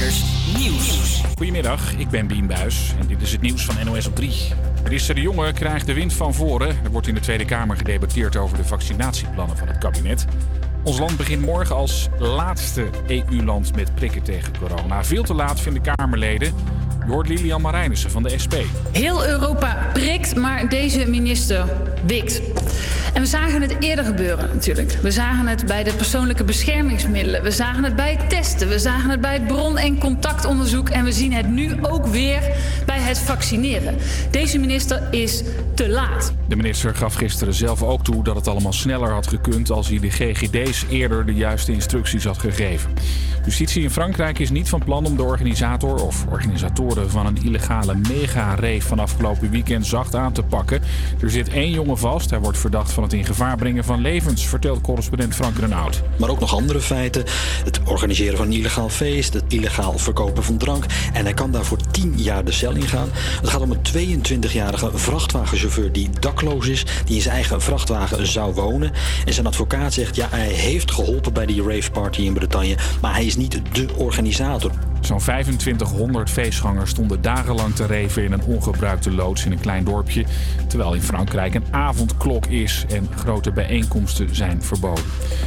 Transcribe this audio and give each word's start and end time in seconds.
Nieuws. 0.00 1.22
Goedemiddag, 1.36 1.92
ik 1.96 2.08
ben 2.08 2.26
Bien 2.26 2.46
Buis 2.46 2.94
en 3.00 3.06
dit 3.06 3.22
is 3.22 3.32
het 3.32 3.40
nieuws 3.40 3.64
van 3.64 3.86
NOS 3.86 4.06
op 4.06 4.16
3. 4.16 4.32
Minister 4.82 5.14
De 5.14 5.20
Jonge 5.20 5.52
krijgt 5.52 5.86
de 5.86 5.94
wind 5.94 6.12
van 6.12 6.34
voren. 6.34 6.68
Er 6.68 6.90
wordt 6.90 7.06
in 7.06 7.14
de 7.14 7.20
Tweede 7.20 7.44
Kamer 7.44 7.76
gedebatteerd 7.76 8.36
over 8.36 8.56
de 8.56 8.64
vaccinatieplannen 8.64 9.56
van 9.56 9.68
het 9.68 9.78
kabinet. 9.78 10.26
Ons 10.84 10.98
land 10.98 11.16
begint 11.16 11.42
morgen 11.42 11.76
als 11.76 12.08
laatste 12.18 12.86
EU-land 13.06 13.74
met 13.76 13.94
prikken 13.94 14.22
tegen 14.22 14.58
corona. 14.58 15.04
Veel 15.04 15.22
te 15.22 15.34
laat 15.34 15.60
vinden 15.60 15.82
Kamerleden. 15.82 16.54
Je 17.10 17.16
hoort 17.16 17.28
Lilian 17.28 17.60
Marijnissen 17.60 18.10
van 18.10 18.22
de 18.22 18.38
SP. 18.44 18.54
Heel 18.92 19.26
Europa 19.26 19.90
prikt, 19.92 20.36
maar 20.36 20.68
deze 20.68 21.08
minister 21.08 21.64
wikt. 22.06 22.40
En 23.14 23.20
we 23.20 23.26
zagen 23.26 23.62
het 23.62 23.76
eerder 23.80 24.04
gebeuren 24.04 24.48
natuurlijk. 24.52 24.98
We 25.02 25.10
zagen 25.10 25.46
het 25.46 25.66
bij 25.66 25.84
de 25.84 25.92
persoonlijke 25.92 26.44
beschermingsmiddelen. 26.44 27.42
We 27.42 27.50
zagen 27.50 27.84
het 27.84 27.96
bij 27.96 28.12
het 28.12 28.30
testen. 28.30 28.68
We 28.68 28.78
zagen 28.78 29.10
het 29.10 29.20
bij 29.20 29.32
het 29.32 29.46
bron- 29.46 29.78
en 29.78 29.98
contactonderzoek. 29.98 30.88
En 30.88 31.04
we 31.04 31.12
zien 31.12 31.32
het 31.32 31.48
nu 31.48 31.76
ook 31.82 32.06
weer 32.06 32.42
bij 32.86 33.00
het 33.00 33.18
vaccineren. 33.18 33.96
Deze 34.30 34.58
minister 34.58 35.02
is 35.10 35.42
te 35.74 35.88
laat. 35.88 36.32
De 36.50 36.56
minister 36.56 36.94
gaf 36.94 37.14
gisteren 37.14 37.54
zelf 37.54 37.82
ook 37.82 38.04
toe 38.04 38.24
dat 38.24 38.36
het 38.36 38.48
allemaal 38.48 38.72
sneller 38.72 39.10
had 39.10 39.26
gekund 39.26 39.70
als 39.70 39.88
hij 39.88 39.98
de 39.98 40.10
GGD's 40.10 40.84
eerder 40.88 41.26
de 41.26 41.34
juiste 41.34 41.72
instructies 41.72 42.24
had 42.24 42.38
gegeven. 42.38 42.90
Justitie 43.44 43.82
in 43.82 43.90
Frankrijk 43.90 44.38
is 44.38 44.50
niet 44.50 44.68
van 44.68 44.84
plan 44.84 45.06
om 45.06 45.16
de 45.16 45.22
organisator 45.22 46.02
of 46.06 46.24
organisatoren 46.30 47.10
van 47.10 47.26
een 47.26 47.38
illegale 47.44 47.94
mega-rave 47.94 48.80
van 48.80 48.98
afgelopen 48.98 49.50
weekend 49.50 49.86
zacht 49.86 50.14
aan 50.14 50.32
te 50.32 50.42
pakken. 50.42 50.82
Er 51.20 51.30
zit 51.30 51.48
één 51.48 51.70
jongen 51.70 51.98
vast. 51.98 52.30
Hij 52.30 52.38
wordt 52.38 52.58
verdacht 52.58 52.92
van 52.92 53.02
het 53.02 53.12
in 53.12 53.24
gevaar 53.24 53.56
brengen 53.56 53.84
van 53.84 54.00
levens, 54.00 54.46
vertelt 54.46 54.80
correspondent 54.80 55.34
Frank 55.34 55.58
Renaud. 55.58 56.02
Maar 56.16 56.28
ook 56.28 56.40
nog 56.40 56.54
andere 56.54 56.80
feiten. 56.80 57.24
Het 57.64 57.80
organiseren 57.84 58.36
van 58.36 58.46
een 58.46 58.52
illegaal 58.52 58.88
feest, 58.88 59.34
het 59.34 59.44
illegaal 59.48 59.98
verkopen 59.98 60.44
van 60.44 60.56
drank. 60.56 60.84
En 61.12 61.24
hij 61.24 61.34
kan 61.34 61.50
daarvoor 61.50 61.78
10 61.90 62.12
jaar 62.16 62.44
de 62.44 62.52
cel 62.52 62.74
ingaan. 62.74 63.08
Het 63.12 63.50
gaat 63.50 63.60
om 63.60 63.70
een 63.70 64.20
22-jarige 64.20 64.90
vrachtwagenchauffeur 64.94 65.92
die 65.92 66.10
is, 66.48 66.84
die 67.04 67.14
in 67.16 67.22
zijn 67.22 67.34
eigen 67.34 67.62
vrachtwagen 67.62 68.26
zou 68.26 68.54
wonen. 68.54 68.92
En 69.24 69.32
zijn 69.32 69.46
advocaat 69.46 69.92
zegt, 69.92 70.16
ja, 70.16 70.26
hij 70.30 70.48
heeft 70.48 70.90
geholpen 70.90 71.32
bij 71.32 71.46
die 71.46 71.62
rave 71.62 71.90
party 71.90 72.20
in 72.20 72.32
Bretagne, 72.32 72.76
maar 73.00 73.14
hij 73.14 73.24
is 73.24 73.36
niet 73.36 73.60
de 73.72 73.88
organisator. 73.96 74.70
Zo'n 75.00 75.18
2500 75.18 76.30
feestgangers 76.30 76.90
stonden 76.90 77.22
dagenlang 77.22 77.74
te 77.74 77.86
reven 77.86 78.24
in 78.24 78.32
een 78.32 78.44
ongebruikte 78.44 79.12
loods 79.12 79.44
in 79.44 79.52
een 79.52 79.60
klein 79.60 79.84
dorpje. 79.84 80.24
Terwijl 80.66 80.94
in 80.94 81.02
Frankrijk 81.02 81.54
een 81.54 81.64
avondklok 81.70 82.46
is 82.46 82.84
en 82.88 83.08
grote 83.16 83.52
bijeenkomsten 83.52 84.34
zijn 84.34 84.62
verboden. 84.62 85.04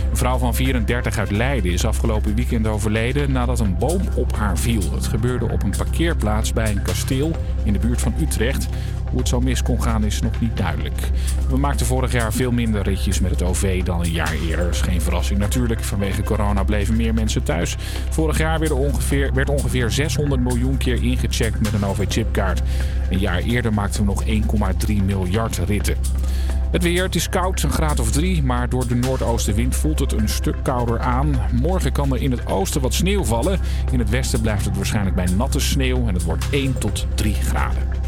Een 0.09 0.17
vrouw 0.17 0.38
van 0.38 0.55
34 0.55 1.17
uit 1.17 1.31
Leiden 1.31 1.71
is 1.71 1.86
afgelopen 1.86 2.36
weekend 2.36 2.67
overleden 2.67 3.31
nadat 3.31 3.59
een 3.59 3.77
boom 3.77 4.02
op 4.16 4.36
haar 4.36 4.58
viel. 4.58 4.94
Het 4.94 5.08
gebeurde 5.08 5.49
op 5.49 5.64
een 5.64 5.75
parkeerplaats 5.77 6.53
bij 6.53 6.71
een 6.71 6.81
kasteel 6.81 7.31
in 7.64 7.73
de 7.73 7.80
buurt 7.80 8.02
van 8.02 8.14
Utrecht. 8.19 8.67
Hoe 9.14 9.22
het 9.22 9.31
zo 9.31 9.39
mis 9.39 9.64
kon 9.64 9.81
gaan 9.81 10.03
is 10.03 10.22
nog 10.22 10.39
niet 10.39 10.58
duidelijk. 10.58 11.09
We 11.50 11.58
maakten 11.58 11.86
vorig 11.86 12.11
jaar 12.11 12.33
veel 12.33 12.52
minder 12.52 12.81
ritjes 12.81 13.20
met 13.20 13.31
het 13.31 13.42
OV 13.44 13.83
dan 13.83 14.00
een 14.00 14.11
jaar 14.11 14.33
eerder. 14.47 14.70
Is 14.70 14.81
geen 14.81 15.02
verrassing 15.02 15.39
natuurlijk. 15.39 15.83
Vanwege 15.83 16.23
corona 16.23 16.64
bleven 16.64 16.95
meer 16.95 17.14
mensen 17.14 17.44
thuis. 17.44 17.75
Vorig 18.09 18.38
jaar 18.38 18.59
werd 18.59 18.72
ongeveer, 18.72 19.33
werd 19.33 19.50
ongeveer 19.50 19.92
600 19.92 20.42
miljoen 20.42 20.78
keer 20.78 21.03
ingecheckt 21.03 21.61
met 21.61 21.73
een 21.73 21.86
OV-chipkaart. 21.86 22.61
Een 23.09 23.20
jaar 23.20 23.39
eerder 23.39 23.73
maakten 23.73 24.05
we 24.05 24.05
nog 24.05 24.23
1,3 24.88 25.03
miljard 25.05 25.58
ritten. 25.58 25.95
Het 26.72 26.83
weer, 26.83 27.03
het 27.03 27.16
is 27.16 27.30
koud, 27.30 27.64
een 27.64 27.72
graad 27.72 28.00
of 28.00 28.11
drie, 28.11 28.44
maar 28.44 28.70
door 28.70 28.88
de 28.88 28.95
noordoostenwind 28.95 29.75
voelt 29.75 30.00
het 30.00 30.11
een 30.11 30.30
stuk 30.30 30.55
kouder 30.64 31.00
aan. 31.00 31.36
Morgen 31.61 31.92
kan 31.92 32.14
er 32.14 32.22
in 32.22 32.31
het 32.31 32.45
oosten 32.45 32.81
wat 32.81 32.94
sneeuw 32.94 33.23
vallen. 33.23 33.59
In 33.92 34.00
het 34.00 34.09
westen 34.09 34.42
blijft 34.42 34.66
het 34.66 34.75
waarschijnlijk 34.75 35.16
bij 35.16 35.27
natte 35.38 35.59
sneeuw 35.59 36.08
en 36.08 36.14
het 36.14 36.23
wordt 36.23 36.45
1 36.52 36.77
tot 36.77 37.05
3 37.16 37.33
graden. 37.33 38.02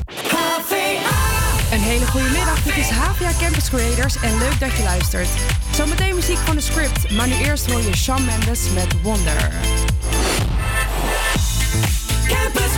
Een 1.71 1.81
hele 1.81 2.05
goede 2.05 2.29
middag, 2.29 2.63
dit 2.63 2.77
is 2.77 2.89
HVA 2.89 3.31
Campus 3.39 3.69
Creators 3.69 4.15
en 4.15 4.37
leuk 4.37 4.59
dat 4.59 4.77
je 4.77 4.83
luistert. 4.83 5.29
Zometeen 5.71 6.15
muziek 6.15 6.37
van 6.37 6.55
de 6.55 6.61
script, 6.61 7.11
maar 7.11 7.27
nu 7.27 7.33
eerst 7.33 7.71
hoor 7.71 7.81
je 7.81 7.95
Shawn 7.95 8.25
Mendes 8.25 8.69
met 8.73 9.01
Wonder. 9.01 9.51
Campus 12.27 12.77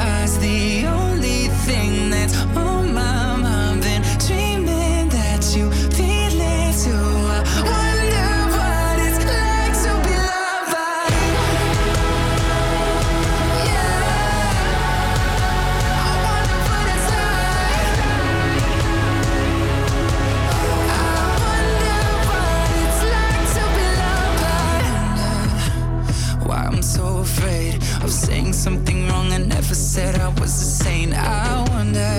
never 29.71 29.79
said 29.79 30.15
I 30.19 30.27
was 30.41 30.51
a 30.61 30.83
saint. 30.83 31.13
I 31.13 31.65
wonder 31.69 32.11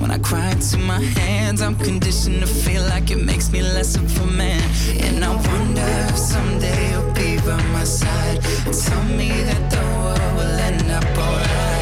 when 0.00 0.10
I 0.10 0.16
cry 0.18 0.50
into 0.50 0.78
my 0.78 0.98
hands, 0.98 1.60
I'm 1.60 1.76
conditioned 1.76 2.40
to 2.40 2.46
feel 2.46 2.82
like 2.84 3.10
it 3.10 3.22
makes 3.22 3.52
me 3.52 3.60
less 3.60 3.96
of 3.96 4.22
a 4.22 4.26
man. 4.26 4.62
And 5.02 5.22
I 5.22 5.34
wonder 5.34 5.90
if 6.08 6.16
someday 6.16 6.92
you'll 6.92 7.12
be 7.12 7.36
by 7.46 7.62
my 7.72 7.84
side 7.84 8.40
tell 8.72 9.04
me 9.04 9.28
that 9.28 9.70
the 9.70 9.82
world 10.00 10.36
will 10.38 10.58
end 10.58 10.90
up 10.90 11.18
alright. 11.18 11.73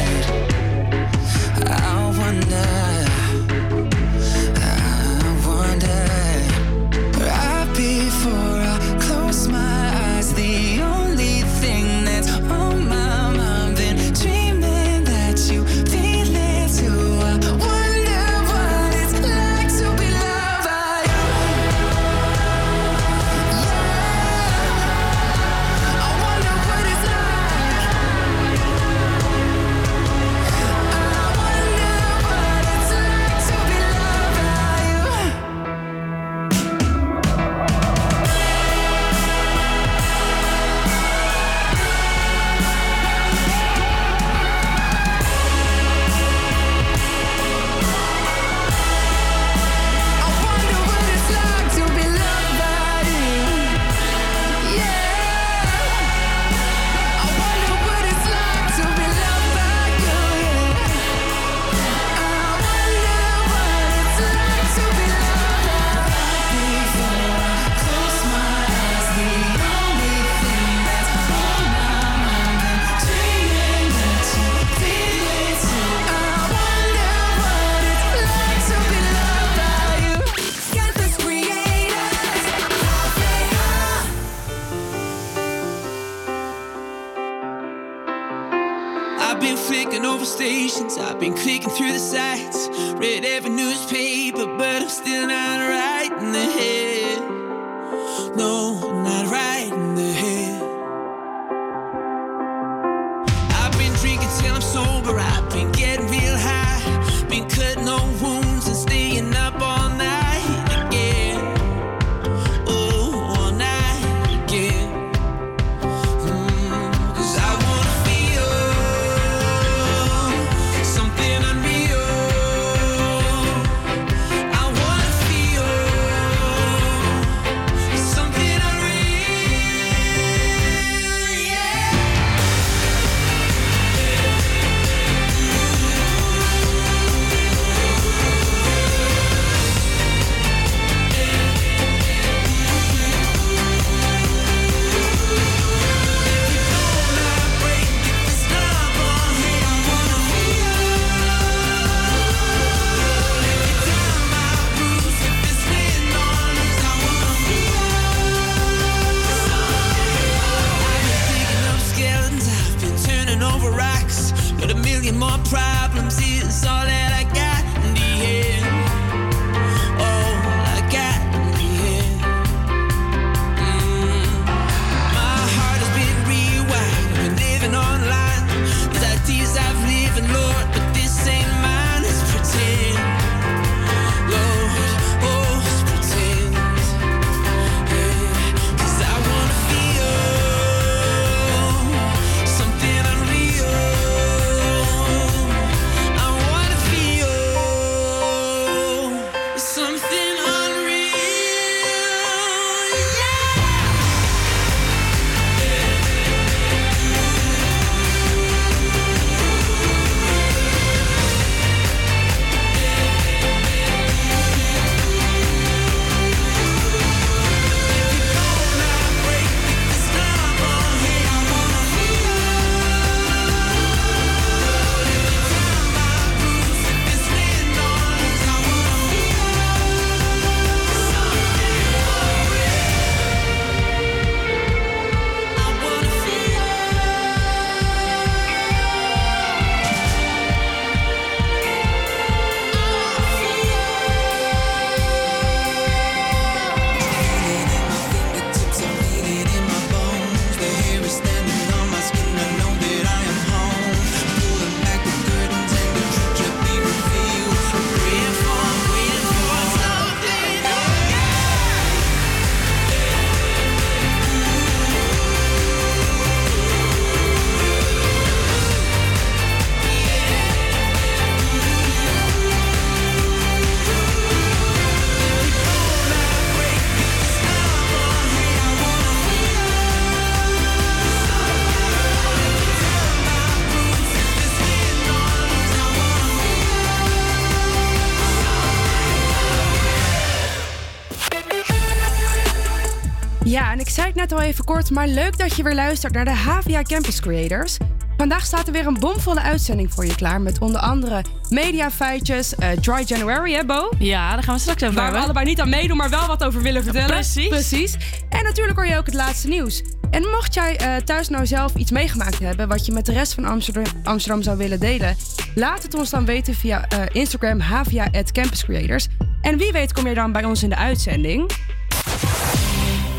Al 294.33 294.41
even 294.41 294.65
kort, 294.65 294.89
maar 294.89 295.07
leuk 295.07 295.37
dat 295.37 295.55
je 295.55 295.63
weer 295.63 295.75
luistert 295.75 296.13
naar 296.13 296.25
de 296.25 296.31
HVA 296.31 296.81
Campus 296.81 297.19
Creators. 297.19 297.77
Vandaag 298.17 298.45
staat 298.45 298.67
er 298.67 298.73
weer 298.73 298.87
een 298.87 298.99
bomvolle 298.99 299.41
uitzending 299.41 299.93
voor 299.93 300.05
je 300.05 300.15
klaar. 300.15 300.41
Met 300.41 300.59
onder 300.59 300.81
andere 300.81 301.21
mediafeitjes, 301.49 302.55
eh 302.55 302.69
Dry 302.71 303.03
January, 303.05 303.53
hè 303.53 303.65
Bo? 303.65 303.89
Ja, 303.99 304.33
daar 304.33 304.43
gaan 304.43 304.55
we 304.55 304.61
straks 304.61 304.83
over 304.83 304.95
Waar 304.95 305.11
we 305.11 305.17
allebei 305.17 305.45
niet 305.45 305.59
aan 305.59 305.69
meedoen, 305.69 305.97
maar 305.97 306.09
wel 306.09 306.27
wat 306.27 306.43
over 306.43 306.61
willen 306.61 306.83
vertellen. 306.83 307.07
Precies. 307.07 307.47
Precies. 307.47 307.97
En 308.29 308.43
natuurlijk 308.43 308.77
hoor 308.77 308.87
je 308.87 308.97
ook 308.97 309.05
het 309.05 309.15
laatste 309.15 309.47
nieuws. 309.47 309.83
En 310.11 310.21
mocht 310.21 310.53
jij 310.53 310.77
eh, 310.77 310.95
thuis 310.95 311.29
nou 311.29 311.45
zelf 311.45 311.75
iets 311.75 311.91
meegemaakt 311.91 312.39
hebben... 312.39 312.67
wat 312.67 312.85
je 312.85 312.91
met 312.91 313.05
de 313.05 313.11
rest 313.11 313.33
van 313.33 313.45
Amsterdam, 313.45 313.83
Amsterdam 314.03 314.41
zou 314.41 314.57
willen 314.57 314.79
delen... 314.79 315.15
laat 315.55 315.83
het 315.83 315.93
ons 315.93 316.09
dan 316.09 316.25
weten 316.25 316.53
via 316.53 316.87
eh, 316.87 316.99
Instagram 317.11 317.59
havia 317.59 318.09
Campus 318.31 318.63
Creators. 318.63 319.07
En 319.41 319.57
wie 319.57 319.71
weet 319.71 319.93
kom 319.93 320.07
je 320.07 320.13
dan 320.13 320.31
bij 320.31 320.43
ons 320.43 320.63
in 320.63 320.69
de 320.69 320.75
uitzending. 320.75 321.51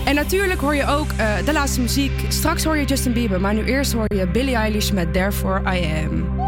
En 0.04 0.14
natuurlijk 0.14 0.60
hoor 0.60 0.74
je 0.74 0.86
ook 0.86 1.12
eh, 1.16 1.44
de 1.44 1.52
laatste 1.52 1.80
muziek. 1.80 2.12
Straks 2.28 2.64
hoor 2.64 2.76
je 2.76 2.84
Justin 2.84 3.12
Bieber, 3.12 3.40
maar 3.40 3.54
nu 3.54 3.64
eerst 3.64 3.92
hoor 3.92 4.14
je 4.14 4.26
Billie 4.26 4.54
Eilish 4.54 4.90
met 4.90 5.12
Therefore 5.12 5.60
I 5.60 5.84
Am. 5.84 6.42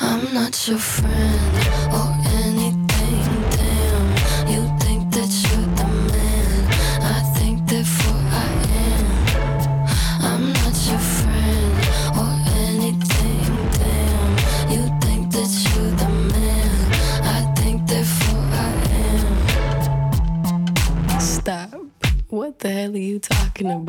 I'm 0.00 0.34
not 0.34 0.64
your 0.64 0.80
friend 0.80 1.51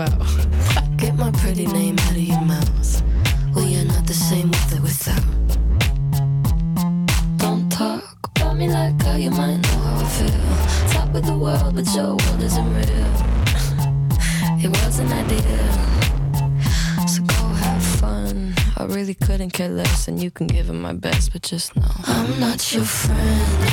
about? 0.06 0.98
Get 0.98 1.16
my 1.16 1.32
pretty 1.32 1.66
name 1.68 1.98
out 2.00 2.12
of 2.12 2.18
your 2.18 2.42
mouth. 2.42 3.04
We 3.56 3.78
are 3.78 3.86
not 3.86 4.06
the 4.08 4.14
same 4.14 4.50
with 4.50 4.78
or 4.78 4.82
without. 4.82 5.24
Don't 7.38 7.70
talk 7.72 8.04
about 8.36 8.58
me 8.58 8.70
like 8.70 9.02
how 9.02 9.16
you 9.16 9.32
might 9.32 9.58
know 9.58 9.80
how 9.80 10.06
I 10.06 10.10
feel. 10.18 10.92
Top 10.92 11.10
with 11.14 11.26
the 11.26 11.38
world, 11.38 11.76
but 11.76 11.86
your 11.94 12.16
world 12.16 12.42
isn't 12.42 12.74
real. 12.74 13.14
It 14.66 14.70
was 14.70 15.00
an 15.00 15.12
idea. 15.12 15.60
So 17.06 17.22
go 17.24 17.44
have 17.64 17.84
fun. 17.84 18.54
I 18.78 18.86
really 18.86 19.14
couldn't 19.14 19.52
care 19.52 19.68
less, 19.68 20.08
and 20.08 20.24
you 20.24 20.32
can 20.32 20.48
give 20.48 20.70
it 20.70 20.74
my 20.74 20.94
best, 20.94 21.34
but 21.34 21.42
just 21.42 21.76
know 21.76 21.92
I'm 22.06 22.40
not 22.40 22.74
your 22.74 22.86
friend 22.86 23.73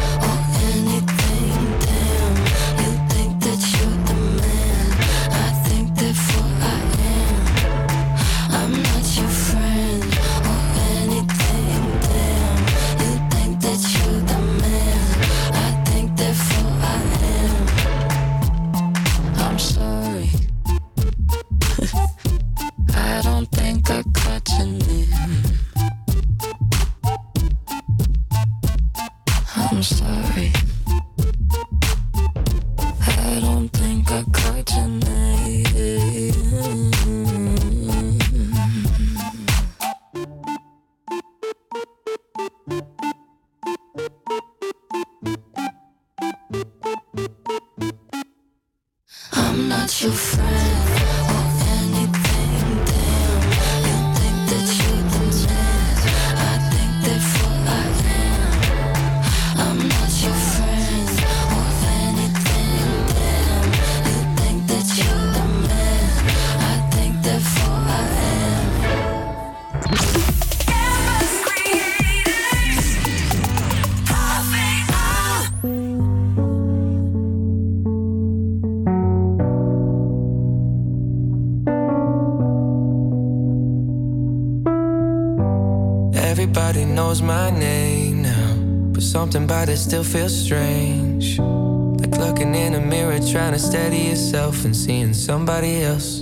something 89.31 89.69
it 89.69 89.77
still 89.77 90.03
feels 90.03 90.35
strange. 90.35 91.39
Like 91.39 92.17
looking 92.17 92.53
in 92.53 92.73
a 92.73 92.81
mirror, 92.81 93.17
trying 93.19 93.53
to 93.53 93.59
steady 93.59 94.09
yourself 94.09 94.65
and 94.65 94.75
seeing 94.75 95.13
somebody 95.13 95.83
else. 95.83 96.21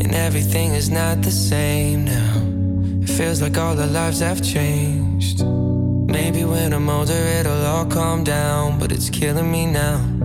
And 0.00 0.14
everything 0.14 0.72
is 0.72 0.88
not 0.88 1.20
the 1.20 1.30
same 1.30 2.06
now. 2.06 2.42
It 3.02 3.10
feels 3.10 3.42
like 3.42 3.58
all 3.58 3.78
our 3.78 3.86
lives 3.86 4.20
have 4.20 4.42
changed. 4.42 5.44
Maybe 5.44 6.44
when 6.44 6.72
I'm 6.72 6.88
older, 6.88 7.12
it'll 7.12 7.66
all 7.66 7.84
calm 7.84 8.24
down, 8.24 8.78
but 8.78 8.90
it's 8.90 9.10
killing 9.10 9.50
me 9.52 9.66
now. 9.66 10.17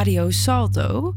Radio 0.00 0.30
Salto. 0.30 1.14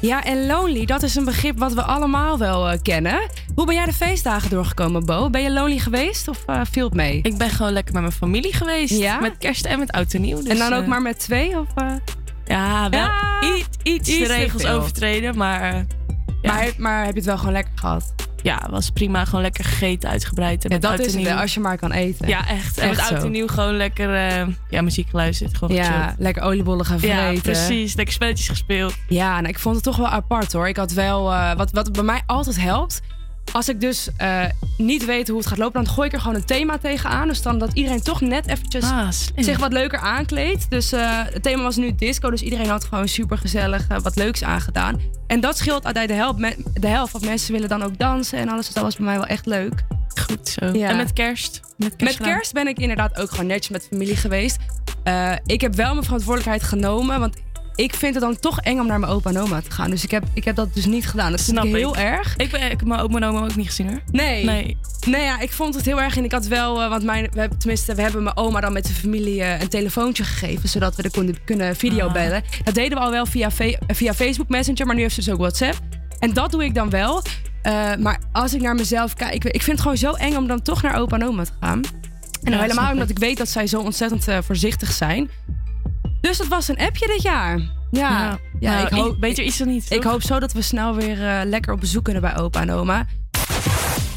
Ja, 0.00 0.24
en 0.24 0.46
lonely, 0.46 0.84
dat 0.84 1.02
is 1.02 1.14
een 1.14 1.24
begrip 1.24 1.58
wat 1.58 1.72
we 1.72 1.82
allemaal 1.82 2.38
wel 2.38 2.68
eh, 2.68 2.78
kennen. 2.82 3.20
Hoe 3.54 3.66
ben 3.66 3.74
jij 3.74 3.84
de 3.84 3.92
feestdagen 3.92 4.50
doorgekomen, 4.50 5.06
Bo? 5.06 5.30
Ben 5.30 5.42
je 5.42 5.52
lonely 5.52 5.78
geweest 5.78 6.28
of 6.28 6.42
eh, 6.46 6.60
viel 6.70 6.84
het 6.84 6.94
mee? 6.94 7.20
Ik 7.22 7.36
ben 7.36 7.50
gewoon 7.50 7.72
lekker 7.72 7.92
met 7.92 8.02
mijn 8.02 8.14
familie 8.14 8.52
geweest. 8.52 8.98
Ja? 8.98 9.20
Met 9.20 9.38
kerst 9.38 9.64
en 9.66 9.78
met 9.78 9.92
oud 9.92 10.14
en 10.14 10.20
nieuw. 10.20 10.36
Dus, 10.36 10.46
en 10.46 10.58
dan 10.58 10.72
ook 10.72 10.82
eh, 10.82 10.88
maar 10.88 11.02
met 11.02 11.18
twee? 11.18 11.58
Of? 11.58 11.66
Ja, 12.44 12.90
wel 12.90 13.00
Ja, 13.00 13.40
iets, 13.40 13.68
iets, 13.82 14.08
iets 14.08 14.18
de 14.18 14.34
regels 14.34 14.66
overtreden, 14.66 15.36
maar... 15.36 15.74
ja. 15.74 15.84
Maar, 16.42 16.72
maar 16.76 17.00
heb 17.04 17.12
je 17.12 17.16
het 17.16 17.26
wel 17.28 17.38
gewoon 17.38 17.52
lekker 17.52 17.72
gehad? 17.74 18.14
Ja, 18.42 18.66
was 18.70 18.90
prima. 18.90 19.24
Gewoon 19.24 19.42
lekker 19.42 19.64
gegeten, 19.64 20.10
uitgebreid. 20.10 20.64
En 20.64 20.70
Ja, 20.70 20.78
dat 20.78 20.98
is 20.98 21.14
het, 21.14 21.30
als 21.30 21.54
je 21.54 21.60
maar 21.60 21.78
kan 21.78 21.92
eten. 21.92 22.28
Ja, 22.28 22.48
echt. 22.48 22.78
En 22.78 22.88
Echt 22.88 23.00
met 23.00 23.12
oud 23.12 23.24
en 23.24 23.30
nieuw 23.30 23.46
gewoon 23.46 23.76
lekker 23.76 24.14
eh, 24.14 24.46
ja, 24.68 24.82
muziek 24.82 25.08
geluisterd. 25.08 25.56
Gewoon 25.56 25.76
Ja, 25.76 26.14
lekker 26.18 26.42
oliebollen 26.42 26.86
gaan 26.86 26.98
vreten. 26.98 27.34
Ja, 27.34 27.40
precies. 27.40 27.94
Lekker 27.94 28.14
spelletjes 28.14 28.48
gespeeld. 28.48 28.94
Ja, 29.08 29.34
nou, 29.34 29.48
ik 29.48 29.58
vond 29.58 29.74
het 29.74 29.84
toch 29.84 29.96
wel 29.96 30.08
apart 30.08 30.52
hoor. 30.52 30.68
Ik 30.68 30.76
had 30.76 30.92
wel, 30.92 31.32
eh, 31.32 31.54
wat, 31.56 31.70
wat 31.70 31.92
bij 31.92 32.02
mij 32.02 32.22
altijd 32.26 32.60
helpt. 32.60 33.00
Als 33.52 33.68
ik 33.68 33.80
dus 33.80 34.08
eh, 34.16 34.44
niet 34.76 35.04
weet 35.04 35.28
hoe 35.28 35.38
het 35.38 35.46
gaat 35.46 35.58
lopen, 35.58 35.84
dan 35.84 35.92
gooi 35.92 36.06
ik 36.08 36.14
er 36.14 36.20
gewoon 36.20 36.36
een 36.36 36.44
thema 36.44 36.78
tegenaan. 36.78 37.28
Dus 37.28 37.42
dan 37.42 37.58
dat 37.58 37.70
iedereen 37.72 38.02
toch 38.02 38.20
net 38.20 38.46
eventjes 38.46 38.84
Ah, 38.84 39.08
zich 39.36 39.58
wat 39.58 39.72
leuker 39.72 39.98
aankleedt. 39.98 40.70
Dus 40.70 40.92
eh, 40.92 41.20
het 41.24 41.42
thema 41.42 41.62
was 41.62 41.76
nu 41.76 41.94
disco, 41.94 42.30
dus 42.30 42.42
iedereen 42.42 42.68
had 42.68 42.84
gewoon 42.84 43.08
super 43.08 43.38
gezellig 43.38 43.86
wat 44.02 44.16
leuks 44.16 44.44
aangedaan. 44.44 45.00
En 45.26 45.40
dat 45.40 45.58
scheelt 45.58 45.84
uiteindelijk 45.84 46.38
de 46.40 46.46
helft, 46.46 46.80
de 46.80 46.88
helft, 46.88 47.12
want 47.12 47.24
mensen 47.24 47.52
willen 47.52 47.68
dan 47.68 47.82
ook 47.82 47.98
dansen 47.98 48.38
en 48.38 48.48
alles. 48.48 48.64
Dus 48.64 48.74
dat 48.74 48.82
was 48.82 48.96
bij 48.96 49.04
mij 49.04 49.16
wel 49.16 49.26
echt 49.26 49.46
leuk. 49.46 49.84
Goed 50.26 50.48
zo. 50.48 50.66
Ja. 50.66 50.88
En 50.88 50.96
met 50.96 51.12
kerst? 51.12 51.60
Met 51.76 51.96
kerst, 51.96 52.18
Met 52.18 52.28
kerst 52.28 52.52
ben 52.52 52.66
ik 52.66 52.78
inderdaad 52.78 53.20
ook 53.20 53.30
gewoon 53.30 53.46
netjes 53.46 53.68
met 53.68 53.86
familie 53.90 54.16
geweest. 54.16 54.56
Eh, 55.02 55.32
ik 55.46 55.60
heb 55.60 55.74
wel 55.74 55.92
mijn 55.92 56.04
verantwoordelijkheid 56.04 56.62
genomen, 56.62 57.20
want 57.20 57.36
ik 57.78 57.94
vind 57.94 58.14
het 58.14 58.22
dan 58.22 58.38
toch 58.40 58.60
eng 58.60 58.78
om 58.78 58.86
naar 58.86 59.00
mijn 59.00 59.12
opa 59.12 59.30
en 59.30 59.38
oma 59.38 59.60
te 59.60 59.70
gaan. 59.70 59.90
Dus 59.90 60.04
ik 60.04 60.10
heb, 60.10 60.24
ik 60.32 60.44
heb 60.44 60.56
dat 60.56 60.74
dus 60.74 60.86
niet 60.86 61.06
gedaan. 61.06 61.30
Dat 61.30 61.40
Snap 61.40 61.64
ik 61.64 61.74
heel 61.74 61.94
ik. 61.96 62.00
erg. 62.02 62.36
Ik, 62.36 62.50
ben, 62.50 62.62
ik 62.62 62.70
heb 62.70 62.84
mijn 62.84 63.00
oma 63.00 63.16
en 63.16 63.24
oma 63.24 63.38
ook 63.44 63.56
niet 63.56 63.66
gezien 63.66 63.88
hoor. 63.88 64.00
Nee. 64.10 64.44
Nee. 64.44 64.76
Nee, 65.06 65.22
ja, 65.22 65.40
ik 65.40 65.52
vond 65.52 65.74
het 65.74 65.84
heel 65.84 66.00
erg. 66.00 66.16
En 66.16 66.24
ik 66.24 66.32
had 66.32 66.46
wel, 66.46 66.82
eh, 66.82 66.88
want 66.88 67.02
mijn, 67.02 67.28
we 67.32 67.40
hebben, 67.40 67.58
tenminste, 67.58 67.94
we 67.94 68.02
hebben 68.02 68.22
mijn 68.22 68.36
oma 68.36 68.60
dan 68.60 68.72
met 68.72 68.86
de 68.86 68.92
familie 68.92 69.42
eh, 69.42 69.60
een 69.60 69.68
telefoontje 69.68 70.24
gegeven. 70.24 70.68
Zodat 70.68 70.96
we 70.96 71.02
er 71.02 71.10
konden, 71.10 71.36
kunnen 71.44 71.76
videobellen. 71.76 72.42
Dat 72.64 72.74
deden 72.74 72.98
we 72.98 73.04
al 73.04 73.10
wel 73.10 73.26
via, 73.26 73.50
via 73.86 74.14
Facebook 74.14 74.48
Messenger, 74.48 74.86
maar 74.86 74.94
nu 74.94 75.00
heeft 75.02 75.14
ze 75.14 75.20
dus 75.20 75.30
ook 75.32 75.38
WhatsApp. 75.40 75.78
En 76.18 76.32
dat 76.32 76.50
doe 76.50 76.64
ik 76.64 76.74
dan 76.74 76.90
wel. 76.90 77.22
Eh, 77.62 77.94
maar 77.98 78.20
als 78.32 78.54
ik 78.54 78.60
naar 78.60 78.74
mezelf 78.74 79.14
kijk, 79.14 79.34
ik, 79.34 79.44
ik 79.44 79.62
vind 79.62 79.70
het 79.70 79.80
gewoon 79.80 79.96
zo 79.96 80.12
eng 80.12 80.36
om 80.36 80.46
dan 80.46 80.62
toch 80.62 80.82
naar 80.82 80.96
opa 81.00 81.16
en 81.16 81.26
oma 81.26 81.44
te 81.44 81.50
gaan. 81.60 81.82
En 82.42 82.52
Ja, 82.52 82.60
helemaal 82.60 82.92
omdat 82.92 83.10
ik. 83.10 83.18
weet 83.18 83.36
dat 83.38 83.48
zij 83.48 83.66
zo 83.66 83.80
ontzettend 83.80 84.24
voorzichtig 84.44 84.92
zijn. 84.92 85.30
Dus 86.20 86.38
dat 86.38 86.46
was 86.46 86.68
een 86.68 86.78
appje 86.78 87.06
dit 87.06 87.22
jaar. 87.22 87.58
Ja, 87.90 88.38
ja, 88.60 88.72
Nou, 88.72 88.86
ik 88.86 88.92
hoop, 88.92 89.20
beter 89.20 89.44
is 89.44 89.60
er 89.60 89.66
niet. 89.66 89.90
ik 89.90 90.02
hoop 90.02 90.22
zo 90.22 90.38
dat 90.38 90.52
we 90.52 90.62
snel 90.62 90.94
weer 90.94 91.26
eh, 91.26 91.40
lekker 91.44 91.72
op 91.72 91.80
bezoek 91.80 92.04
kunnen 92.04 92.22
bij 92.22 92.36
opa 92.36 92.60
en 92.60 92.70
oma. 92.70 93.06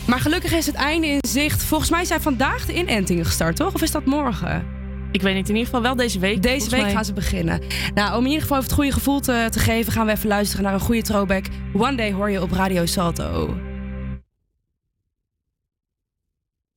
Maar 0.07 0.19
gelukkig 0.19 0.51
is 0.51 0.65
het 0.65 0.75
einde 0.75 1.07
in 1.07 1.19
zicht. 1.27 1.63
Volgens 1.63 1.89
mij 1.89 2.05
zijn 2.05 2.21
vandaag 2.21 2.65
de 2.65 2.73
inentingen 2.73 3.25
gestart, 3.25 3.55
toch? 3.55 3.73
Of 3.73 3.81
is 3.81 3.91
dat 3.91 4.05
morgen? 4.05 4.65
Ik 5.11 5.21
weet 5.21 5.35
niet, 5.35 5.49
in 5.49 5.55
ieder 5.55 5.65
geval 5.65 5.81
wel 5.81 5.95
deze 5.95 6.19
week. 6.19 6.41
Deze 6.41 6.69
week 6.69 6.81
mij. 6.81 6.91
gaan 6.91 7.05
ze 7.05 7.13
beginnen. 7.13 7.61
Nou, 7.93 8.11
om 8.17 8.19
in 8.19 8.25
ieder 8.25 8.41
geval 8.41 8.57
even 8.57 8.69
het 8.69 8.79
goede 8.79 8.91
gevoel 8.91 9.19
te, 9.19 9.47
te 9.51 9.59
geven, 9.59 9.91
gaan 9.91 10.05
we 10.05 10.11
even 10.11 10.27
luisteren 10.27 10.63
naar 10.63 10.73
een 10.73 10.79
goede 10.79 11.01
throwback. 11.01 11.45
One 11.73 11.95
Day 11.95 12.11
hoor 12.11 12.29
je 12.29 12.41
op 12.41 12.51
Radio 12.51 12.85
Salto. 12.85 13.55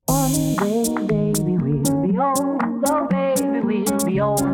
One 0.04 0.54
day, 0.54 0.92
baby, 1.06 1.56
we'll 1.56 1.80
be 1.82 2.18
old. 2.18 2.62
Oh, 2.90 3.06
baby, 3.08 3.60
we'll 3.66 4.04
be 4.04 4.22
old 4.24 4.53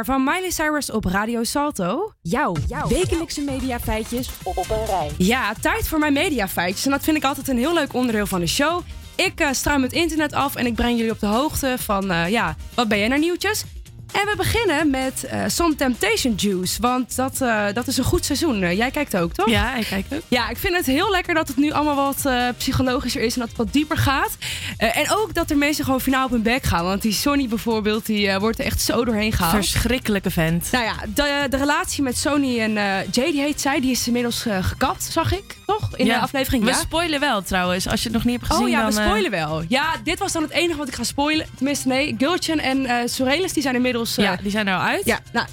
Van 0.00 0.24
Miley 0.24 0.50
Cyrus 0.50 0.90
op 0.90 1.04
Radio 1.04 1.44
Salto. 1.44 2.12
Jouw, 2.22 2.54
wekelijkse 2.88 3.40
mediafeitjes 3.40 4.30
op 4.42 4.56
een 4.56 4.86
rij. 4.86 5.10
Ja, 5.18 5.52
tijd 5.60 5.88
voor 5.88 5.98
mijn 5.98 6.12
mediafeitjes. 6.12 6.84
En 6.84 6.90
dat 6.90 7.02
vind 7.02 7.16
ik 7.16 7.24
altijd 7.24 7.48
een 7.48 7.58
heel 7.58 7.74
leuk 7.74 7.94
onderdeel 7.94 8.26
van 8.26 8.40
de 8.40 8.46
show. 8.46 8.82
Ik 9.16 9.40
eh, 9.40 9.48
struim 9.52 9.82
het 9.82 9.92
internet 9.92 10.32
af 10.32 10.54
en 10.54 10.66
ik 10.66 10.74
breng 10.74 10.96
jullie 10.96 11.12
op 11.12 11.20
de 11.20 11.26
hoogte 11.26 11.74
van, 11.78 12.10
eh, 12.10 12.28
ja, 12.28 12.56
wat 12.74 12.88
ben 12.88 12.98
jij 12.98 13.08
naar 13.08 13.18
nieuwtjes? 13.18 13.64
En 14.12 14.26
we 14.26 14.34
beginnen 14.36 14.90
met 14.90 15.24
eh 15.24 15.42
Some 15.46 15.74
Temptation 15.74 16.34
Juice. 16.34 16.80
Want 16.80 17.16
dat, 17.16 17.40
eh, 17.40 17.64
dat 17.72 17.86
is 17.86 17.96
een 17.98 18.04
goed 18.04 18.24
seizoen. 18.24 18.62
Eh, 18.62 18.76
jij 18.76 18.90
kijkt 18.90 19.16
ook, 19.16 19.32
toch? 19.32 19.48
Ja, 19.48 19.74
ik 19.74 19.86
kijk 19.86 20.06
ook. 20.12 20.20
Ja, 20.28 20.48
ik 20.48 20.56
vind 20.56 20.76
het 20.76 20.86
heel 20.86 21.10
lekker 21.10 21.34
dat 21.34 21.48
het 21.48 21.56
nu 21.56 21.70
allemaal 21.72 21.94
wat 21.94 22.32
psychologischer 22.56 23.22
is 23.22 23.34
en 23.34 23.40
dat 23.40 23.48
het 23.48 23.58
wat 23.58 23.72
dieper 23.72 23.96
gaat. 23.96 24.36
En 24.76 25.10
ook 25.10 25.34
dat 25.34 25.50
er 25.50 25.56
mensen 25.56 25.84
gewoon 25.84 26.00
finaal 26.00 26.24
op 26.24 26.30
hun 26.30 26.42
bek 26.42 26.62
gaan. 26.62 26.84
Want 26.84 27.02
die 27.02 27.12
Sony 27.12 27.48
bijvoorbeeld, 27.48 28.06
die 28.06 28.38
wordt 28.38 28.58
er 28.58 28.64
echt 28.64 28.80
zo 28.80 29.04
doorheen 29.04 29.32
gehaald. 29.32 29.54
Verschrikkelijke 29.54 30.30
vent. 30.30 30.68
Nou 30.72 30.84
ja, 30.84 30.94
de, 31.14 31.46
de 31.50 31.56
relatie 31.56 32.02
met 32.02 32.18
Sony 32.18 32.60
en 32.60 32.72
Jay, 33.10 33.30
die 33.32 33.40
heet 33.40 33.60
zij, 33.60 33.80
die 33.80 33.90
is 33.90 34.06
inmiddels 34.06 34.46
gekapt, 34.60 35.02
zag 35.02 35.32
ik, 35.32 35.56
toch? 35.66 35.96
In 35.96 36.06
Ja, 36.06 36.14
de 36.14 36.20
aflevering. 36.20 36.64
We 36.64 36.70
ja. 36.70 36.76
spoilen 36.76 37.20
wel 37.20 37.42
trouwens. 37.42 37.88
Als 37.88 37.98
je 38.02 38.04
het 38.08 38.16
nog 38.16 38.24
niet 38.24 38.34
hebt 38.40 38.46
gezien, 38.52 38.64
Oh 38.64 38.70
ja, 38.70 38.82
dan... 38.82 38.94
we 38.94 39.00
spoilen 39.02 39.30
wel. 39.30 39.62
Ja, 39.68 39.94
dit 40.04 40.18
was 40.18 40.32
dan 40.32 40.42
het 40.42 40.50
enige 40.52 40.78
wat 40.78 40.88
ik 40.88 40.94
ga 40.94 41.04
spoilen. 41.04 41.46
Tenminste, 41.56 41.88
nee, 41.88 42.14
Gulchen 42.18 42.58
en 42.58 43.08
Sorelis, 43.08 43.52
die 43.52 43.62
zijn 43.62 43.74
inmiddels... 43.74 44.01
eh, 44.16 44.24
ja, 44.24 44.36
die 44.36 44.50
zijn 44.50 44.66
er 44.66 44.74
al 44.74 44.80
uit. 44.80 45.04
ja, 45.04 45.20
nou, 45.32 45.46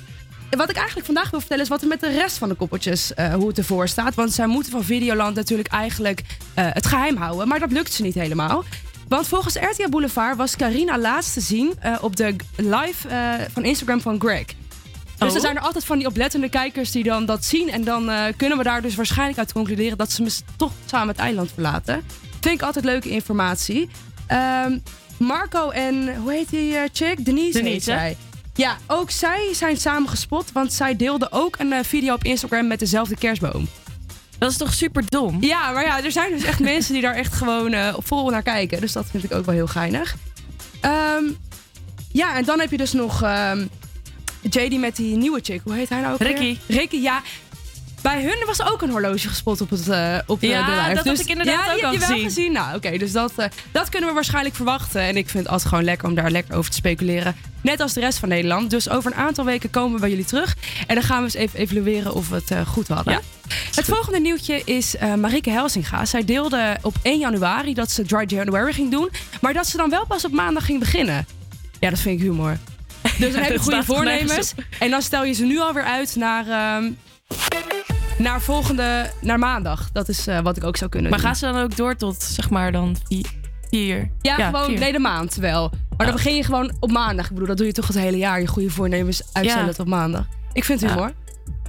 wat 0.50 0.70
ik 0.70 0.76
eigenlijk 0.76 1.06
vandaag 1.06 1.30
wil 1.30 1.40
vertellen 1.40 1.64
is 1.64 1.70
wat 1.70 1.82
er 1.82 1.88
met 1.88 2.00
de 2.00 2.10
rest 2.12 2.38
van 2.38 2.50
de 2.50 2.56
koppeltjes, 2.56 3.14
eh, 3.14 3.34
hoe 3.34 3.48
het 3.48 3.58
ervoor 3.58 3.88
staat. 3.88 4.16
Want 4.16 4.34
zij 4.34 4.48
moeten 4.48 4.72
van 4.72 4.84
Videoland 4.84 5.36
natuurlijk 5.36 5.68
eigenlijk 5.70 6.24
eh, 6.54 6.66
het 6.70 6.86
geheim 6.86 7.18
houden. 7.18 7.48
Maar 7.48 7.60
dat 7.60 7.72
lukt 7.72 7.94
ze 7.94 8.02
niet 8.02 8.14
helemaal. 8.16 8.64
Want 9.08 9.28
volgens 9.28 9.56
RTL 9.56 9.90
Boulevard 9.90 10.38
was 10.38 10.56
Carina 10.56 10.98
laatst 10.98 11.34
te 11.34 11.42
zien 11.42 11.74
eh, 11.80 11.96
op 12.02 12.16
de 12.16 12.36
live 12.56 13.08
eh, 13.08 13.34
van 13.54 13.64
Instagram 13.64 14.02
van 14.02 14.20
Greg. 14.20 14.46
Dus 14.46 15.30
Oh. 15.30 15.36
er 15.36 15.42
zijn 15.42 15.56
er 15.56 15.62
altijd 15.62 15.86
van 15.86 15.98
die 15.98 16.08
oplettende 16.08 16.50
kijkers 16.50 16.92
die 16.92 17.04
dan 17.04 17.26
dat 17.26 17.46
zien. 17.46 17.70
En 17.70 17.84
dan 17.84 18.10
eh, 18.10 18.24
kunnen 18.38 18.58
we 18.58 18.64
daar 18.64 18.82
dus 18.82 18.96
waarschijnlijk 18.96 19.38
uit 19.38 19.52
concluderen 19.54 19.98
dat 19.98 20.12
ze 20.12 20.32
toch 20.58 20.72
samen 20.86 21.08
het 21.08 21.18
eiland 21.18 21.52
verlaten. 21.54 22.04
Vind 22.40 22.56
ik 22.56 22.62
altijd 22.62 22.86
leuke 22.86 23.10
informatie. 23.10 23.90
Ehm, 24.28 24.78
Marco 25.18 25.70
en, 25.70 26.16
hoe 26.16 26.32
heet 26.32 26.50
die 26.50 26.76
eh, 26.76 26.90
chick? 26.94 27.26
Denise, 27.26 27.62
Denise, 27.62 27.82
zij. 27.82 28.18
Ja, 28.60 28.78
ook 28.88 29.12
zij 29.12 29.54
zijn 29.54 29.78
samen 29.78 30.10
gespot, 30.10 30.52
want 30.52 30.74
zij 30.74 30.96
deelde 30.96 31.28
ook 31.32 31.60
een 31.60 31.74
eh, 31.74 31.84
video 31.84 32.14
op 32.14 32.24
Instagram 32.24 32.68
met 32.68 32.80
dezelfde 32.80 33.16
kerstboom. 33.16 33.68
Dat 34.38 34.52
is 34.52 34.58
toch 34.58 34.74
super 34.74 35.04
dom? 35.10 35.38
Ja, 35.44 35.72
maar 35.72 35.84
ja, 35.84 36.04
er 36.04 36.12
zijn 36.12 36.32
dus 36.32 36.44
echt 36.44 36.60
mensen 36.74 36.94
die 36.94 37.02
daar 37.02 37.16
echt 37.16 37.34
gewoon 37.34 37.74
eh, 37.74 37.94
vol 37.98 38.30
naar 38.30 38.44
kijken. 38.44 38.82
Dus 38.82 38.92
dat 38.92 39.06
vind 39.12 39.24
ik 39.24 39.34
ook 39.34 39.46
wel 39.46 39.56
heel 39.56 39.68
geinig. 39.68 40.16
Ehm, 40.82 41.24
ja, 42.12 42.36
en 42.36 42.46
dan 42.46 42.60
heb 42.60 42.72
je 42.72 42.78
dus 42.78 42.92
nog 42.92 43.22
ehm 43.24 43.66
JD 44.42 44.80
met 44.80 44.96
die 44.96 45.16
nieuwe 45.16 45.40
chick. 45.44 45.62
Hoe 45.64 45.74
heet 45.74 45.90
hij 45.90 46.02
nou 46.02 46.14
ook 46.14 46.20
weer? 46.20 46.28
Ricky. 46.28 46.58
Ricky, 46.68 46.98
ja. 46.98 47.22
Bij 48.02 48.24
hun 48.24 48.44
was 48.46 48.62
ook 48.64 48.82
een 48.82 48.90
horloge 48.90 49.28
gespot 49.28 49.62
op, 49.62 49.70
het, 49.70 49.90
eh 49.90 50.18
op 50.26 50.42
eh, 50.42 50.50
Ja, 50.50 50.66
de 50.66 50.72
live. 50.72 50.94
dat 50.96 51.06
had 51.06 51.20
ik 51.20 51.28
inderdaad 51.30 51.66
ja, 51.66 51.72
ook 51.72 51.76
die 51.76 51.86
al 51.86 51.92
heb 51.92 52.02
je 52.02 52.08
wel 52.08 52.16
gezien. 52.18 52.24
gezien. 52.30 52.52
Nou, 52.52 52.76
oké, 52.76 52.98
dus 52.98 53.12
dat, 53.12 53.32
eh, 53.36 53.46
dat 53.72 53.90
kunnen 53.90 54.10
we 54.10 54.16
waarschijnlijk 54.16 54.56
verwachten. 54.56 55.02
En 55.02 55.18
ik 55.18 55.30
vind 55.30 55.44
het 55.44 55.48
altijd 55.52 55.70
gewoon 55.70 55.84
lekker 55.84 56.08
om 56.08 56.16
daar 56.16 56.32
lekker 56.32 56.56
over 56.56 56.70
te 56.72 56.78
speculeren. 56.78 57.36
Net 57.62 57.80
als 57.80 57.94
de 57.94 58.00
rest 58.00 58.18
van 58.20 58.30
Nederland. 58.30 58.70
Dus 58.70 58.90
over 58.90 59.12
een 59.12 59.18
aantal 59.18 59.46
weken 59.46 59.70
komen 59.70 59.94
we 59.94 60.00
bij 60.00 60.10
jullie 60.10 60.26
terug. 60.26 60.56
En 60.88 60.96
dan 60.96 61.04
gaan 61.04 61.18
we 61.18 61.24
eens 61.24 61.34
even 61.34 61.60
evalueren 61.60 62.14
of 62.14 62.30
we 62.30 62.36
het 62.36 62.52
eh, 62.52 62.68
goed 62.68 62.88
hadden. 62.88 63.14
Ja, 63.14 63.20
het 63.76 63.86
volgende 63.86 64.20
nieuwtje 64.20 64.62
is 64.66 64.96
eh 64.96 65.14
Marike 65.14 65.50
Helsinga. 65.50 66.06
Zij 66.06 66.26
deelde 66.26 66.78
op 66.82 66.96
1 67.02 67.20
januari 67.20 67.74
dat 67.74 67.92
ze 67.92 68.04
Dry 68.04 68.24
January 68.28 68.74
ging 68.74 68.92
doen. 68.92 69.10
Maar 69.42 69.54
dat 69.54 69.68
ze 69.68 69.78
dan 69.78 69.90
wel 69.90 70.06
pas 70.06 70.26
op 70.26 70.32
maandag 70.32 70.66
ging 70.66 70.80
beginnen. 70.80 71.26
Ja, 71.80 71.90
dat 71.90 72.00
vind 72.00 72.20
ik 72.20 72.26
humor. 72.26 72.58
Dus 73.18 73.34
dan 73.34 73.42
heb 73.42 73.52
je 73.52 73.60
goede 73.60 73.84
voornemens. 73.84 74.54
En 74.80 74.90
dan 74.90 75.02
stel 75.02 75.24
je 75.24 75.34
ze 75.34 75.46
nu 75.46 75.60
alweer 75.60 75.84
uit 75.84 76.16
naar, 76.16 76.48
ehm, 76.48 76.92
naar 78.18 78.42
volgende, 78.42 79.12
naar 79.22 79.40
maandag. 79.40 79.90
Dat 79.92 80.10
is 80.10 80.28
eh, 80.28 80.40
wat 80.40 80.58
ik 80.58 80.64
ook 80.64 80.78
zou 80.78 80.90
kunnen 80.90 81.10
Maar 81.12 81.20
doen. 81.20 81.28
gaan 81.28 81.38
ze 81.38 81.46
dan 81.46 81.62
ook 81.62 81.76
door 81.76 81.96
tot, 81.96 82.24
zeg 82.24 82.50
maar, 82.50 82.72
dan 82.72 82.96
vi- 83.08 83.26
vier? 83.70 84.12
Ja, 84.22 84.36
gewoon 84.36 84.66
vier. 84.66 84.80
nee, 84.80 84.92
de 84.92 85.00
maand 85.00 85.36
wel. 85.36 85.72
Maar 85.98 86.06
dan 86.08 86.16
begin 86.16 86.36
je 86.36 86.44
gewoon 86.44 86.72
op 86.80 86.92
maandag. 86.92 87.26
Ik 87.26 87.32
bedoel, 87.32 87.48
dat 87.48 87.58
doe 87.58 87.66
je 87.66 87.72
toch 87.74 87.88
het 87.88 87.98
hele 87.98 88.18
jaar. 88.18 88.42
Je 88.42 88.48
goede 88.48 88.70
voornemens 88.70 89.22
uitstellen 89.34 89.66
Ja. 89.68 89.74
tot 89.74 89.88
maandag. 89.88 90.26
Ik 90.54 90.64
vind 90.66 90.82
het 90.82 90.90
humor. 90.92 91.12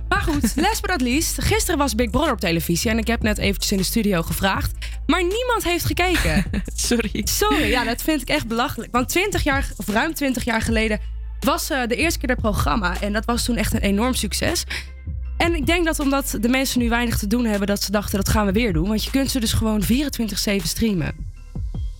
Maar 0.08 0.20
goed, 0.20 0.52
last 0.66 0.80
but 0.80 0.90
not 0.90 1.00
least. 1.00 1.42
Gisteren 1.42 1.78
was 1.78 1.94
Big 1.94 2.10
Brother 2.10 2.32
op 2.32 2.40
televisie. 2.40 2.90
En 2.90 2.98
ik 2.98 3.06
heb 3.06 3.22
net 3.22 3.38
eventjes 3.38 3.72
in 3.72 3.78
de 3.78 3.84
studio 3.84 4.22
gevraagd. 4.22 4.72
Maar 5.06 5.20
niemand 5.22 5.64
heeft 5.64 5.84
gekeken. 5.84 6.44
Sorry. 6.74 7.20
Sorry, 7.24 7.68
ja, 7.70 7.84
dat 7.84 8.02
vind 8.02 8.22
ik 8.22 8.28
echt 8.28 8.46
belachelijk. 8.46 8.92
Want 8.92 9.08
20 9.08 9.42
jaar, 9.42 9.68
of 9.76 9.88
ruim 9.88 10.14
20 10.14 10.44
jaar 10.44 10.62
geleden 10.62 11.00
was 11.40 11.70
eh, 11.70 11.86
de 11.86 11.96
eerste 11.96 12.18
keer 12.18 12.28
dat 12.28 12.38
programma. 12.40 13.00
En 13.00 13.12
dat 13.12 13.24
was 13.24 13.44
toen 13.44 13.56
echt 13.56 13.72
een 13.74 13.80
enorm 13.80 14.14
succes. 14.14 14.64
En 15.40 15.54
ik 15.54 15.66
denk 15.66 15.84
dat 15.84 16.00
omdat 16.00 16.36
de 16.40 16.48
mensen 16.48 16.80
nu 16.80 16.88
weinig 16.88 17.18
te 17.18 17.26
doen 17.26 17.44
hebben, 17.44 17.66
dat 17.66 17.82
ze 17.82 17.90
dachten 17.90 18.16
dat 18.16 18.28
gaan 18.28 18.46
we 18.46 18.52
weer 18.52 18.72
doen. 18.72 18.88
Want 18.88 19.04
je 19.04 19.10
kunt 19.10 19.30
ze 19.30 19.40
dus 19.40 19.52
gewoon 19.52 19.82
24-7 19.82 19.86
streamen. 20.62 21.14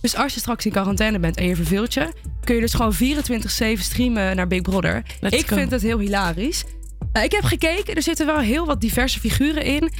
Dus 0.01 0.15
als 0.15 0.33
je 0.33 0.39
straks 0.39 0.65
in 0.65 0.71
quarantaine 0.71 1.19
bent 1.19 1.37
en 1.37 1.47
je 1.47 1.55
verveelt 1.55 1.93
je, 1.93 2.13
kun 2.43 2.55
je 2.55 2.61
dus 2.61 2.73
gewoon 2.73 2.93
24-7 2.93 3.79
streamen 3.79 4.35
naar 4.35 4.47
Big 4.47 4.61
Brother. 4.61 5.03
Let's 5.19 5.37
ik 5.37 5.47
go. 5.47 5.55
vind 5.55 5.71
het 5.71 5.81
heel 5.81 5.99
hilarisch. 5.99 6.63
Nou, 7.13 7.25
ik 7.25 7.31
heb 7.31 7.43
gekeken, 7.43 7.95
er 7.95 8.01
zitten 8.01 8.25
wel 8.25 8.39
heel 8.39 8.65
wat 8.65 8.81
diverse 8.81 9.19
figuren 9.19 9.63
in. 9.63 9.91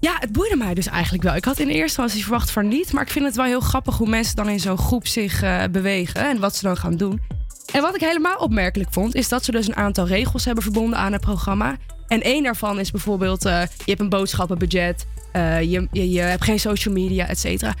Ja, 0.00 0.16
het 0.18 0.32
boeide 0.32 0.56
mij 0.56 0.74
dus 0.74 0.86
eigenlijk 0.86 1.22
wel. 1.22 1.34
Ik 1.34 1.44
had 1.44 1.58
in 1.58 1.66
eerste 1.68 1.82
instantie 1.82 2.22
verwacht 2.22 2.50
van 2.50 2.68
niet. 2.68 2.92
Maar 2.92 3.02
ik 3.02 3.10
vind 3.10 3.24
het 3.24 3.36
wel 3.36 3.44
heel 3.44 3.60
grappig 3.60 3.96
hoe 3.96 4.08
mensen 4.08 4.36
dan 4.36 4.48
in 4.48 4.60
zo'n 4.60 4.78
groep 4.78 5.06
zich 5.06 5.42
eh, 5.42 5.62
bewegen. 5.70 6.28
En 6.28 6.40
wat 6.40 6.56
ze 6.56 6.62
dan 6.62 6.76
gaan 6.76 6.96
doen. 6.96 7.20
En 7.72 7.82
wat 7.82 7.94
ik 7.94 8.00
helemaal 8.00 8.36
opmerkelijk 8.36 8.92
vond, 8.92 9.14
is 9.14 9.28
dat 9.28 9.44
ze 9.44 9.50
dus 9.52 9.68
een 9.68 9.76
aantal 9.76 10.06
regels 10.06 10.44
hebben 10.44 10.62
verbonden 10.62 10.98
aan 10.98 11.12
het 11.12 11.20
programma. 11.20 11.76
En 12.12 12.22
één 12.22 12.42
daarvan 12.42 12.78
is 12.80 12.90
bijvoorbeeld, 12.90 13.44
eh, 13.44 13.60
je 13.60 13.84
hebt 13.84 14.00
een 14.00 14.08
boodschappenbudget. 14.08 15.06
eh, 15.32 15.60
je, 15.62 15.88
je, 15.92 16.10
je 16.10 16.20
hebt 16.20 16.44
geen 16.44 16.60
social 16.60 16.94
media, 16.94 17.28
et 17.28 17.38
cetera. 17.38 17.74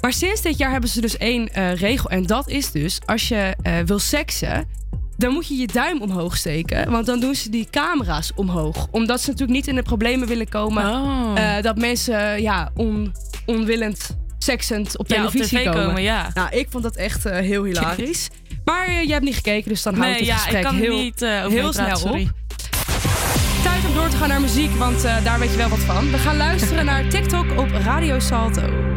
Maar 0.00 0.12
sinds 0.12 0.40
dit 0.40 0.58
jaar 0.58 0.70
hebben 0.70 0.90
ze 0.90 1.00
dus 1.00 1.16
één 1.16 1.48
eh, 1.48 1.74
regel. 1.74 2.10
En 2.10 2.22
dat 2.22 2.48
is 2.48 2.70
dus, 2.70 3.00
als 3.04 3.28
je 3.28 3.56
wil 3.86 3.98
seksen, 3.98 4.68
dan 5.16 5.32
moet 5.32 5.48
je 5.48 5.54
je 5.54 5.66
duim 5.66 6.00
omhoog 6.00 6.36
steken. 6.36 6.90
Want 6.90 7.06
dan 7.06 7.20
doen 7.20 7.34
ze 7.34 7.50
die 7.50 7.68
camera's 7.70 8.32
omhoog. 8.34 8.86
Omdat 8.90 9.20
ze 9.20 9.30
natuurlijk 9.30 9.58
niet 9.58 9.66
in 9.66 9.74
de 9.74 9.82
problemen 9.82 10.28
willen 10.28 10.48
komen. 10.48 10.84
Oh. 10.84 11.60
dat 11.62 11.76
mensen 11.76 12.42
ja, 12.42 12.70
on, 12.74 13.14
onwillend 13.46 14.16
seksend 14.38 14.98
op 14.98 15.08
Ja, 15.08 15.24
op 15.24 15.30
televisie 15.30 15.62
komen. 15.64 15.86
komen, 15.86 16.02
ja. 16.02 16.30
Nou, 16.34 16.56
ik 16.56 16.66
vond 16.70 16.82
dat 16.82 16.96
echt 16.96 17.24
heel 17.24 17.64
hilarisch. 17.64 18.28
maar 18.64 18.90
jij 18.90 19.12
hebt 19.12 19.24
niet 19.24 19.34
gekeken, 19.34 19.68
dus 19.68 19.82
dan 19.82 19.94
houdt 19.94 20.10
Nee, 20.10 20.18
het 20.18 20.28
ja, 20.28 20.36
gesprek 20.36 20.56
ik 20.56 20.66
kan 20.66 20.74
heel, 20.74 20.96
niet 20.96 21.20
heel 21.48 21.72
snel 21.72 22.02
op. 22.02 22.44
Tijd 23.76 23.88
om 23.88 23.94
door 23.94 24.08
te 24.08 24.16
gaan 24.16 24.28
naar 24.28 24.40
muziek, 24.40 24.70
want 24.70 25.04
eh, 25.04 25.24
daar 25.24 25.38
weet 25.38 25.50
je 25.50 25.56
wel 25.56 25.68
wat 25.68 25.78
van. 25.78 26.10
We 26.10 26.18
gaan 26.18 26.36
luisteren 26.36 26.84
naar 26.84 27.08
TikTok 27.08 27.58
op 27.58 27.68
Radio 27.70 28.18
Salto. 28.18 28.95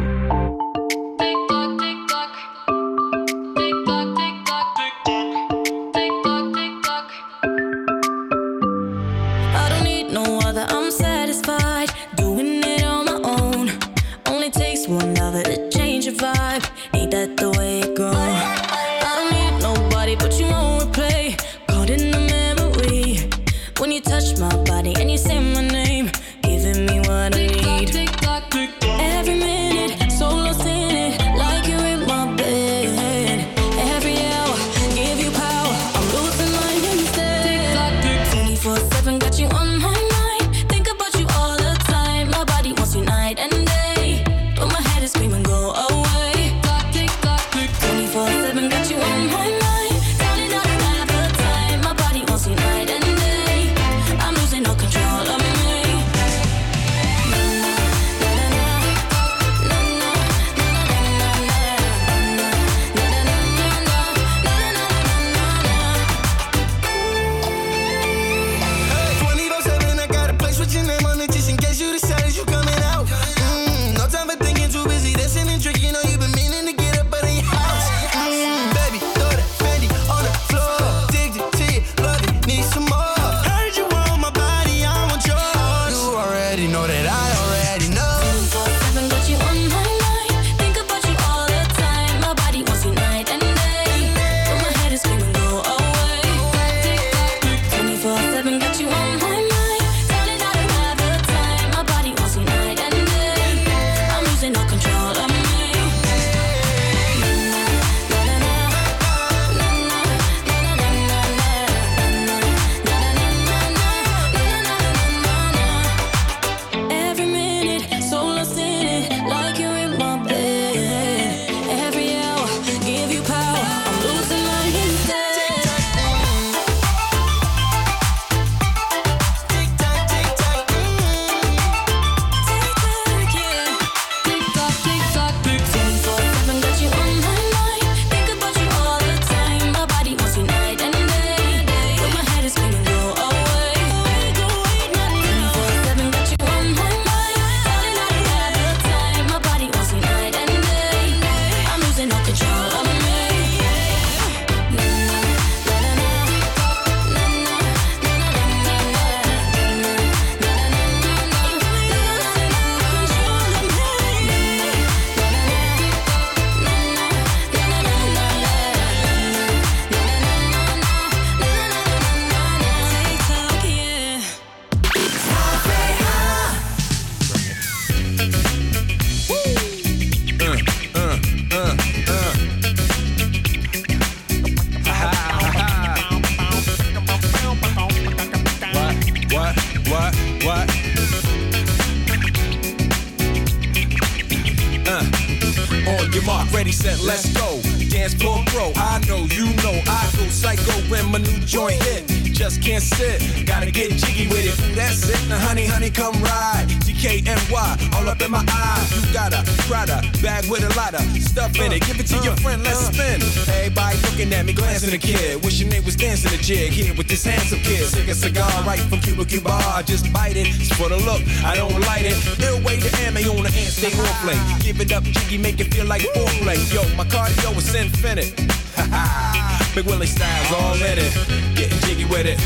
Bag 209.70 210.50
with 210.50 210.66
a 210.66 210.76
lot 210.76 210.94
of 210.94 211.00
stuff 211.22 211.54
in 211.60 211.70
it. 211.70 211.86
Give 211.86 212.00
it 212.00 212.06
to 212.08 212.18
your 212.24 212.34
friend, 212.42 212.60
let's 212.64 212.90
spin. 212.90 213.22
Everybody 213.54 213.96
looking 214.02 214.32
at 214.34 214.44
me, 214.44 214.52
glancing 214.52 214.92
at 214.92 215.00
the 215.00 215.06
kid. 215.06 215.44
Wishing 215.44 215.68
they 215.68 215.78
was 215.78 215.94
dancing 215.94 216.34
a 216.34 216.42
jig 216.42 216.72
here 216.72 216.92
with 216.94 217.06
this 217.06 217.24
handsome 217.24 217.60
kid. 217.60 217.86
Sick 217.86 218.08
a 218.08 218.14
cigar 218.14 218.50
right 218.64 218.80
from 218.80 218.98
Cuba 218.98 219.24
Cuba. 219.24 219.80
Just 219.86 220.12
bite 220.12 220.36
it, 220.36 220.48
it's 220.48 220.74
for 220.74 220.88
the 220.88 220.96
look. 220.96 221.22
I 221.44 221.54
don't 221.54 221.78
light 221.86 222.04
it. 222.04 222.18
Ill 222.42 222.60
way 222.64 222.80
to 222.80 222.90
ammo 223.06 223.20
on 223.38 223.44
the 223.44 223.50
hand, 223.50 223.70
stay 223.70 223.94
on 223.94 224.10
play. 224.26 224.38
Give 224.58 224.80
it 224.80 224.90
up, 224.90 225.04
jiggy, 225.04 225.38
make 225.38 225.60
it 225.60 225.72
feel 225.72 225.86
like 225.86 226.02
foreplay. 226.02 226.58
Yo, 226.74 226.82
my 226.96 227.04
cardio 227.04 227.56
is 227.56 227.72
infinite. 227.72 228.34
Big 229.76 229.86
Willie 229.86 230.06
styles 230.06 230.50
all 230.52 230.74
in 230.74 230.98
it. 230.98 231.14
Getting 231.54 231.78
jiggy 231.86 232.06
with 232.06 232.26
it. 232.26 232.38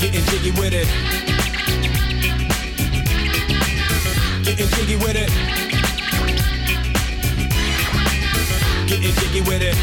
Getting 0.00 0.24
jiggy 0.26 0.50
with 0.58 0.74
it. 0.74 1.29
Getting 4.60 4.76
jiggy 4.76 4.96
with 4.96 5.16
it. 5.16 5.30
Getting 8.86 9.14
jiggy 9.14 9.40
with 9.48 9.62
it. 9.62 9.74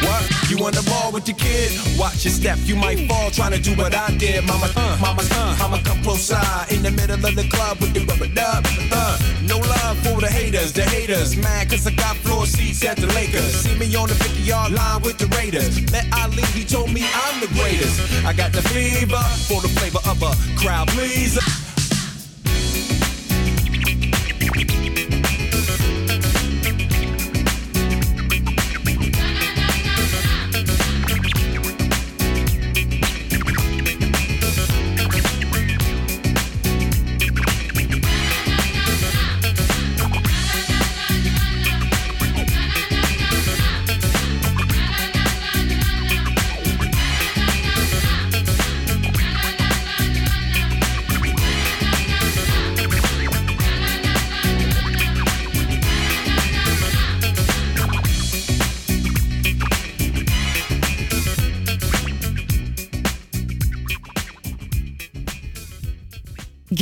What? 0.00 0.24
You 0.48 0.64
on 0.64 0.72
the 0.72 0.82
ball 0.88 1.12
with 1.12 1.28
your 1.28 1.36
kid? 1.36 1.72
Watch 1.98 2.24
your 2.24 2.32
step, 2.32 2.56
you 2.62 2.74
might 2.74 3.06
fall 3.06 3.30
trying 3.30 3.52
to 3.52 3.60
do 3.60 3.74
what 3.74 3.94
I 3.94 4.16
did. 4.16 4.46
Mama, 4.46 4.72
uh, 4.74 4.96
mama, 4.98 5.24
uh, 5.30 5.56
mama, 5.58 5.78
come 5.84 6.02
close 6.02 6.22
side 6.22 6.72
in 6.72 6.82
the 6.82 6.90
middle 6.90 7.16
of 7.16 7.36
the 7.36 7.46
club 7.52 7.78
with 7.80 7.92
the 7.92 8.00
rubber 8.06 8.32
dub. 8.32 8.64
Uh, 8.90 9.18
no 9.42 9.58
love 9.58 9.98
for 9.98 10.22
the 10.22 10.30
haters, 10.32 10.72
the 10.72 10.84
haters. 10.84 11.36
Mad 11.36 11.68
cause 11.68 11.86
I 11.86 11.90
got 11.90 12.16
floor 12.16 12.46
seats 12.46 12.82
at 12.82 12.96
the 12.96 13.08
Lakers. 13.08 13.60
See 13.60 13.76
me 13.78 13.94
on 13.94 14.08
the 14.08 14.14
50 14.14 14.40
yard 14.40 14.72
line 14.72 15.02
with 15.02 15.18
the 15.18 15.26
Raiders. 15.36 15.82
Met 15.92 16.06
Ali, 16.14 16.44
he 16.56 16.64
told 16.64 16.90
me 16.90 17.04
I'm 17.12 17.40
the 17.40 17.48
greatest. 17.48 18.24
I 18.24 18.32
got 18.32 18.52
the 18.52 18.62
fever 18.62 19.20
for 19.48 19.60
the 19.60 19.68
flavor 19.68 20.00
of 20.08 20.22
a 20.22 20.32
crowd 20.56 20.88
pleaser. 20.88 21.44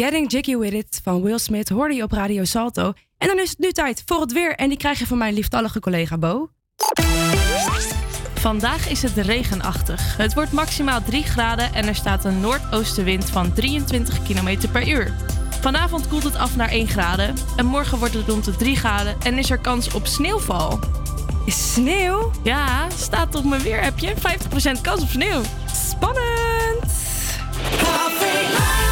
Getting 0.02 0.30
Jiggy 0.30 0.56
With 0.56 0.72
It 0.72 1.00
van 1.02 1.22
Will 1.22 1.38
Smith 1.38 1.68
hoorde 1.68 1.94
je 1.94 2.02
op 2.02 2.12
Radio 2.12 2.44
Salto. 2.44 2.92
En 3.18 3.28
dan 3.28 3.38
is 3.38 3.50
het 3.50 3.58
nu 3.58 3.72
tijd 3.72 4.02
voor 4.06 4.20
het 4.20 4.32
weer. 4.32 4.54
En 4.54 4.68
die 4.68 4.78
krijg 4.78 4.98
je 4.98 5.06
van 5.06 5.18
mijn 5.18 5.34
lieftallige 5.34 5.80
collega 5.80 6.18
Bo. 6.18 6.50
Vandaag 8.34 8.88
is 8.88 9.02
het 9.02 9.16
regenachtig. 9.16 10.16
Het 10.16 10.34
wordt 10.34 10.52
maximaal 10.52 11.02
3 11.02 11.22
graden 11.22 11.74
en 11.74 11.86
er 11.86 11.94
staat 11.94 12.24
een 12.24 12.40
noordoostenwind 12.40 13.30
van 13.30 13.52
23 13.52 14.22
km 14.22 14.68
per 14.72 14.88
uur. 14.88 15.14
Vanavond 15.60 16.08
koelt 16.08 16.24
het 16.24 16.36
af 16.36 16.56
naar 16.56 16.70
1 16.70 16.88
graden 16.88 17.34
en 17.56 17.66
morgen 17.66 17.98
wordt 17.98 18.14
het 18.14 18.28
rond 18.28 18.44
de 18.44 18.56
3 18.56 18.76
graden 18.76 19.16
en 19.22 19.38
is 19.38 19.50
er 19.50 19.58
kans 19.58 19.94
op 19.94 20.06
sneeuwval. 20.06 20.78
Is 21.46 21.72
sneeuw? 21.72 22.30
Ja, 22.42 22.90
staat 22.90 23.34
op 23.34 23.44
mijn 23.44 23.62
weerappje. 23.62 24.14
50% 24.14 24.80
kans 24.80 25.02
op 25.02 25.08
sneeuw. 25.08 25.42
Spannend! 25.72 27.11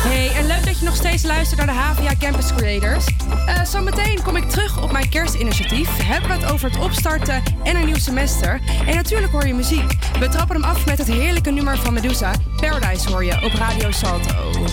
Hey, 0.03 0.31
en 0.37 0.47
leuk 0.47 0.65
dat 0.65 0.79
je 0.79 0.85
nog 0.85 0.95
steeds 0.97 1.23
luistert 1.23 1.67
naar 1.67 1.75
de 1.75 1.81
HVA 2.03 2.15
Campus 2.19 2.55
Creators. 2.57 3.05
Eh 3.47 3.65
zometeen 3.65 4.23
kom 4.23 4.37
ik 4.37 4.49
terug 4.49 4.83
op 4.83 4.93
mijn 4.93 5.09
kerstinitiatief. 5.09 5.89
Hebben 6.03 6.31
we 6.31 6.37
het 6.37 6.53
over 6.53 6.71
het 6.71 6.79
opstarten 6.79 7.43
en 7.63 7.77
een 7.77 7.87
nieuw 7.87 7.99
semester. 7.99 8.61
En 8.87 8.95
natuurlijk 8.95 9.33
hoor 9.33 9.47
je 9.47 9.55
muziek. 9.55 9.93
We 10.19 10.29
trappen 10.29 10.57
hem 10.57 10.65
af 10.65 10.87
met 10.87 10.99
het 10.99 11.07
heerlijke 11.07 11.51
nummer 11.51 11.79
van 11.79 11.95
Medusa. 11.95 12.33
Paradise 12.57 13.09
hoor 13.09 13.25
je 13.25 13.45
op 13.45 13.53
Radio 13.53 13.91
Salto. 13.91 14.65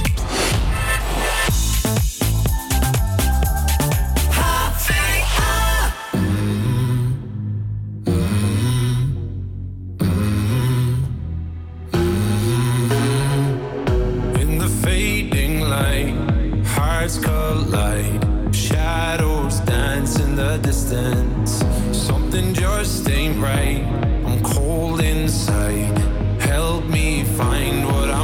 Distance. 20.88 21.64
Something 21.92 22.54
just 22.54 23.10
ain't 23.10 23.38
right. 23.42 23.84
I'm 24.26 24.42
cold 24.44 25.02
inside. 25.02 25.98
Help 26.40 26.86
me 26.86 27.24
find 27.24 27.86
what 27.86 28.10
I'm 28.10 28.17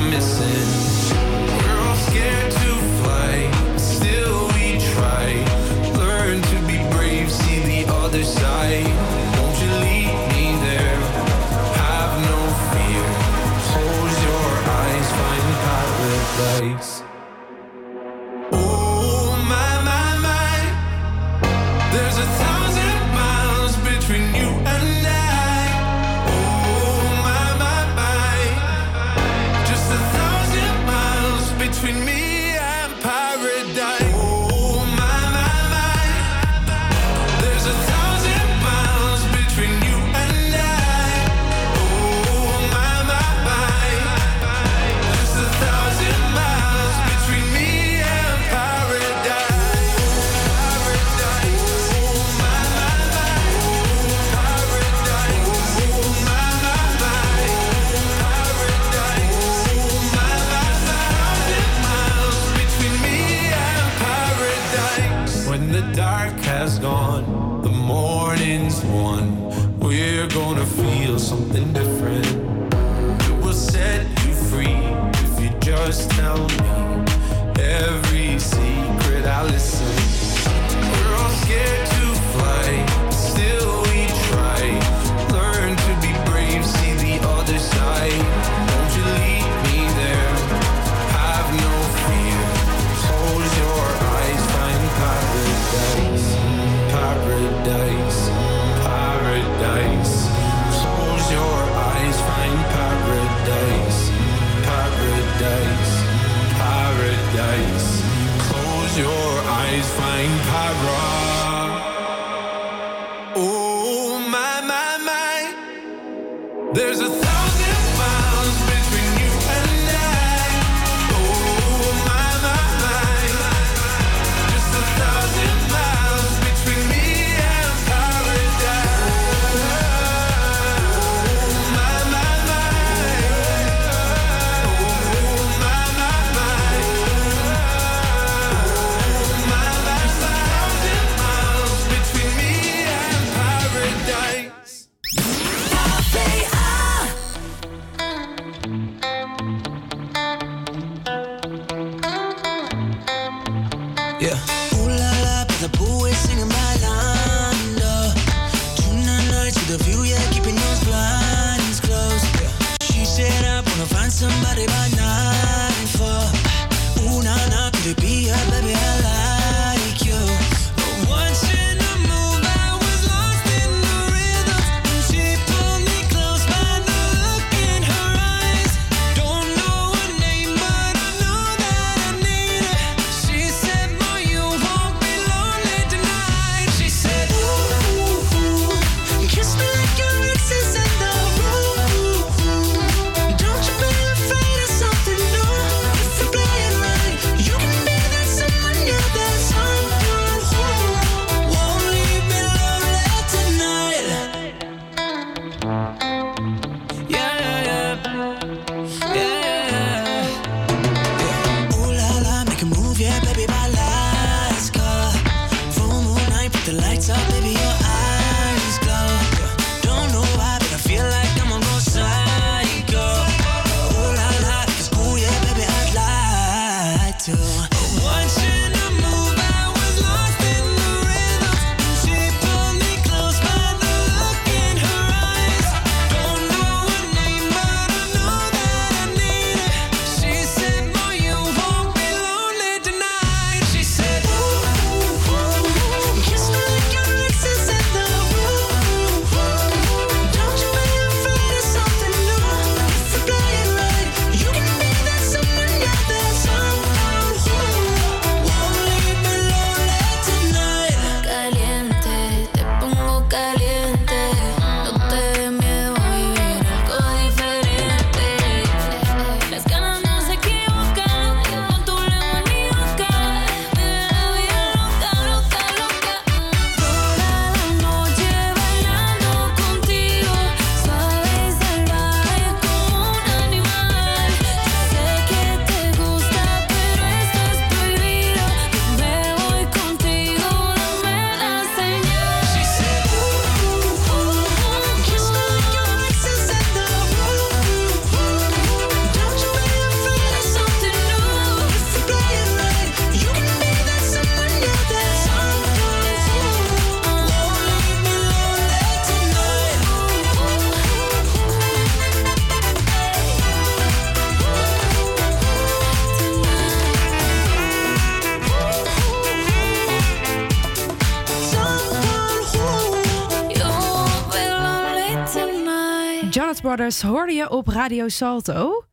Brothers 326.76 327.02
hoorde 327.02 327.34
je 327.34 327.50
op 327.50 327.68
Radio 327.68 328.08
Salto. 328.08 328.86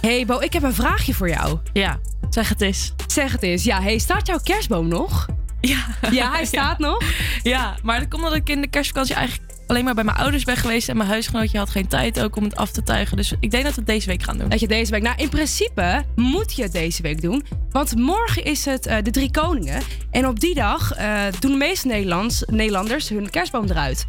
Hey 0.00 0.26
Bo, 0.26 0.38
ik 0.38 0.52
heb 0.52 0.62
een 0.62 0.74
vraagje 0.74 1.14
voor 1.14 1.28
jou. 1.28 1.58
Ja, 1.72 1.98
zeg 2.30 2.48
het 2.48 2.60
eens. 2.60 2.94
Zeg 3.06 3.32
het 3.32 3.42
eens. 3.42 3.64
Ja, 3.64 3.82
hey, 3.82 3.98
staat 3.98 4.26
jouw 4.26 4.38
kerstboom 4.42 4.88
nog? 4.88 5.26
Ja. 5.60 5.86
Ja, 6.10 6.30
hij 6.30 6.44
staat 6.44 6.78
nog? 6.88 7.02
Ja, 7.42 7.76
maar 7.82 8.00
dat 8.00 8.08
komt 8.08 8.22
omdat 8.22 8.38
ik 8.38 8.48
in 8.48 8.60
de 8.60 8.68
kerstvakantie 8.68 9.14
eigenlijk 9.14 9.52
alleen 9.66 9.84
maar 9.84 9.94
bij 9.94 10.04
mijn 10.04 10.16
ouders 10.16 10.44
ben 10.44 10.56
geweest. 10.56 10.88
En 10.88 10.96
mijn 10.96 11.08
huisgenootje 11.08 11.58
had 11.58 11.70
geen 11.70 11.86
tijd 11.88 12.20
ook 12.20 12.36
om 12.36 12.44
het 12.44 12.56
af 12.56 12.70
te 12.70 12.82
tuigen. 12.82 13.16
Dus 13.16 13.34
ik 13.40 13.50
denk 13.50 13.64
dat 13.64 13.74
we 13.74 13.80
het 13.80 13.88
deze 13.88 14.06
week 14.06 14.22
gaan 14.22 14.38
doen. 14.38 14.48
Dat 14.48 14.60
je 14.60 14.68
deze 14.68 14.90
week... 14.90 15.02
Nou, 15.02 15.16
in 15.16 15.28
principe 15.28 16.04
moet 16.16 16.56
je 16.56 16.62
het 16.62 16.72
deze 16.72 17.02
week 17.02 17.22
doen. 17.22 17.46
Want 17.70 17.96
morgen 17.96 18.44
is 18.44 18.64
het 18.64 18.86
eh, 18.86 18.96
de 19.02 19.10
Drie 19.10 19.30
Koningen. 19.30 19.82
En 20.10 20.26
op 20.26 20.40
die 20.40 20.54
dag 20.54 20.92
eh, 20.92 21.22
doen 21.38 21.50
de 21.50 21.56
meeste 21.56 21.86
Nederlands, 21.86 22.42
Nederlanders 22.46 23.08
hun 23.08 23.30
kerstboom 23.30 23.64
eruit. 23.64 24.06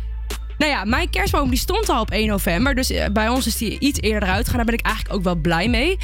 Nou 0.58 0.72
ja, 0.72 0.86
mijn 0.86 1.10
kerstboom 1.10 1.50
die 1.50 1.60
stond 1.60 1.90
al 1.90 2.02
op 2.02 2.12
1 2.12 2.28
november. 2.28 2.76
Dus 2.76 2.90
eh, 2.92 3.10
bij 3.12 3.30
ons 3.30 3.48
is 3.48 3.58
die 3.58 3.80
iets 3.80 4.02
eerder 4.02 4.24
eruit 4.24 4.46
gegaan. 4.46 4.56
Daar 4.56 4.66
ben 4.66 4.80
ik 4.80 4.86
eigenlijk 4.86 5.16
ook 5.16 5.24
wel 5.24 5.36
blij 5.36 5.68
mee. 5.68 5.98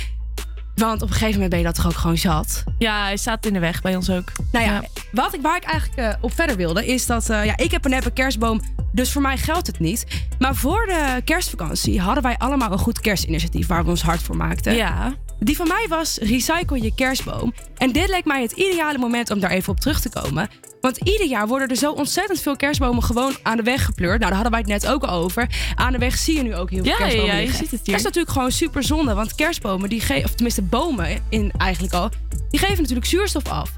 Want 0.75 1.01
op 1.01 1.07
een 1.07 1.13
gegeven 1.13 1.33
moment 1.33 1.49
ben 1.49 1.59
je 1.59 1.65
dat 1.65 1.75
toch 1.75 1.85
ook 1.85 1.93
gewoon 1.93 2.17
zat. 2.17 2.63
Ja, 2.77 3.03
hij 3.03 3.17
staat 3.17 3.45
in 3.45 3.53
de 3.53 3.59
weg 3.59 3.81
bij 3.81 3.95
ons 3.95 4.09
ook. 4.09 4.31
Nou 4.51 4.65
ja, 4.65 4.83
wat 5.11 5.33
ik, 5.33 5.41
waar 5.41 5.55
ik 5.55 5.63
eigenlijk 5.63 6.01
eh, 6.01 6.13
op 6.21 6.33
verder 6.33 6.55
wilde, 6.55 6.85
is 6.85 7.05
dat 7.05 7.29
eh, 7.29 7.45
ja, 7.45 7.57
ik 7.57 7.71
heb 7.71 7.85
een 7.85 7.91
neppe 7.91 8.11
kerstboom, 8.11 8.61
dus 8.91 9.11
voor 9.11 9.21
mij 9.21 9.37
geldt 9.37 9.67
het 9.67 9.79
niet. 9.79 10.05
Maar 10.39 10.55
voor 10.55 10.85
de 10.85 11.21
kerstvakantie 11.25 12.01
hadden 12.01 12.23
wij 12.23 12.37
allemaal 12.37 12.71
een 12.71 12.77
goed 12.77 12.99
kerstinitiatief 12.99 13.67
waar 13.67 13.83
we 13.83 13.89
ons 13.89 14.01
hard 14.01 14.21
voor 14.21 14.37
maakten. 14.37 14.75
Ja. 14.75 15.13
Die 15.39 15.55
van 15.55 15.67
mij 15.67 15.85
was 15.89 16.17
Recycle 16.17 16.81
je 16.81 16.95
kerstboom. 16.95 17.53
En 17.77 17.91
dit 17.91 18.09
leek 18.09 18.25
mij 18.25 18.41
het 18.41 18.51
ideale 18.51 18.97
moment 18.97 19.31
om 19.31 19.39
daar 19.39 19.51
even 19.51 19.71
op 19.71 19.79
terug 19.79 20.01
te 20.01 20.09
komen. 20.09 20.49
Want 20.83 20.97
ieder 20.97 21.27
jaar 21.27 21.47
worden 21.47 21.67
er 21.67 21.75
zo 21.75 21.91
ontzettend 21.91 22.39
veel 22.39 22.55
kerstbomen 22.55 23.03
gewoon 23.03 23.35
aan 23.43 23.57
de 23.57 23.63
weg 23.63 23.85
gepleurd. 23.85 24.19
Nou, 24.19 24.31
daar 24.31 24.41
hadden 24.41 24.51
wij 24.51 24.59
het 24.59 24.69
net 24.83 24.91
ook 24.91 25.03
al 25.03 25.09
over. 25.23 25.47
Aan 25.75 25.91
de 25.91 25.97
weg 25.97 26.17
zie 26.17 26.35
je 26.35 26.43
nu 26.43 26.55
ook 26.55 26.69
heel 26.69 26.83
veel 26.83 26.91
Ja, 26.91 26.97
kerstbomen 26.97 27.31
ja, 27.31 27.39
je 27.39 27.45
liggen. 27.45 27.59
ziet 27.59 27.71
het 27.71 27.79
hier. 27.79 27.89
Dat 27.89 27.99
is 27.99 28.03
natuurlijk 28.03 28.33
gewoon 28.33 28.51
super 28.51 28.83
zonde. 28.83 29.13
Want 29.13 29.35
kerstbomen, 29.35 29.89
die 29.89 30.01
geven, 30.01 30.23
of 30.23 30.31
tenminste 30.31 30.61
bomen 30.61 31.23
in, 31.29 31.51
eigenlijk 31.57 31.93
al, 31.93 32.09
die 32.49 32.59
geven 32.59 32.77
natuurlijk 32.77 33.05
zuurstof 33.07 33.47
af. 33.47 33.71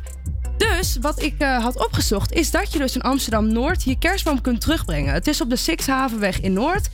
Dus 0.58 0.98
wat 1.02 1.22
ik 1.22 1.36
eh, 1.38 1.64
had 1.64 1.86
opgezocht 1.86 2.34
is 2.34 2.52
dat 2.52 2.74
je 2.74 2.80
dus 2.80 2.96
in 2.96 3.02
Amsterdam 3.02 3.48
Noord 3.48 3.84
je 3.84 3.98
kerstboom 3.98 4.42
kunt 4.42 4.62
terugbrengen. 4.62 5.14
Het 5.14 5.28
is 5.28 5.42
op 5.42 5.50
de 5.50 5.56
Sixhavenweg 5.56 6.42
in 6.42 6.54
Noord. 6.54 6.90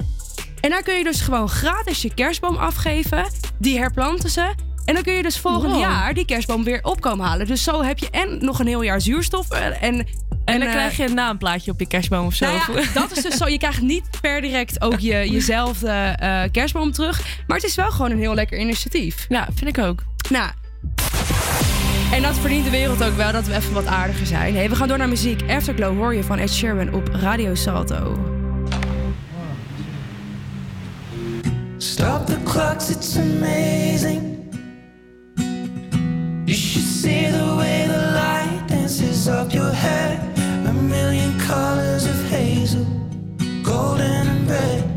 En 0.62 0.70
daar 0.70 0.84
kun 0.84 0.98
je 0.98 1.04
dus 1.04 1.22
gewoon 1.22 1.50
gratis 1.50 2.02
je 2.02 2.14
kerstboom 2.14 2.56
afgeven. 2.56 3.26
Die 3.60 3.78
herplanten 3.78 4.30
ze. 4.30 4.54
En 4.86 4.94
dan 4.94 5.04
kun 5.04 5.14
je 5.14 5.24
dus 5.24 5.38
volgend 5.40 5.72
Wow. 5.72 5.82
jaar 5.82 6.14
die 6.14 6.26
kerstboom 6.26 6.64
weer 6.64 6.80
op 6.84 7.02
komen 7.02 7.26
halen. 7.26 7.48
Dus 7.48 7.64
zo 7.64 7.84
heb 7.84 8.00
je 8.00 8.10
en 8.10 8.38
nog 8.46 8.60
een 8.60 8.68
heel 8.68 8.82
jaar 8.82 9.02
zuurstof. 9.02 9.50
eh, 9.50 9.66
En, 9.66 10.06
En 10.46 10.60
dan 10.60 10.62
eh, 10.62 10.72
krijg 10.74 10.98
je 10.98 11.06
een 11.08 11.14
naamplaatje 11.14 11.72
op 11.72 11.80
je 11.80 11.88
kerstboom 11.88 12.26
of 12.26 12.34
zo. 12.34 12.46
nou 12.46 12.58
ja, 12.82 12.88
dat 12.94 13.18
is 13.18 13.24
dus 13.24 13.36
zo. 13.38 13.48
Je 13.48 13.58
krijgt 13.58 13.82
niet 13.82 14.04
per 14.22 14.42
direct 14.42 14.82
ook 14.82 15.00
je, 15.00 15.30
jezelfde 15.32 15.90
eh, 15.90 16.42
kerstboom 16.52 16.92
terug. 16.92 17.22
Maar 17.48 17.58
het 17.58 17.66
is 17.66 17.76
wel 17.76 17.92
gewoon 17.92 18.12
een 18.12 18.18
heel 18.20 18.34
lekker 18.34 18.58
initiatief. 18.60 19.26
Ja, 19.30 19.48
vind 19.56 19.78
ik 19.78 19.84
ook. 19.84 20.04
Nou. 20.30 20.50
En 22.12 22.22
dat 22.22 22.38
verdient 22.38 22.64
de 22.64 22.70
wereld 22.70 23.04
ook 23.04 23.16
wel, 23.16 23.32
dat 23.32 23.46
we 23.48 23.56
even 23.56 23.74
wat 23.74 23.86
aardiger 23.86 24.26
zijn. 24.26 24.56
Hey, 24.56 24.70
we 24.70 24.76
gaan 24.76 24.88
door 24.88 24.98
naar 24.98 25.10
muziek. 25.10 25.42
Afterglow 25.50 25.98
hoor 25.98 26.16
je 26.16 26.24
van 26.24 26.38
Ed 26.38 26.52
Sheeran 26.54 26.94
op 26.94 27.08
Radio 27.14 27.56
Salto. 27.56 28.20
Stop 31.78 32.26
the 32.26 32.38
clocks, 32.44 32.90
it's 32.90 33.18
amazing. 33.18 34.40
You 36.52 36.58
should 36.58 36.84
see 36.84 37.28
the 37.28 37.56
way 37.56 37.88
the 37.88 38.12
light 38.12 38.66
dances 38.68 39.30
up 39.30 39.54
your 39.54 39.72
hair. 39.72 40.20
A 40.68 40.74
million 40.74 41.40
colors 41.40 42.06
of 42.06 42.26
hazel, 42.26 42.86
golden 43.64 44.28
and 44.28 44.50
red. 44.50 44.91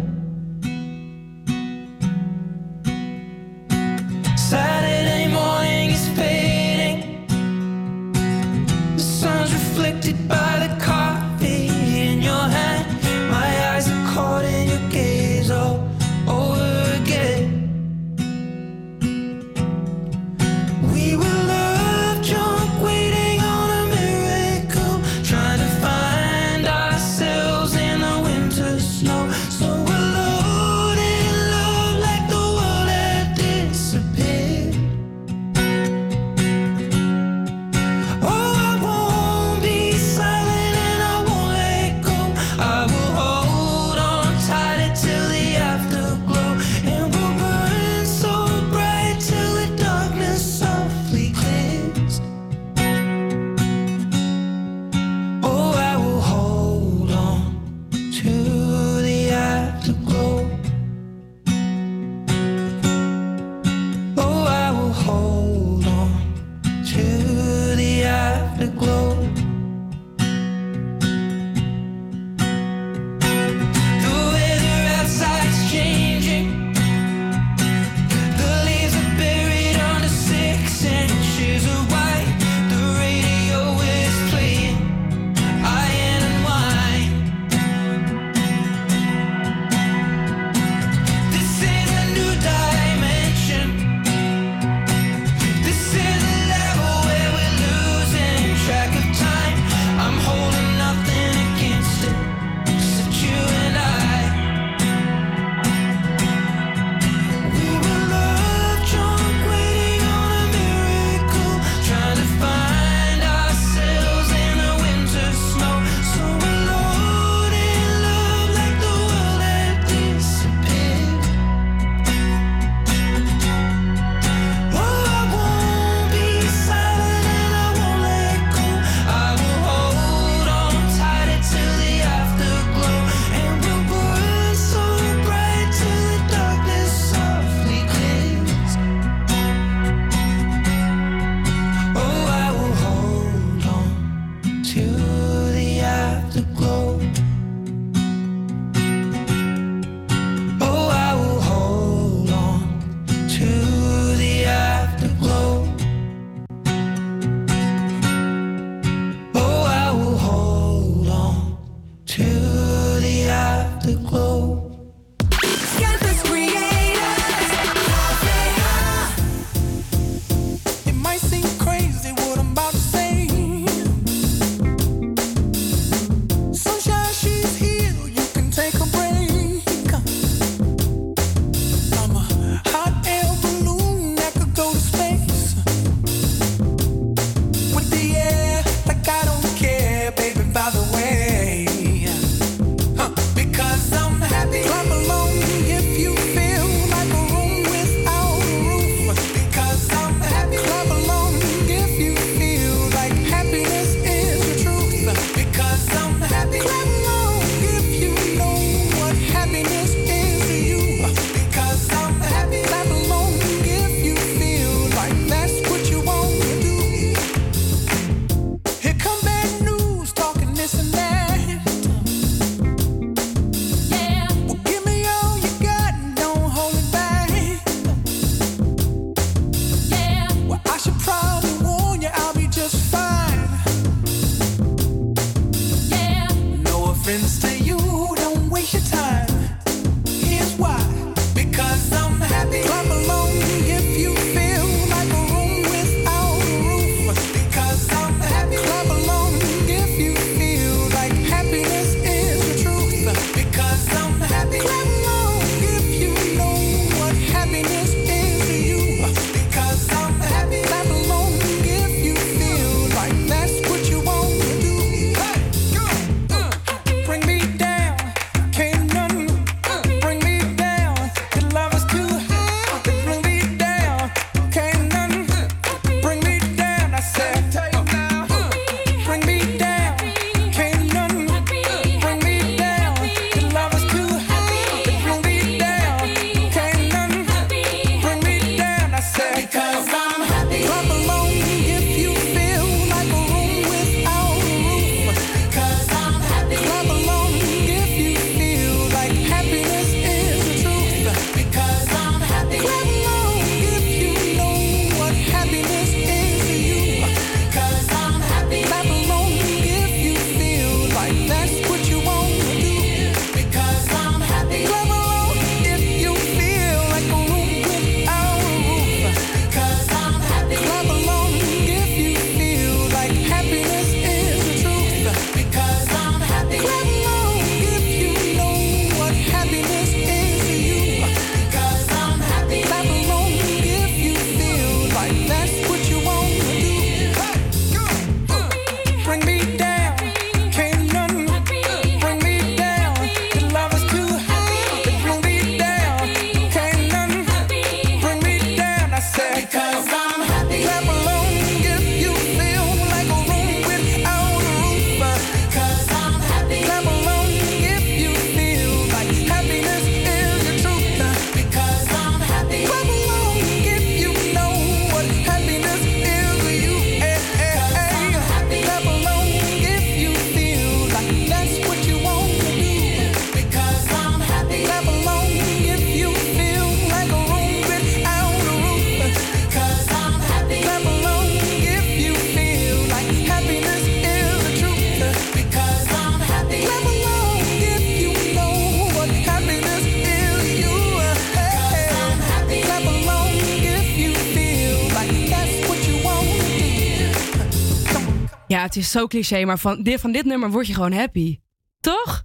Het 398.74 398.84
is 398.84 398.90
zo 398.90 399.06
cliché, 399.06 399.44
maar 399.44 399.58
van 399.58 399.82
dit, 399.82 400.00
van 400.00 400.12
dit 400.12 400.24
nummer 400.24 400.50
word 400.50 400.66
je 400.66 400.74
gewoon 400.74 400.92
happy. 400.92 401.38
Toch? 401.80 402.22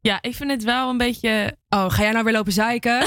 Ja, 0.00 0.18
ik 0.20 0.34
vind 0.34 0.50
het 0.50 0.64
wel 0.64 0.90
een 0.90 0.96
beetje... 0.96 1.56
Oh, 1.68 1.90
ga 1.90 2.02
jij 2.02 2.12
nou 2.12 2.24
weer 2.24 2.32
lopen 2.32 2.52
zeiken? 2.52 2.98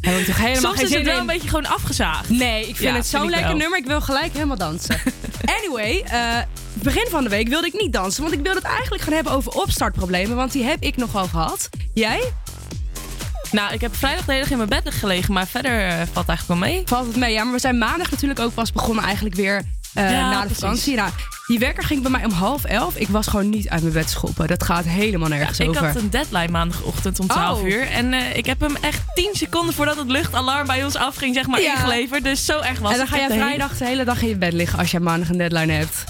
Heb 0.00 0.18
ik 0.18 0.26
toch 0.26 0.36
helemaal 0.36 0.60
Soms 0.60 0.76
geen 0.76 0.84
is 0.86 0.94
het 0.94 1.04
wel 1.04 1.14
in. 1.14 1.20
een 1.20 1.26
beetje 1.26 1.48
gewoon 1.48 1.66
afgezaagd. 1.66 2.28
Nee, 2.28 2.60
ik 2.60 2.76
vind 2.76 2.88
Ja, 2.88 2.94
het 2.94 3.06
zo'n 3.06 3.30
lekker 3.30 3.48
wel. 3.48 3.56
nummer. 3.56 3.78
Ik 3.78 3.86
wil 3.86 4.00
gelijk 4.00 4.32
helemaal 4.32 4.56
dansen. 4.56 5.00
anyway, 5.58 6.00
eh, 6.06 6.38
begin 6.74 7.06
van 7.10 7.22
de 7.22 7.28
week 7.30 7.48
wilde 7.48 7.66
ik 7.66 7.80
niet 7.80 7.92
dansen. 7.92 8.22
Want 8.22 8.34
ik 8.34 8.40
wilde 8.42 8.58
het 8.58 8.68
eigenlijk 8.68 9.02
gaan 9.02 9.12
hebben 9.12 9.32
over 9.32 9.52
opstartproblemen. 9.52 10.36
Want 10.36 10.52
die 10.52 10.64
heb 10.64 10.82
ik 10.82 10.96
nogal 10.96 11.26
gehad. 11.26 11.68
Jij? 11.94 12.32
Nou, 13.50 13.72
ik 13.74 13.80
heb 13.80 13.96
vrijdag 13.96 14.24
de 14.24 14.32
hele 14.32 14.42
dag 14.44 14.50
in 14.52 14.56
mijn 14.66 14.82
bed 14.82 14.94
gelegen, 14.94 15.32
maar 15.32 15.46
verder 15.46 15.86
eh, 15.86 15.96
valt 15.96 16.26
het 16.26 16.28
eigenlijk 16.28 16.60
wel 16.60 16.70
mee. 16.70 16.82
Valt 16.86 17.06
het 17.06 17.16
mee? 17.16 17.32
Ja, 17.32 17.44
maar 17.44 17.52
we 17.52 17.58
zijn 17.60 17.78
maandag 17.78 18.10
natuurlijk 18.10 18.40
ook 18.40 18.54
pas 18.54 18.72
begonnen 18.72 19.04
eigenlijk 19.04 19.34
weer 19.34 19.62
eh, 19.94 20.10
Ja, 20.10 20.30
na 20.30 20.36
de 20.40 20.44
precies. 20.44 20.58
vakantie. 20.58 20.96
Nou, 20.96 21.10
die 21.46 21.58
wekker 21.58 21.84
ging 21.84 22.02
bij 22.02 22.10
mij 22.10 22.24
om 22.24 22.30
half 22.30 22.64
elf. 22.64 22.96
Ik 22.96 23.08
was 23.08 23.26
gewoon 23.26 23.48
niet 23.50 23.68
uit 23.68 23.80
mijn 23.82 23.94
bed 23.94 24.10
schoppen. 24.10 24.46
Dat 24.46 24.62
gaat 24.64 24.84
helemaal 24.84 25.28
nergens 25.28 25.58
ik 25.60 25.68
over. 25.68 25.86
had 25.86 25.96
een 25.96 26.10
deadline 26.10 26.48
maandagochtend 26.48 27.20
om 27.20 27.26
12 27.26 27.58
Oh. 27.60 27.68
uur. 27.68 27.86
En 27.88 28.12
eh, 28.12 28.36
ik 28.36 28.46
heb 28.46 28.60
hem 28.60 28.76
echt 28.80 29.00
10 29.14 29.30
seconden 29.32 29.74
voordat 29.74 29.96
het 29.96 30.10
luchtalarm 30.10 30.66
bij 30.66 30.84
ons 30.84 30.96
afging, 30.96 31.34
zeg 31.34 31.46
maar, 31.46 31.60
Ja. 31.60 31.72
ingeleverd. 31.74 32.24
Dus 32.24 32.44
zo 32.44 32.60
erg 32.60 32.78
was 32.78 32.90
en 32.92 32.96
dan 32.98 33.06
het. 33.06 33.14
ga 33.16 33.22
Ik 33.22 33.28
je 33.32 33.38
vrijdag 33.38 33.76
de 33.78 33.84
hele 33.84 34.04
dag 34.04 34.22
in 34.22 34.28
je 34.28 34.36
bed 34.36 34.52
liggen 34.52 34.78
als 34.78 34.90
jij 34.90 35.00
maandag 35.00 35.28
een 35.28 35.38
deadline 35.38 35.72
hebt. 35.72 36.04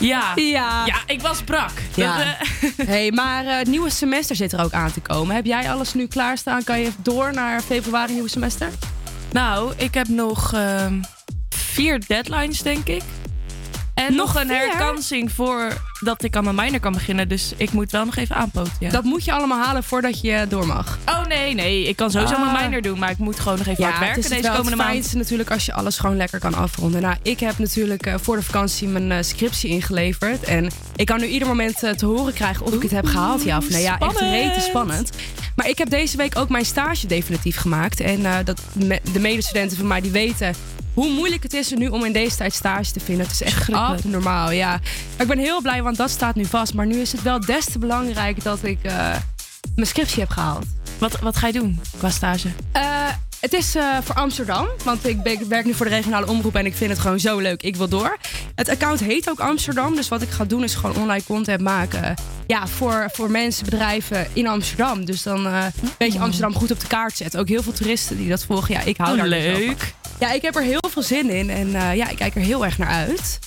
Ja. 0.00 0.32
Ja. 0.34 0.82
Ja, 0.86 0.96
ik 1.06 1.20
was 1.20 1.42
brak. 1.42 1.70
Ja. 1.94 2.16
Dat, 2.16 2.26
hey, 2.86 3.10
maar 3.12 3.46
eh, 3.46 3.56
het 3.58 3.66
nieuwe 3.68 3.90
semester 3.90 4.36
zit 4.36 4.52
er 4.52 4.60
ook 4.64 4.72
aan 4.72 4.92
te 4.92 5.00
komen. 5.00 5.34
Heb 5.34 5.44
jij 5.44 5.70
alles 5.70 5.94
nu 5.94 6.06
klaarstaan? 6.06 6.64
Kan 6.64 6.80
je 6.80 6.90
door 7.02 7.32
naar 7.32 7.60
februari 7.60 8.12
nieuwe 8.12 8.28
semester? 8.28 8.68
nou, 9.32 9.72
ik 9.76 9.94
heb 9.94 10.08
nog 10.08 10.52
ehm, 10.54 11.00
vier 11.78 12.00
deadlines, 12.06 12.62
denk 12.62 12.86
ik. 12.88 13.02
En 13.94 14.14
nog, 14.14 14.26
Nog 14.34 14.42
een 14.42 14.48
vier? 14.48 14.58
herkansing 14.58 15.32
voordat 15.32 16.22
ik 16.24 16.36
aan 16.36 16.44
mijn 16.44 16.56
minor 16.56 16.80
kan 16.80 16.92
beginnen. 16.92 17.28
Dus 17.28 17.52
ik 17.56 17.72
moet 17.72 17.90
wel 17.90 18.04
nog 18.04 18.16
even 18.16 18.36
aanpoten. 18.36 18.72
Ja. 18.80 18.90
Dat 18.90 19.04
moet 19.04 19.24
je 19.24 19.32
allemaal 19.32 19.62
halen 19.64 19.84
voordat 19.84 20.20
je 20.20 20.46
door 20.48 20.66
mag. 20.66 20.98
Oh 21.06 21.24
nee, 21.26 21.54
nee. 21.54 21.88
Ik 21.88 21.96
kan 21.96 22.10
sowieso 22.10 22.34
Ah. 22.34 22.52
mijn 22.52 22.64
minor 22.64 22.82
doen. 22.82 22.98
Maar 22.98 23.10
ik 23.10 23.18
moet 23.18 23.40
gewoon 23.40 23.58
nog 23.58 23.66
even 23.66 23.82
hard 23.84 23.94
het 23.96 24.04
werken 24.04 24.22
is 24.22 24.28
deze 24.28 24.42
wel 24.42 24.50
komende 24.50 24.70
het 24.70 24.78
maand. 24.80 24.90
fijnste 24.92 25.16
natuurlijk 25.16 25.50
als 25.50 25.66
je 25.66 25.72
alles 25.72 25.98
gewoon 25.98 26.16
lekker 26.16 26.38
kan 26.38 26.54
afronden. 26.54 27.02
Nou, 27.02 27.16
ik 27.22 27.40
heb 27.40 27.58
natuurlijk 27.58 28.06
eh, 28.06 28.14
voor 28.20 28.36
de 28.36 28.42
vakantie 28.42 28.88
mijn 28.88 29.12
eh, 29.12 29.18
scriptie 29.22 29.70
ingeleverd. 29.70 30.42
En 30.44 30.70
ik 30.96 31.06
kan 31.06 31.20
nu 31.20 31.26
ieder 31.26 31.48
moment 31.48 31.82
eh, 31.82 31.90
te 31.90 32.06
horen 32.06 32.32
krijgen 32.32 32.66
of 32.66 32.72
ik 32.72 32.82
het 32.82 32.90
heb 32.90 33.06
gehaald, 33.06 33.42
ja 33.44 33.56
of 33.56 33.68
nee. 33.70 33.82
Ja, 33.82 33.98
echt 33.98 34.10
spannend. 34.16 34.34
rete 34.34 34.60
spannend. 34.60 35.10
Maar 35.56 35.68
ik 35.68 35.78
heb 35.78 35.90
deze 35.90 36.16
week 36.16 36.36
ook 36.38 36.48
mijn 36.48 36.64
stage 36.64 37.06
definitief 37.06 37.56
gemaakt. 37.56 38.00
En 38.00 38.44
dat 38.44 38.60
me- 38.72 39.00
de 39.12 39.20
medestudenten 39.20 39.76
van 39.76 39.86
mij 39.86 40.00
die 40.00 40.10
weten 40.10 40.54
hoe 40.98 41.10
moeilijk 41.10 41.42
het 41.42 41.52
is 41.52 41.72
er 41.72 41.78
nu 41.78 41.88
om 41.88 42.04
in 42.04 42.12
deze 42.12 42.36
tijd 42.36 42.54
stage 42.54 42.92
te 42.92 43.00
vinden. 43.00 43.24
Het 43.26 43.34
is 43.34 43.42
echt 43.42 43.72
abnormaal, 43.72 44.50
ja. 44.50 44.68
Maar 44.70 45.20
ik 45.20 45.26
ben 45.26 45.38
heel 45.38 45.62
blij, 45.62 45.82
want 45.82 45.96
dat 45.96 46.10
staat 46.10 46.34
nu 46.34 46.44
vast. 46.44 46.74
Maar 46.74 46.86
nu 46.86 46.96
is 47.00 47.12
het 47.12 47.22
wel 47.22 47.40
des 47.40 47.64
te 47.64 47.78
belangrijk 47.78 48.42
dat 48.42 48.58
ik 48.64 48.78
eh, 48.82 49.14
mijn 49.74 49.86
scriptie 49.86 50.20
heb 50.20 50.30
gehaald. 50.30 50.64
Wat, 50.98 51.18
wat 51.20 51.36
ga 51.36 51.46
je 51.46 51.52
doen 51.52 51.80
qua 51.98 52.10
stage? 52.10 52.48
Eh, 52.72 52.82
het 53.40 53.52
is 53.52 53.74
eh, 53.74 53.84
voor 54.02 54.14
Amsterdam, 54.14 54.66
want 54.84 55.06
ik, 55.06 55.22
ben- 55.22 55.32
ik 55.32 55.40
werk 55.48 55.64
nu 55.64 55.74
voor 55.74 55.86
de 55.86 55.92
regionale 55.94 56.26
omroep 56.26 56.54
en 56.54 56.66
ik 56.66 56.74
vind 56.76 56.90
het 56.90 56.98
gewoon 56.98 57.20
zo 57.20 57.38
leuk. 57.38 57.62
Ik 57.62 57.76
wil 57.76 57.88
door. 57.88 58.16
Het 58.54 58.68
account 58.68 59.00
heet 59.00 59.30
ook 59.30 59.40
Amsterdam, 59.40 59.94
dus 59.94 60.08
wat 60.08 60.22
ik 60.22 60.30
ga 60.30 60.44
doen 60.44 60.62
is 60.64 60.74
gewoon 60.74 60.96
online 60.96 61.24
content 61.24 61.60
maken. 61.60 62.14
Ja, 62.46 62.66
voor, 62.66 63.08
voor 63.12 63.30
mensen, 63.30 63.64
bedrijven 63.64 64.26
in 64.32 64.46
Amsterdam. 64.46 65.04
Dus 65.04 65.22
dan 65.22 65.46
eh 65.46 65.64
een 65.82 65.90
beetje 65.98 66.18
Amsterdam 66.18 66.54
goed 66.54 66.70
op 66.70 66.80
de 66.80 66.86
kaart 66.86 67.16
zetten. 67.16 67.40
Ook 67.40 67.48
heel 67.48 67.62
veel 67.62 67.72
toeristen 67.72 68.16
die 68.16 68.28
dat 68.28 68.44
volgen. 68.44 68.74
Ja, 68.74 68.80
ik 68.80 68.96
hou 68.96 69.10
Oh, 69.10 69.16
daar 69.18 69.28
dus 69.28 69.58
leuk. 69.58 69.94
Ja, 70.18 70.32
ik 70.32 70.42
heb 70.42 70.56
er 70.56 70.62
heel 70.62 70.84
veel 70.90 71.02
zin 71.02 71.30
in 71.30 71.50
en 71.50 71.74
eh, 71.74 71.94
ja, 71.94 72.08
ik 72.08 72.16
kijk 72.16 72.34
er 72.34 72.40
heel 72.40 72.64
erg 72.64 72.78
naar 72.78 72.88
uit. 72.88 73.38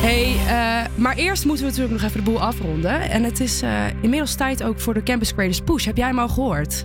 Hey, 0.00 0.36
eh, 0.46 0.88
maar 0.94 1.16
eerst 1.16 1.44
moeten 1.44 1.64
we 1.64 1.70
natuurlijk 1.70 2.00
nog 2.00 2.10
even 2.10 2.24
de 2.24 2.30
boel 2.30 2.42
afronden. 2.42 3.00
En 3.00 3.22
het 3.24 3.40
is 3.40 3.62
eh, 3.62 3.84
inmiddels 4.00 4.34
tijd 4.34 4.62
ook 4.62 4.80
voor 4.80 4.94
de 4.94 5.02
Campus 5.02 5.34
Creators 5.34 5.60
Push. 5.60 5.84
Heb 5.84 5.96
jij 5.96 6.06
hem 6.06 6.18
al 6.18 6.28
gehoord? 6.28 6.84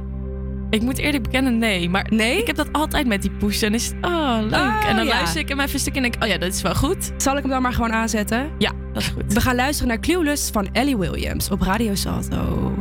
Ik 0.69 0.81
moet 0.81 0.97
eerlijk 0.97 1.23
bekennen, 1.23 1.57
nee. 1.57 1.89
Maar 1.89 2.07
Nee? 2.09 2.37
ik 2.37 2.47
heb 2.47 2.55
dat 2.55 2.67
altijd 2.71 3.07
met 3.07 3.21
die 3.21 3.31
push. 3.31 3.59
Dan 3.59 3.73
is 3.73 3.85
het, 3.85 3.95
oh, 4.01 4.37
leuk. 4.41 4.53
Oh, 4.53 4.85
en 4.89 4.95
dan 4.95 5.05
ja. 5.05 5.13
luister 5.13 5.41
ik 5.41 5.47
hem 5.49 5.59
even 5.59 5.73
een 5.73 5.79
stukje 5.79 6.01
en 6.01 6.01
denk 6.01 6.15
ik, 6.15 6.23
oh 6.23 6.29
ja, 6.29 6.37
dat 6.37 6.53
is 6.53 6.61
wel 6.61 6.75
goed. 6.75 7.11
Zal 7.17 7.35
ik 7.35 7.41
hem 7.41 7.51
dan 7.51 7.61
maar 7.61 7.73
gewoon 7.73 7.91
aanzetten? 7.93 8.49
Ja, 8.57 8.71
dat 8.93 9.01
is 9.01 9.07
goed. 9.07 9.33
We 9.33 9.41
gaan 9.41 9.55
luisteren 9.55 9.87
naar 9.87 9.99
Clueless 9.99 10.49
van 10.49 10.67
Ellie 10.71 10.97
Williams 10.97 11.49
op 11.49 11.61
Radio 11.61 11.95
Salto. 11.95 12.73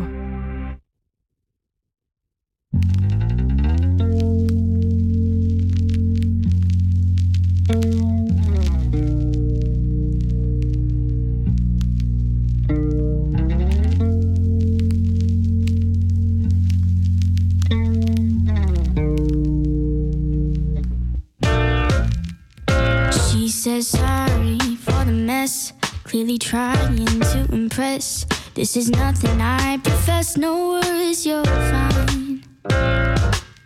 Clearly 26.09 26.39
trying 26.39 27.21
to 27.21 27.47
impress. 27.53 28.25
This 28.55 28.79
is 28.79 28.89
nothing 28.89 29.43
I 29.43 29.77
profess, 29.77 30.39
no 30.39 30.71
worries, 30.71 31.27
you're 31.27 31.45
fine. 31.45 32.43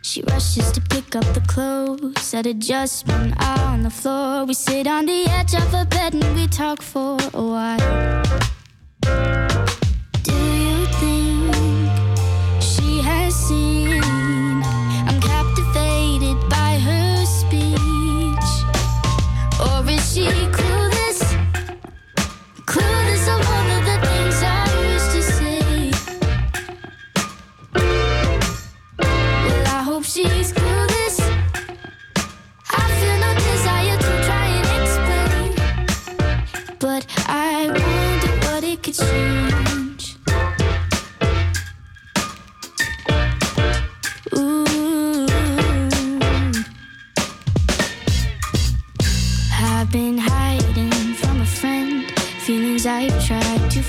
She 0.02 0.22
rushes 0.22 0.72
to 0.72 0.80
pick 0.80 1.14
up 1.14 1.24
the 1.34 1.44
clothes 1.46 2.32
that 2.32 2.44
had 2.46 2.60
just 2.60 3.06
been 3.06 3.32
on 3.34 3.84
the 3.84 3.90
floor. 3.90 4.44
We 4.44 4.54
sit 4.54 4.88
on 4.88 5.06
the 5.06 5.24
edge 5.30 5.54
of 5.54 5.72
a 5.72 5.84
bed 5.84 6.14
and 6.14 6.34
we 6.34 6.48
talk 6.48 6.82
for 6.82 7.16
a 7.32 7.42
while. 7.42 8.51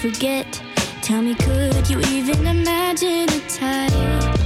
Forget. 0.03 0.61
Tell 1.01 1.21
me, 1.21 1.33
could 1.33 1.89
you 1.89 1.97
even 2.01 2.45
imagine 2.45 3.29
a 3.29 3.41
type? 3.47 4.37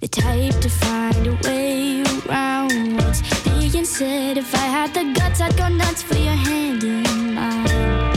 The 0.00 0.08
type 0.08 0.60
to 0.60 0.70
find 0.70 1.26
a 1.26 1.34
way 1.42 2.04
around 2.14 2.96
what's 2.96 3.20
being 3.42 3.84
said. 3.84 4.38
If 4.38 4.54
I 4.54 4.66
had 4.76 4.94
the 4.94 5.12
guts, 5.18 5.40
I'd 5.40 5.56
go 5.56 5.66
nuts 5.66 6.02
for 6.02 6.14
your 6.14 6.38
hand 6.46 6.84
in 6.84 7.34
mine. 7.34 8.11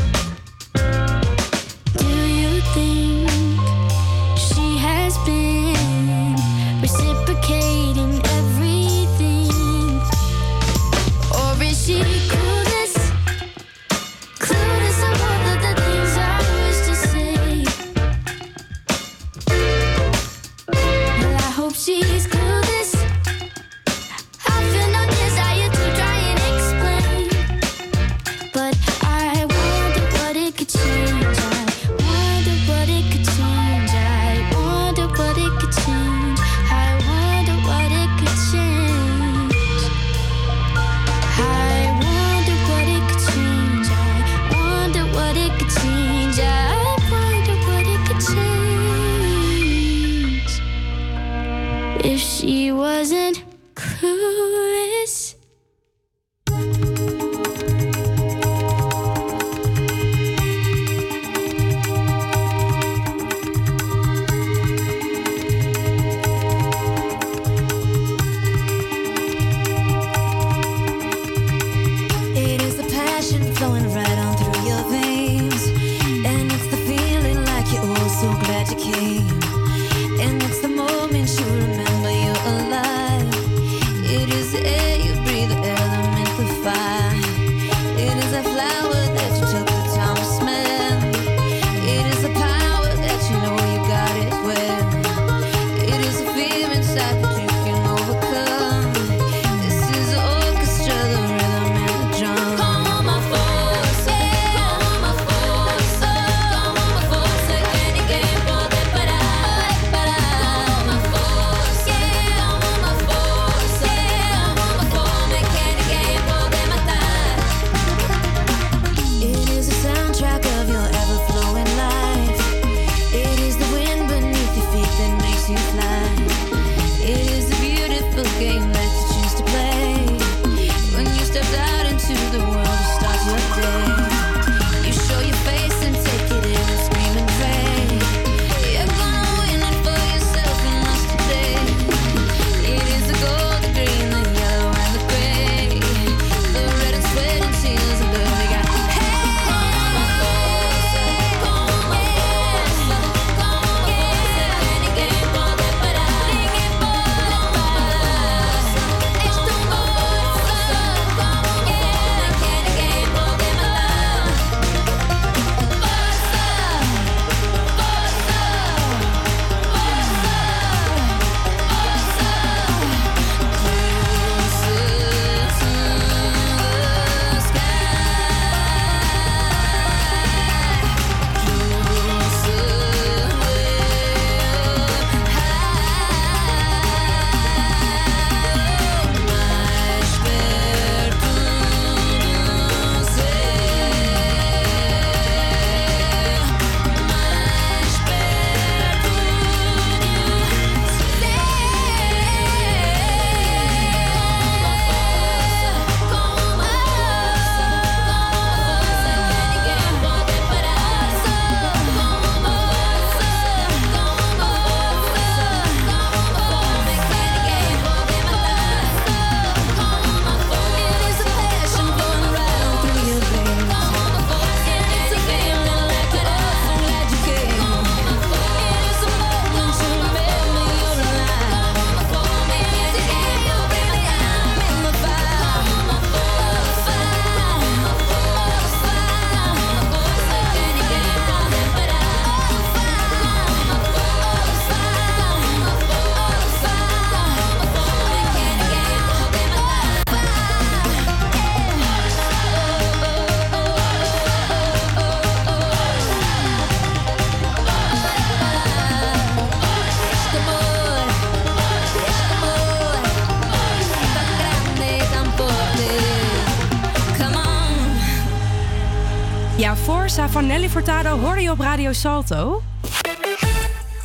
Hoorde 270.93 271.41
je 271.41 271.51
op 271.51 271.59
Radio 271.59 271.93
Salto. 271.93 272.61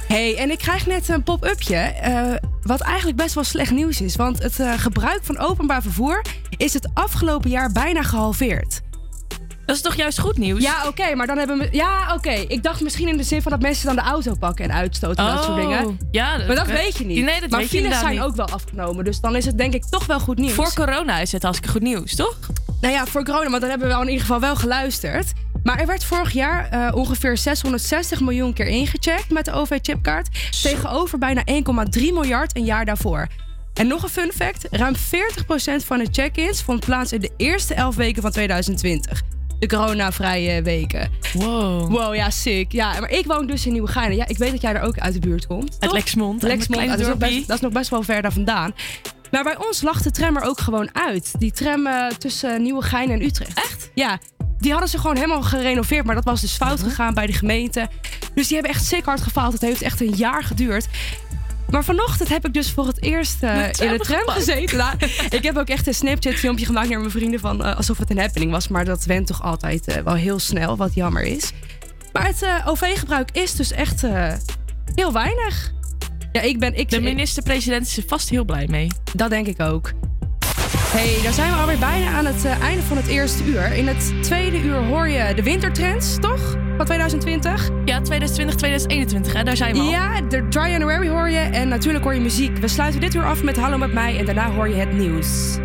Hey, 0.09 0.37
en 0.37 0.51
ik 0.51 0.59
krijg 0.59 0.87
net 0.87 1.09
een 1.09 1.23
pop-upje. 1.23 1.77
eh, 1.77 2.23
wat 2.63 2.81
eigenlijk 2.81 3.17
best 3.17 3.35
wel 3.35 3.45
slecht 3.45 3.71
nieuws 3.71 4.01
is. 4.01 4.17
Want 4.17 4.43
het 4.43 4.61
eh, 4.61 4.73
gebruik 4.79 5.21
van 5.23 5.39
openbaar 5.39 5.83
vervoer 5.83 6.23
is 6.57 6.73
het 6.75 6.89
afgelopen 6.95 7.51
jaar 7.51 7.73
bijna 7.73 8.03
gehalveerd. 8.03 8.81
Dat 9.67 9.77
is 9.77 9.83
toch 9.83 9.95
juist 9.95 10.19
goed 10.19 10.39
nieuws? 10.39 10.63
Ja, 10.63 10.87
oké, 10.87 11.15
maar 11.15 11.27
dan 11.27 11.39
hebben 11.39 11.59
we. 11.59 11.69
Ja, 11.73 12.15
oké. 12.15 12.31
Ik 12.31 12.63
dacht 12.63 12.81
misschien 12.81 13.09
in 13.09 13.17
de 13.17 13.23
zin 13.23 13.43
van 13.43 13.51
dat 13.53 13.61
mensen 13.61 13.87
dan 13.87 13.97
de 13.97 14.03
auto 14.03 14.35
pakken 14.35 14.65
en 14.65 14.73
uitstoten 14.73 15.25
en 15.27 15.35
dat 15.35 15.45
soort 15.45 15.59
Oh, 15.59 15.63
dingen. 15.69 15.99
ja, 16.11 16.37
dat- 16.39 16.47
maar 16.47 16.57
dat 16.57 16.67
weet 16.67 16.97
je 16.99 17.05
niet. 17.07 17.25
nee, 17.25 17.41
dat 17.41 17.51
maar 17.51 17.61
weet 17.61 17.69
files 17.69 17.99
zijn 17.99 18.13
niet. 18.13 18.21
ook 18.21 18.37
wel 18.37 18.49
afgenomen. 18.49 19.05
Dus 19.05 19.21
dan 19.21 19.37
is 19.37 19.45
het 19.47 19.59
denk 19.59 19.75
ik 19.75 19.85
toch 19.85 20.07
wel 20.07 20.21
goed 20.21 20.39
nieuws. 20.39 20.53
Voor 20.53 20.73
corona 20.75 21.19
is 21.19 21.33
het 21.33 21.43
hartstikke 21.43 21.73
goed 21.75 21.83
nieuws, 21.87 22.15
toch? 22.15 22.37
Nou 22.81 22.95
ja, 22.95 23.07
voor 23.07 23.25
corona, 23.25 23.49
want 23.49 23.61
dan 23.61 23.71
hebben 23.71 23.89
we 23.89 23.95
al 23.95 24.01
in 24.03 24.09
ieder 24.09 24.21
geval 24.23 24.41
wel 24.41 24.57
geluisterd. 24.57 25.33
Maar 25.71 25.81
er 25.81 25.87
werd 25.87 26.05
vorig 26.05 26.33
jaar 26.33 26.69
eh, 26.69 26.95
ongeveer 26.95 27.37
660 27.37 28.21
miljoen 28.21 28.53
keer 28.53 28.67
ingecheckt 28.67 29.31
met 29.31 29.45
de 29.45 29.53
OV-chipkaart. 29.53 30.29
Tegenover 30.63 31.19
bijna 31.19 31.43
1,3 31.99 32.01
miljard 32.01 32.57
een 32.57 32.65
jaar 32.65 32.85
daarvoor. 32.85 33.27
En 33.75 33.87
nog 33.87 34.03
een 34.03 34.09
fun 34.09 34.33
fact: 34.35 34.67
ruim 34.71 34.95
40% 34.97 34.99
van 35.85 35.99
de 35.99 36.09
check-ins 36.11 36.63
vond 36.63 36.85
plaats 36.85 37.13
in 37.13 37.21
de 37.21 37.31
eerste 37.37 37.75
11 37.75 37.97
weken 37.97 38.23
van 38.23 38.31
2020. 38.31 39.23
De 39.59 39.67
coronavrije 39.67 40.63
weken. 40.63 41.11
Wow. 41.33 41.91
Wow, 41.91 42.15
ja, 42.15 42.31
sick. 42.31 42.73
Ja, 42.73 43.01
maar 43.01 43.11
ik 43.11 43.27
woon 43.27 43.47
dus 43.47 43.67
in 43.67 43.73
Nieuwegein. 43.73 44.15
Ja, 44.15 44.29
ik 44.29 44.39
weet 44.39 44.51
dat 44.51 44.61
jij 44.61 44.75
er 44.75 44.83
ook 44.83 44.99
uit 44.99 45.13
de 45.13 45.21
buurt 45.21 45.47
komt. 45.47 45.77
Uit? 45.79 45.93
Lexmond, 45.93 46.43
Lexmond, 46.43 46.89
dat, 46.89 47.01
is 47.01 47.07
nog 47.07 47.17
best, 47.17 47.47
dat 47.47 47.57
is 47.57 47.63
nog 47.63 47.73
best 47.73 47.91
wel 47.91 48.03
ver 48.03 48.23
daar 48.23 48.33
vandaan. 48.33 48.75
Maar 49.31 49.43
bij 49.43 49.57
ons 49.67 49.83
lag 49.83 50.03
de 50.03 50.11
tram 50.11 50.37
er 50.37 50.43
ook 50.43 50.61
gewoon 50.61 50.89
uit. 50.93 51.33
Die 51.39 51.53
tram 51.53 51.87
eh, 51.87 52.07
tussen 52.07 52.63
Nieuwegein 52.63 53.11
en 53.11 53.23
Utrecht. 53.23 53.59
Echt? 53.59 53.91
Ja. 53.95 54.19
Die 54.61 54.71
hadden 54.71 54.89
ze 54.89 54.99
gewoon 54.99 55.17
helemaal 55.17 55.43
gerenoveerd. 55.43 56.05
Maar 56.05 56.15
dat 56.15 56.25
was 56.25 56.41
dus 56.41 56.57
fout 56.57 56.83
gegaan 56.83 57.15
bij 57.15 57.27
de 57.27 57.33
gemeente. 57.33 57.89
Dus 58.35 58.47
die 58.47 58.57
hebben 58.57 58.75
echt 58.75 58.85
sick 58.85 59.05
hard 59.05 59.21
gefaald. 59.21 59.53
Het 59.53 59.63
heeft 59.63 59.83
echt 59.83 60.01
een 60.01 60.15
jaar 60.15 60.45
geduurd. 60.45 60.89
Maar 61.71 61.85
vanochtend 61.85 62.29
heb 62.29 62.47
ik 62.47 62.53
dus 62.53 62.71
voor 62.71 62.87
het 62.87 63.03
eerst 63.03 63.43
eh, 63.43 63.65
in 63.67 63.73
de 63.73 63.99
tram 63.99 64.19
gepakt. 64.19 64.39
gezeten. 64.39 64.79
Nou, 64.79 64.95
ik 65.39 65.43
heb 65.43 65.57
ook 65.57 65.69
echt 65.69 65.87
een 65.87 65.95
Snapchat-filmpje 65.95 66.67
gemaakt 66.67 66.89
naar 66.89 66.99
mijn 66.99 67.11
vrienden 67.11 67.41
van 67.41 67.65
eh, 67.65 67.77
alsof 67.77 67.99
het 67.99 68.11
een 68.11 68.19
happening 68.19 68.51
was. 68.51 68.69
Maar 68.69 68.85
dat 68.85 69.05
went 69.05 69.27
toch 69.27 69.43
altijd 69.43 69.87
eh, 69.87 70.03
wel 70.03 70.15
heel 70.15 70.39
snel, 70.39 70.77
wat 70.77 70.95
jammer 70.95 71.23
is. 71.23 71.53
Maar 72.13 72.27
het 72.27 72.47
OV-gebruik 72.65 73.31
is 73.31 73.55
dus 73.55 73.73
echt 73.73 74.05
heel 74.95 75.13
weinig. 75.13 75.73
Ja, 76.33 76.41
ik 76.41 76.59
ben... 76.59 76.75
Ik, 76.75 76.91
De 76.91 77.01
minister-president 77.01 77.87
is 77.87 77.97
er 77.97 78.05
vast 78.07 78.29
heel 78.29 78.45
blij 78.45 78.67
mee. 78.67 78.89
Dat 79.15 79.31
denk 79.31 79.47
ik 79.47 79.61
ook. 79.61 79.93
Hey, 80.93 81.23
daar 81.23 81.33
zijn 81.33 81.53
we 81.53 81.59
alweer 81.59 81.79
bijna 81.79 82.11
aan 82.11 82.27
het 82.27 82.45
eh, 82.45 82.61
einde 82.63 82.83
van 82.83 82.97
het 82.97 83.07
eerste 83.07 83.45
uur. 83.45 83.73
In 83.73 83.87
het 83.87 84.13
tweede 84.23 84.61
uur 84.61 84.85
hoor 84.85 85.09
je 85.09 85.35
de 85.35 85.43
wintertrends, 85.43 86.19
toch? 86.21 86.57
Van 86.77 86.85
2020? 86.85 87.69
Ja, 87.85 88.01
2020, 88.01 88.57
2021, 88.57 89.33
hè? 89.33 89.43
daar 89.43 89.57
zijn 89.57 89.75
we 89.75 89.81
al. 89.81 89.91
Ja, 89.91 90.21
de 90.21 90.49
Dry 90.49 90.71
January 90.71 91.09
hoor 91.09 91.31
je 91.31 91.39
en 91.39 91.69
natuurlijk 91.69 92.05
hoor 92.05 92.15
je 92.15 92.21
muziek. 92.21 92.59
We 92.59 92.69
sluiten 92.69 93.01
dit 93.01 93.15
uur 93.15 93.25
af 93.25 93.43
met 93.43 93.57
Hallo 93.57 93.79
met 93.79 93.93
mij 93.93 94.19
en 94.19 94.25
daarna 94.25 94.51
hoor 94.51 94.69
je 94.69 94.75
het 94.75 94.93
nieuws. 94.93 95.59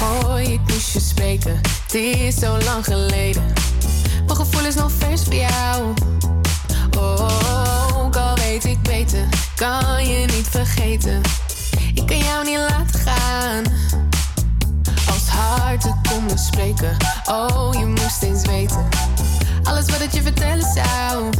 Hoi, 0.00 0.52
ik 0.52 0.60
moest 0.60 0.92
je 0.92 1.00
spreken. 1.00 1.60
Het 1.82 1.94
is 1.94 2.34
zo 2.34 2.58
lang 2.64 2.84
geleden. 2.84 3.52
Mijn 4.26 4.36
gevoel 4.36 4.66
is 4.66 4.74
nog 4.74 4.92
vers 4.92 5.24
voor 5.24 5.34
jou. 5.34 5.94
Ook 6.96 8.16
al 8.16 8.34
weet 8.34 8.64
ik 8.64 8.82
beter, 8.82 9.28
kan 9.56 10.06
je 10.06 10.26
niet 10.26 10.48
vergeten. 10.50 11.20
Ik 11.94 12.06
kan 12.06 12.18
jou 12.18 12.44
niet 12.44 12.58
laten 12.58 13.00
gaan. 13.00 13.64
Als 15.12 15.28
harten 15.28 16.00
konden 16.08 16.38
spreken. 16.38 16.96
Oh, 17.24 17.68
je 17.72 17.86
moest 17.86 18.22
eens 18.22 18.46
weten. 18.46 18.88
Alles 19.62 19.86
wat 19.90 20.00
ik 20.00 20.12
je 20.12 20.22
vertellen 20.22 20.72
zou. 20.74 21.30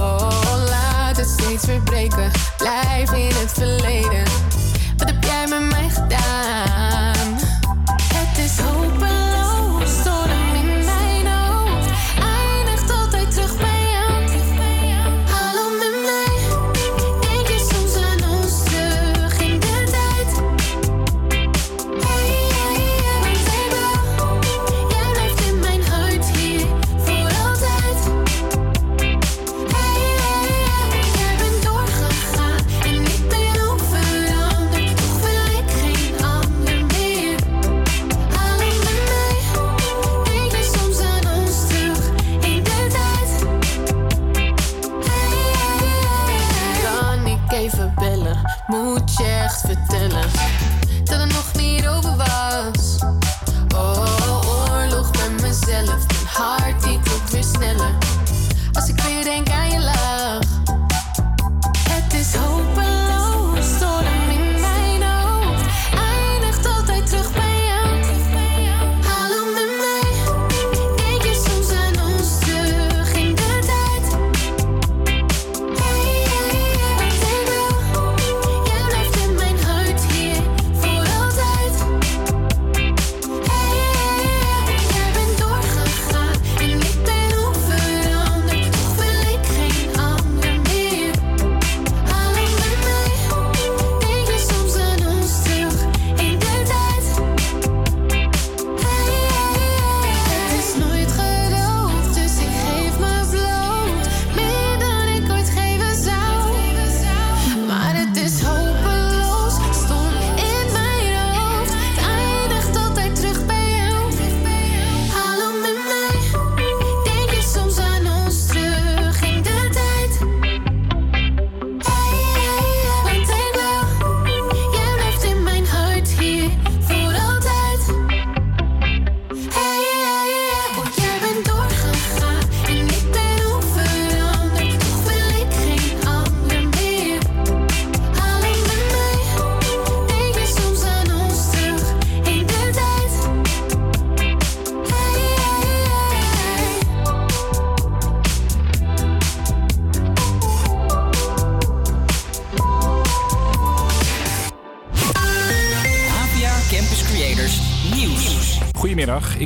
Oh, 0.00 0.64
laat 0.68 1.16
het 1.16 1.28
steeds 1.28 1.64
weer 1.64 1.80
breken. 1.82 2.30
Blijf 2.56 3.12
in 3.12 3.34
het 3.34 3.52
verleden. 3.52 4.24
Wat 4.96 5.08
heb 5.08 5.24
jij 5.24 5.46
met 5.48 5.70
mij 5.70 5.88
gedaan? 5.88 7.38
Het 8.14 8.38
is 8.38 8.58
hopeloos, 8.58 9.29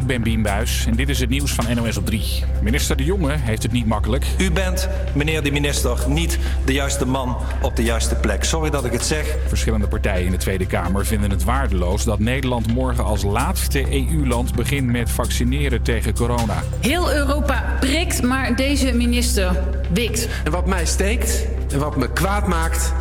ik 0.04 0.10
ben 0.10 0.22
Bien 0.22 0.42
Buis 0.42 0.86
en 0.86 0.96
dit 0.96 1.08
is 1.08 1.20
het 1.20 1.30
nieuws 1.30 1.52
van 1.52 1.74
NOS 1.74 1.96
op 1.96 2.06
3. 2.06 2.44
Minister 2.62 2.96
De 2.96 3.04
Jonge 3.04 3.32
heeft 3.36 3.62
het 3.62 3.72
niet 3.72 3.86
makkelijk. 3.86 4.26
U 4.38 4.50
bent, 4.50 4.88
meneer 5.14 5.42
de 5.42 5.50
minister, 5.50 5.98
niet 6.08 6.38
de 6.64 6.72
juiste 6.72 7.06
man 7.06 7.36
op 7.62 7.76
de 7.76 7.82
juiste 7.82 8.14
plek. 8.14 8.44
Sorry 8.44 8.70
dat 8.70 8.84
ik 8.84 8.92
het 8.92 9.04
zeg. 9.04 9.36
Verschillende 9.46 9.88
partijen 9.88 10.24
in 10.24 10.30
de 10.30 10.36
Tweede 10.36 10.66
Kamer 10.66 11.06
vinden 11.06 11.30
het 11.30 11.44
waardeloos 11.44 12.04
dat 12.04 12.18
Nederland 12.18 12.66
morgen 12.66 13.04
als 13.04 13.22
laatste 13.22 13.92
EU-land 13.92 14.54
begint 14.54 14.86
met 14.86 15.10
vaccineren 15.10 15.82
tegen 15.82 16.14
corona. 16.14 16.62
Heel 16.80 17.12
Europa 17.12 17.76
prikt, 17.80 18.22
maar 18.22 18.56
deze 18.56 18.92
minister 18.92 19.62
wikt. 19.92 20.28
En 20.44 20.50
wat 20.50 20.66
mij 20.66 20.86
steekt 20.86 21.46
en 21.72 21.78
wat 21.78 21.96
me 21.96 22.12
kwaad 22.12 22.46
maakt, 22.46 22.92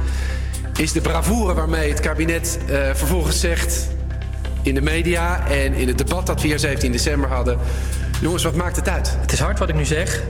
is 0.76 0.92
de 0.92 1.02
bravoure 1.02 1.54
waarmee 1.54 1.90
het 1.90 2.00
kabinet 2.00 2.60
eh, 2.68 2.76
vervolgens 2.94 3.40
zegt 3.40 3.93
in 4.64 4.76
de 4.76 4.82
media 4.82 5.48
en 5.48 5.74
in 5.74 5.88
het 5.88 5.98
debat 5.98 6.28
dat 6.28 6.42
we 6.42 6.48
hier 6.48 6.60
17 6.60 6.92
december 6.92 7.30
hadden. 7.30 7.58
Jongens, 8.22 8.44
wat 8.44 8.56
maakt 8.56 8.76
het 8.76 8.90
uit? 8.90 9.18
Het 9.22 9.32
is 9.32 9.40
hard 9.40 9.60
wat 9.60 9.70
ik 9.70 9.76
nu 9.76 9.86
zeg, 9.86 10.24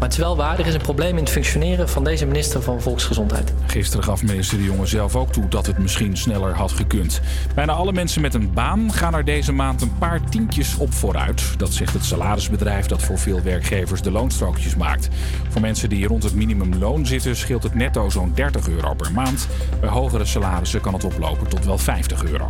maar 0.00 0.08
het 0.08 0.18
is 0.18 0.24
wel 0.24 0.36
waar. 0.36 0.58
Er 0.58 0.66
is 0.66 0.74
een 0.74 0.80
probleem 0.80 1.16
in 1.16 1.22
het 1.22 1.32
functioneren 1.32 1.88
van 1.88 2.04
deze 2.04 2.26
minister 2.26 2.62
van 2.62 2.80
Volksgezondheid. 2.80 3.52
Gisteren 3.66 4.04
gaf 4.04 4.22
minister 4.22 4.58
De 4.58 4.64
Jonge 4.64 4.86
zelf 4.86 5.16
ook 5.16 5.32
toe 5.32 5.48
dat 5.48 5.66
het 5.66 5.78
misschien 5.78 6.16
sneller 6.16 6.54
had 6.54 6.72
gekund. 6.72 7.20
Bijna 7.54 7.72
alle 7.72 7.92
mensen 7.92 8.20
met 8.20 8.34
een 8.34 8.52
baan 8.52 8.92
gaan 8.92 9.14
er 9.14 9.24
deze 9.24 9.52
maand 9.52 9.82
een 9.82 9.98
paar 9.98 10.20
tientjes 10.28 10.76
op 10.76 10.92
vooruit. 10.92 11.58
Dat 11.58 11.72
zegt 11.72 11.92
het 11.92 12.04
salarisbedrijf 12.04 12.86
dat 12.86 13.02
voor 13.02 13.18
veel 13.18 13.42
werkgevers 13.42 14.02
de 14.02 14.10
loonstrookjes 14.10 14.76
maakt. 14.76 15.08
Voor 15.48 15.60
mensen 15.60 15.88
die 15.88 16.06
rond 16.06 16.22
het 16.22 16.34
minimumloon 16.34 17.06
zitten 17.06 17.36
scheelt 17.36 17.62
het 17.62 17.74
netto 17.74 18.08
zo'n 18.08 18.32
30 18.34 18.68
euro 18.68 18.94
per 18.94 19.12
maand. 19.12 19.48
Bij 19.80 19.90
hogere 19.90 20.24
salarissen 20.24 20.80
kan 20.80 20.94
het 20.94 21.04
oplopen 21.04 21.48
tot 21.48 21.64
wel 21.64 21.78
50 21.78 22.24
euro. 22.24 22.48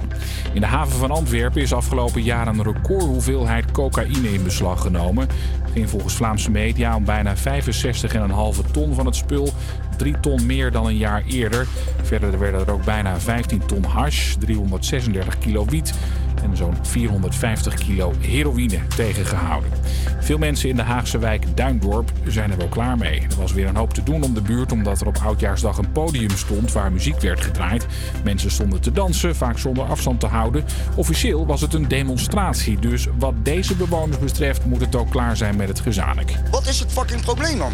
In 0.53 0.61
de 0.61 0.67
haven 0.67 0.99
van 0.99 1.11
Antwerpen 1.11 1.63
is 1.63 1.73
afgelopen 1.73 2.23
jaar 2.23 2.47
een 2.47 2.63
recordhoeveelheid 2.63 3.71
cocaïne 3.71 4.33
in 4.33 4.43
beslag 4.43 4.81
genomen. 4.81 5.29
Het 5.63 5.73
ging 5.73 5.91
volgens 5.91 6.15
Vlaamse 6.15 6.51
media 6.51 6.97
om 6.97 7.05
bijna 7.05 7.37
65,5 7.41 8.71
ton 8.73 8.95
van 8.95 9.07
het 9.07 9.17
spul. 9.17 9.53
3 9.97 10.21
ton 10.21 10.47
meer 10.47 10.71
dan 10.71 10.87
een 10.87 10.97
jaar 10.97 11.23
eerder. 11.27 11.67
Verder 12.03 12.39
werden 12.39 12.61
er 12.61 12.73
ook 12.73 12.85
bijna 12.85 13.21
15 13.21 13.67
ton 13.67 13.85
hash, 13.85 14.35
336 14.39 15.39
kilo 15.39 15.65
wiet, 15.65 15.95
en 16.43 16.57
zo'n 16.57 16.77
450 16.83 17.75
kilo 17.75 18.13
heroïne 18.19 18.79
tegengehouden. 18.97 19.71
Veel 20.21 20.39
mensen 20.39 20.69
in 20.69 20.77
de 20.77 20.83
Haagse 20.83 21.19
wijk 21.19 21.57
Duindorp 21.57 22.13
zijn 22.27 22.51
er 22.51 22.57
wel 22.57 22.69
klaar 22.69 22.99
mee. 22.99 23.21
Er 23.21 23.37
was 23.37 23.53
weer 23.53 23.67
een 23.67 23.77
hoop 23.77 23.95
te 23.95 24.03
doen 24.03 24.23
om 24.23 24.35
de 24.35 24.43
buurt 24.43 24.73
omdat 24.73 25.01
er 25.01 25.07
op 25.07 25.19
Oudjaarsdag 25.25 25.79
een 25.79 25.93
podium 25.93 26.31
stond 26.31 26.73
waar 26.73 26.93
muziek 26.93 27.21
werd 27.21 27.41
gedraaid. 27.41 27.87
Mensen 28.25 28.51
stonden 28.51 28.81
te 28.81 28.93
dansen, 28.93 29.37
vaak 29.37 29.59
zonder 29.59 29.85
afstand 29.85 30.21
te 30.21 30.27
houden. 30.27 30.65
Officieel 30.97 31.47
was 31.47 31.61
het 31.61 31.75
een 31.75 31.89
demonstratie, 31.89 32.79
dus 32.79 33.07
wat 33.19 33.35
deze 33.43 33.75
bewoners 33.75 34.19
betreft 34.19 34.65
moet 34.65 34.81
het 34.81 34.97
ook 34.97 35.11
klaar 35.11 35.37
zijn 35.37 35.57
met 35.57 35.69
het 35.69 35.81
gezanik. 35.81 36.35
Wat 36.51 36.67
is 36.67 36.81
het 36.81 36.93
fucking 36.93 37.21
probleem 37.21 37.59
dan? 37.59 37.73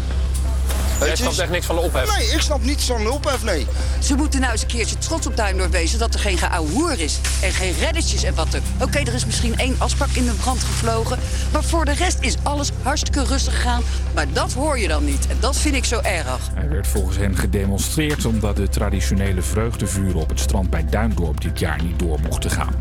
Jij 0.99 1.15
snapt 1.15 1.39
echt 1.39 1.49
niks 1.49 1.65
van 1.65 1.75
de 1.75 1.81
ophef. 1.81 2.17
Nee, 2.17 2.27
ik 2.27 2.41
snap 2.41 2.63
niets 2.63 2.85
van 2.85 3.03
de 3.03 3.11
ophef, 3.11 3.43
nee. 3.43 3.67
Ze 3.99 4.15
moeten 4.15 4.39
nou 4.39 4.51
eens 4.51 4.61
een 4.61 4.67
keertje 4.67 4.97
trots 4.97 5.27
op 5.27 5.35
Duindorp 5.35 5.71
wezen 5.71 5.99
dat 5.99 6.13
er 6.13 6.19
geen 6.19 6.37
geouwehoer 6.37 6.99
is. 6.99 7.19
En 7.41 7.51
geen 7.51 7.73
reddetjes 7.79 8.23
en 8.23 8.35
wat 8.35 8.53
er. 8.53 8.61
Oké, 8.81 8.97
er 8.97 9.13
is 9.13 9.25
misschien 9.25 9.57
één 9.57 9.75
asbak 9.77 10.09
in 10.09 10.25
de 10.25 10.31
brand 10.31 10.63
gevlogen. 10.63 11.19
Maar 11.51 11.63
voor 11.63 11.85
de 11.85 11.93
rest 11.93 12.17
is 12.19 12.35
alles 12.43 12.71
hartstikke 12.81 13.23
rustig 13.23 13.55
gegaan. 13.55 13.81
Maar 14.13 14.25
dat 14.33 14.53
hoor 14.53 14.79
je 14.79 14.87
dan 14.87 15.05
niet. 15.05 15.27
En 15.27 15.37
dat 15.39 15.55
vind 15.57 15.75
ik 15.75 15.85
zo 15.85 15.99
erg. 16.01 16.49
Er 16.55 16.69
werd 16.69 16.87
volgens 16.87 17.17
hen 17.17 17.37
gedemonstreerd 17.37 18.25
omdat 18.25 18.55
de 18.55 18.69
traditionele 18.69 19.41
vreugdevuren 19.41 20.21
op 20.21 20.29
het 20.29 20.39
strand 20.39 20.69
bij 20.69 20.85
Duindorp 20.85 21.41
dit 21.41 21.59
jaar 21.59 21.83
niet 21.83 21.99
door 21.99 22.19
mochten 22.19 22.51
gaan. 22.51 22.75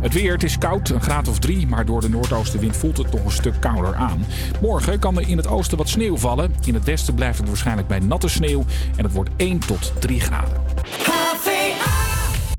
Het 0.00 0.12
weer, 0.12 0.32
het 0.32 0.42
is 0.42 0.58
koud, 0.58 0.88
een 0.88 1.02
graad 1.02 1.28
of 1.28 1.38
drie, 1.38 1.66
maar 1.66 1.84
door 1.84 2.00
de 2.00 2.08
noordoostenwind 2.08 2.76
voelt 2.76 2.96
het 2.96 3.12
nog 3.12 3.24
een 3.24 3.30
stuk 3.30 3.54
kouder 3.60 3.94
aan. 3.94 4.26
Morgen 4.60 4.98
kan 4.98 5.18
er 5.18 5.28
in 5.28 5.36
het 5.36 5.46
oosten 5.46 5.78
wat 5.78 5.88
sneeuw 5.88 6.16
vallen. 6.16 6.54
In 6.64 6.74
het 6.74 6.84
westen 6.84 7.14
blijft 7.14 7.31
het 7.38 7.48
waarschijnlijk 7.48 7.88
bij 7.88 7.98
natte 7.98 8.28
sneeuw 8.28 8.64
en 8.96 9.04
het 9.04 9.12
wordt 9.12 9.30
1 9.36 9.58
tot 9.58 9.92
3 10.00 10.20
graden. 10.20 10.72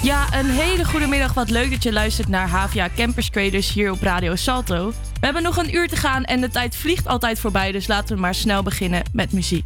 Ja, 0.04 0.28
een 0.34 0.50
hele 0.50 0.86
goede 0.86 1.08
middag. 1.08 1.34
Wat 1.34 1.50
leuk 1.50 1.72
dat 1.72 1.84
je 1.84 1.94
luistert 1.94 2.28
naar 2.28 2.50
HVA 2.50 2.90
Campus 2.96 3.30
Creators 3.30 3.74
hier 3.74 3.92
op 3.92 4.02
Radio 4.02 4.36
Salto. 4.36 4.90
We 4.90 5.26
hebben 5.26 5.44
nog 5.44 5.58
een 5.58 5.76
uur 5.76 5.88
te 5.88 5.96
gaan 5.96 6.24
en 6.24 6.42
de 6.42 6.50
tijd 6.50 6.76
vliegt 6.76 7.08
altijd 7.08 7.40
voorbij, 7.40 7.72
dus 7.72 7.88
laten 7.88 8.16
we 8.16 8.22
maar 8.22 8.36
snel 8.36 8.64
beginnen 8.64 9.04
met 9.12 9.32
muziek. 9.32 9.66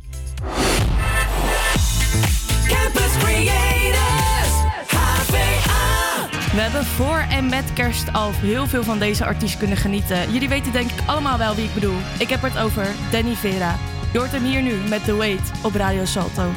Campus 2.68 3.18
Creators, 3.20 4.53
HVA. 4.88 6.28
We 6.53 6.62
hebben 6.62 6.86
voor 6.86 7.18
en 7.30 7.49
met 7.49 7.74
kerst 7.74 8.14
al 8.14 8.32
heel 8.34 8.68
veel 8.68 8.84
van 8.84 8.99
deze 8.99 9.26
artiest 9.26 9.58
kunnen 9.58 9.78
genieten. 9.78 10.32
Jullie 10.32 10.49
weten 10.49 10.72
denk 10.72 10.91
ik 10.91 10.99
allemaal 11.05 11.38
wel 11.38 11.55
wie 11.55 11.66
ik 11.66 11.74
bedoel. 11.74 11.97
Ik 12.20 12.30
heb 12.30 12.41
het 12.41 12.58
over 12.58 12.88
Danny 13.12 13.36
Vera. 13.36 13.76
Je 14.12 14.18
hoort 14.18 14.32
hem 14.32 14.43
hier 14.43 14.62
nu 14.62 14.74
met 14.74 15.05
The 15.05 15.16
Wait 15.16 15.51
op 15.62 15.76
Radio 15.76 16.05
Salto. 16.05 16.51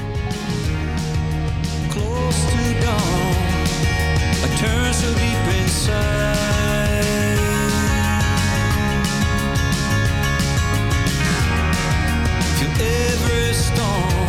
close 1.91 2.41
to 2.53 2.81
dawn. 2.81 3.35
I 4.45 4.49
turn 4.57 4.93
so 4.95 5.09
deep 5.15 5.47
inside. 5.61 7.39
Feel 12.59 12.73
every 12.81 13.53
storm 13.53 14.20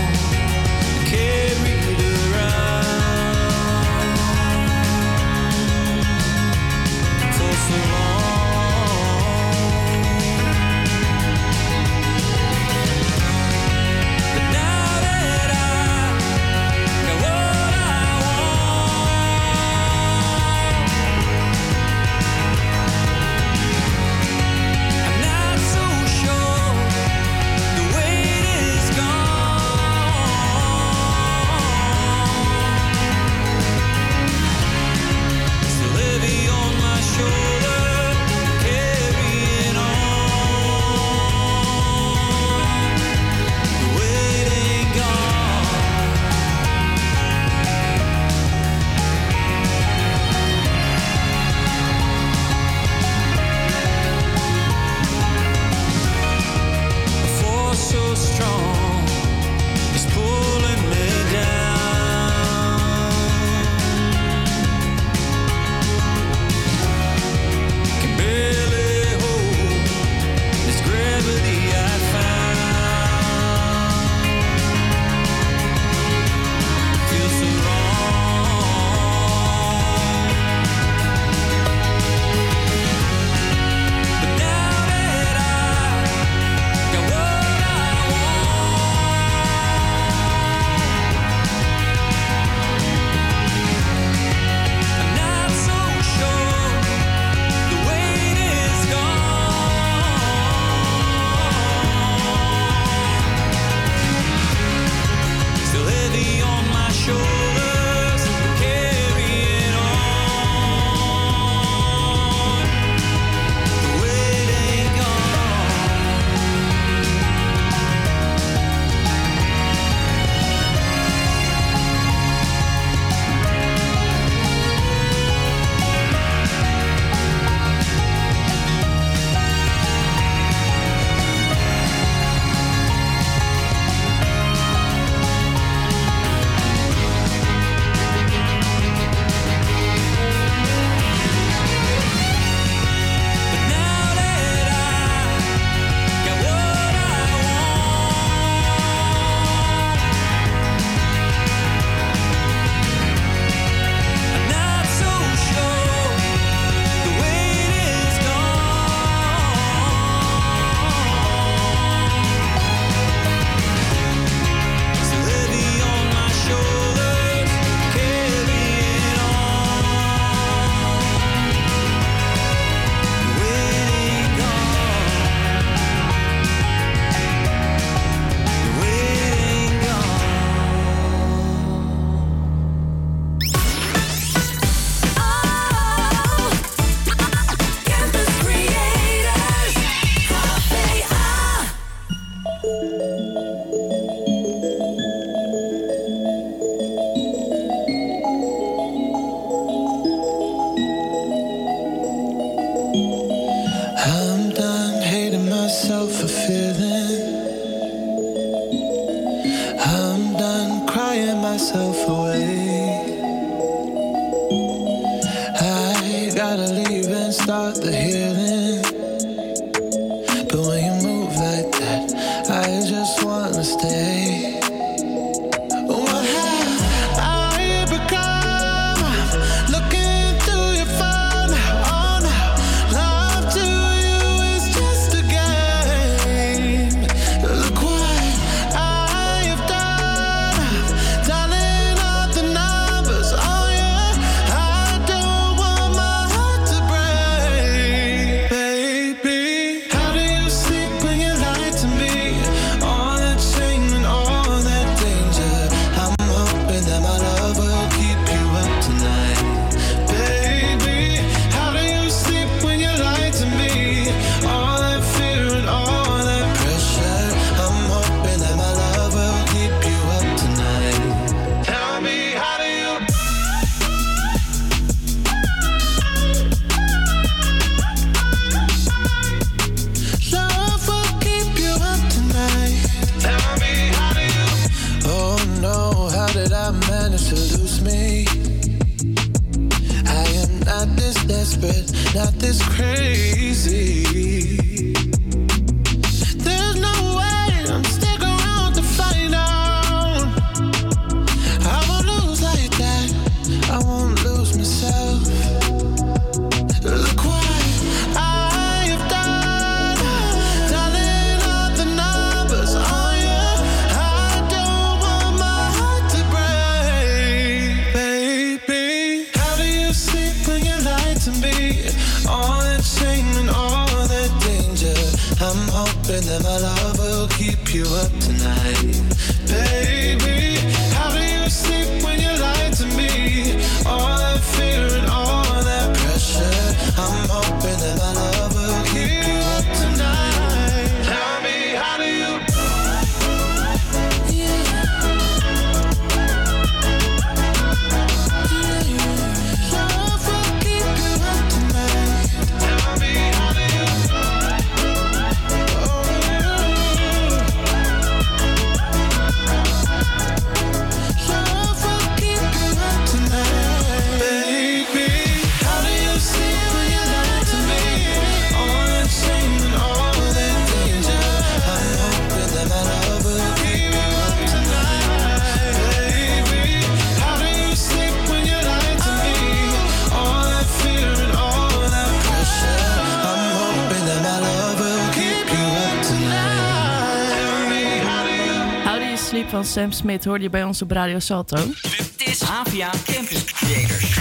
Sam 389.71 389.91
Smith 389.91 390.25
hoorde 390.25 390.43
je 390.43 390.49
bij 390.49 390.63
ons 390.63 390.81
op 390.81 390.91
Radio 390.91 391.19
Salto. 391.19 391.55
Dit 391.81 392.13
is 392.25 392.41
AVA 392.43 392.89
Campus 393.05 393.43
Creators. 393.43 394.17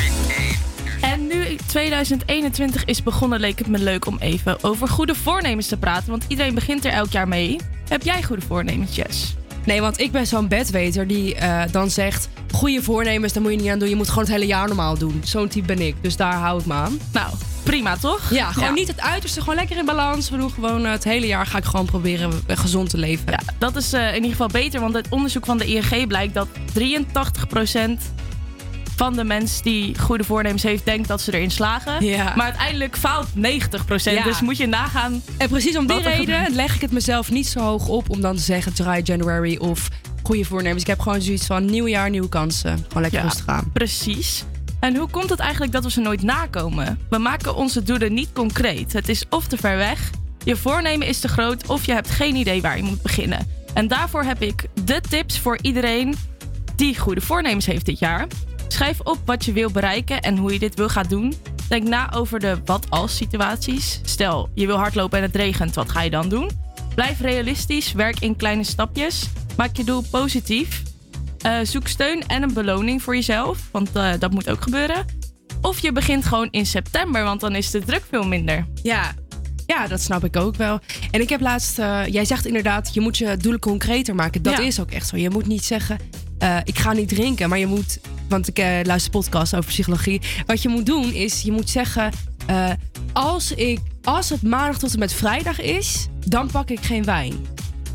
En 1.01 1.27
nu 1.27 1.57
2021 1.67 2.85
is 2.85 3.03
begonnen, 3.03 3.41
leek 3.41 3.59
het 3.59 3.67
me 3.69 3.79
leuk 3.79 4.07
om 4.07 4.17
even 4.19 4.65
over 4.65 4.89
goede 4.89 5.15
voornemens 5.15 5.67
te 5.67 5.77
praten. 5.77 6.11
Want 6.11 6.25
iedereen 6.29 6.55
begint 6.55 6.85
er 6.85 6.93
elk 6.93 7.11
jaar 7.13 7.29
mee. 7.29 7.59
Heb 7.89 8.03
jij 8.03 8.23
goede 8.23 8.43
voornemens, 8.47 8.95
Jess? 8.97 9.35
Nee, 9.65 9.81
want 9.81 10.01
ik 10.01 10.13
ben 10.13 10.27
zo'n 10.27 10.49
bedweter 10.49 11.07
die 11.07 11.35
eh, 11.35 11.63
dan 11.71 11.91
zegt... 11.91 12.29
goede 12.53 12.83
voornemens, 12.83 13.33
daar 13.33 13.43
moet 13.43 13.53
je 13.53 13.59
niet 13.59 13.69
aan 13.71 13.79
doen. 13.79 13.89
Je 13.89 13.97
moet 13.97 14.09
gewoon 14.09 14.25
het 14.25 14.33
hele 14.33 14.47
jaar 14.47 14.67
normaal 14.67 14.99
doen. 14.99 15.21
Zo'n 15.25 15.49
type 15.49 15.67
ben 15.67 15.87
ik, 15.87 15.95
dus 16.01 16.17
daar 16.17 16.35
hou 16.35 16.61
ik 16.61 16.67
me 16.67 16.75
aan. 16.75 16.99
Nou, 17.13 17.33
prima 17.63 17.97
toch? 17.97 18.31
Ja, 18.31 18.53
gewoon 18.53 18.69
Ja. 18.69 18.75
niet 18.75 18.89
het 18.89 19.01
uiterste, 19.01 19.41
gewoon 19.41 19.55
lekker 19.55 19.77
in 19.77 19.85
balans. 19.85 20.31
We 20.31 20.37
doen 20.37 20.51
gewoon 20.51 20.85
eh, 20.85 20.91
het 20.91 21.05
hele 21.05 21.27
jaar 21.27 21.47
ga 21.47 21.59
ik 21.59 21.65
gewoon 21.65 21.87
proberen 21.87 22.43
eh, 22.47 22.57
gezond 22.57 22.91
te 22.91 22.97
leven. 22.99 23.25
Ja, 23.33 23.40
dat 23.61 23.77
is 23.77 23.93
eh, 23.93 24.09
in 24.09 24.15
ieder 24.15 24.31
geval 24.31 24.47
beter, 24.47 24.81
want 24.81 24.95
uit 24.95 25.07
onderzoek 25.09 25.45
van 25.45 25.59
de 25.59 25.67
ING 25.67 26.07
blijkt 26.07 26.35
dat 26.35 26.49
83% 26.79 28.01
van 28.97 29.15
de 29.15 29.25
mensen 29.25 29.63
die 29.63 29.99
goede 29.99 30.25
voornemens 30.25 30.63
heeft, 30.63 30.85
denkt 30.85 31.09
dat 31.09 31.21
ze 31.21 31.35
erin 31.35 31.51
slagen. 31.51 32.05
Ja. 32.05 32.33
Maar 32.37 32.45
uiteindelijk 32.45 32.97
faalt 32.97 33.27
90%. 33.37 33.41
Ja. 34.03 34.23
Dus 34.23 34.41
moet 34.41 34.57
je 34.57 34.67
nagaan. 34.67 35.23
En 35.37 35.49
precies 35.49 35.77
om 35.77 35.87
die 35.87 36.03
reden 36.03 36.55
leg 36.55 36.75
ik 36.75 36.81
het 36.81 36.93
mezelf 36.93 37.31
niet 37.31 37.49
zo 37.49 37.61
hoog 37.61 37.89
op 37.89 38.11
om 38.11 38.21
dan 38.21 38.37
te 38.37 38.43
zeggen 38.43 38.75
dry 38.75 39.01
January 39.05 39.57
of 39.57 39.89
goede 40.23 40.45
voornemens. 40.45 40.83
Ik 40.83 40.89
heb 40.89 41.01
gewoon 41.01 41.21
zoiets 41.21 41.47
van 41.47 41.65
nieuw 41.65 41.87
jaar, 41.87 42.11
nieuwe 42.11 42.29
kansen. 42.29 42.85
Gewoon 42.87 43.03
lekker 43.03 43.21
Ja, 43.21 43.27
rustig 43.27 43.47
aan. 43.47 43.71
Precies. 43.73 44.45
En 44.81 44.97
hoe 44.97 45.09
komt 45.09 45.31
het 45.31 45.39
eigenlijk 45.39 45.73
dat 45.73 45.85
we 45.85 45.91
ze 45.91 46.01
nooit 46.01 46.23
nakomen? 46.23 46.99
We 47.11 47.19
maken 47.19 47.55
onze 47.55 47.83
doelen 47.83 48.15
niet 48.15 48.33
concreet. 48.33 48.93
Het 48.93 49.09
is 49.09 49.25
of 49.31 49.47
te 49.47 49.57
ver 49.57 49.77
weg, 49.77 50.11
je 50.45 50.57
voornemen 50.57 51.07
is 51.07 51.21
te 51.21 51.29
groot 51.29 51.67
of 51.67 51.87
je 51.87 51.93
hebt 51.93 52.11
geen 52.11 52.37
idee 52.37 52.61
waar 52.63 52.77
je 52.77 52.83
moet 52.83 53.03
beginnen. 53.03 53.50
En 53.75 53.89
daarvoor 53.89 54.23
heb 54.23 54.43
ik 54.43 54.67
de 54.85 55.01
tips 55.01 55.39
voor 55.39 55.59
iedereen 55.63 56.15
die 56.77 56.99
goede 56.99 57.21
voornemens 57.21 57.67
heeft 57.67 57.87
dit 57.87 57.99
jaar. 57.99 58.27
Schrijf 58.69 59.01
op 59.01 59.19
wat 59.25 59.45
je 59.45 59.53
wil 59.53 59.71
bereiken 59.71 60.21
en 60.21 60.37
hoe 60.37 60.53
je 60.53 60.59
dit 60.59 60.75
wil 60.75 60.89
gaan 60.89 61.07
doen. 61.09 61.35
Denk 61.69 61.89
na 61.89 62.13
over 62.13 62.41
de 62.41 62.59
wat-als 62.65 63.17
situaties. 63.17 64.01
Stel, 64.05 64.49
je 64.55 64.67
wil 64.67 64.77
hardlopen 64.77 65.19
en 65.19 65.25
het 65.25 65.37
regent, 65.37 65.75
wat 65.75 65.91
ga 65.91 66.03
je 66.03 66.11
dan 66.11 66.29
doen? 66.29 66.51
Blijf 66.95 67.21
realistisch, 67.21 67.93
werk 67.93 68.21
in 68.21 68.37
kleine 68.37 68.65
stapjes. 68.65 69.29
Maak 69.57 69.77
je 69.77 69.85
doel 69.85 70.03
positief. 70.11 70.83
Eh, 71.41 71.59
zoek 71.63 71.87
steun 71.87 72.27
en 72.27 72.43
een 72.43 72.53
beloning 72.53 73.03
voor 73.03 73.15
jezelf, 73.15 73.69
want 73.71 73.93
eh, 73.93 74.13
dat 74.19 74.31
moet 74.31 74.51
ook 74.51 74.63
gebeuren. 74.63 75.05
Of 75.61 75.79
je 75.79 75.93
begint 75.93 76.25
gewoon 76.25 76.49
in 76.51 76.67
september, 76.67 77.23
want 77.23 77.41
dan 77.41 77.55
is 77.55 77.71
de 77.71 77.85
druk 77.85 78.05
veel 78.09 78.25
minder. 78.27 78.67
Ja. 78.83 79.15
Ja, 79.71 79.87
dat 79.87 80.01
snap 80.01 80.25
ik 80.25 80.37
ook 80.37 80.57
wel. 80.57 80.81
En 81.11 81.21
ik 81.21 81.29
heb 81.29 81.41
laatst, 81.41 81.79
eh, 81.79 82.01
jij 82.07 82.25
zegt 82.25 82.47
inderdaad, 82.47 82.95
je 82.95 83.01
moet 83.01 83.19
je 83.19 83.37
doelen 83.37 83.61
concreter 83.61 84.15
maken. 84.15 84.43
Dat 84.43 84.53
Ja. 84.57 84.63
is 84.65 84.81
ook 84.81 84.91
echt 84.91 85.09
zo. 85.09 85.17
Je 85.17 85.31
moet 85.31 85.47
niet 85.47 85.65
zeggen, 85.65 85.99
eh, 86.39 86.57
ik 86.65 86.79
ga 86.79 86.93
niet 86.93 87.09
drinken, 87.09 87.49
maar 87.49 87.59
je 87.59 87.67
moet, 87.67 87.99
want 88.29 88.49
ik 88.49 88.59
eh, 88.59 88.67
luister 88.83 89.11
podcast 89.11 89.55
over 89.57 89.71
psychologie. 89.71 90.21
Wat 90.47 90.63
je 90.63 90.69
moet 90.69 90.87
doen 90.87 91.13
is, 91.13 91.41
je 91.43 91.53
moet 91.53 91.71
zeggen, 91.71 92.13
als, 93.13 93.53
ik, 93.53 93.79
als 94.03 94.29
het 94.29 94.43
maandag 94.43 94.79
tot 94.79 94.93
en 94.93 94.99
met 94.99 95.13
vrijdag 95.13 95.61
is, 95.61 96.07
dan 96.27 96.51
pak 96.51 96.71
ik 96.71 96.81
geen 96.81 97.05
wijn. 97.05 97.35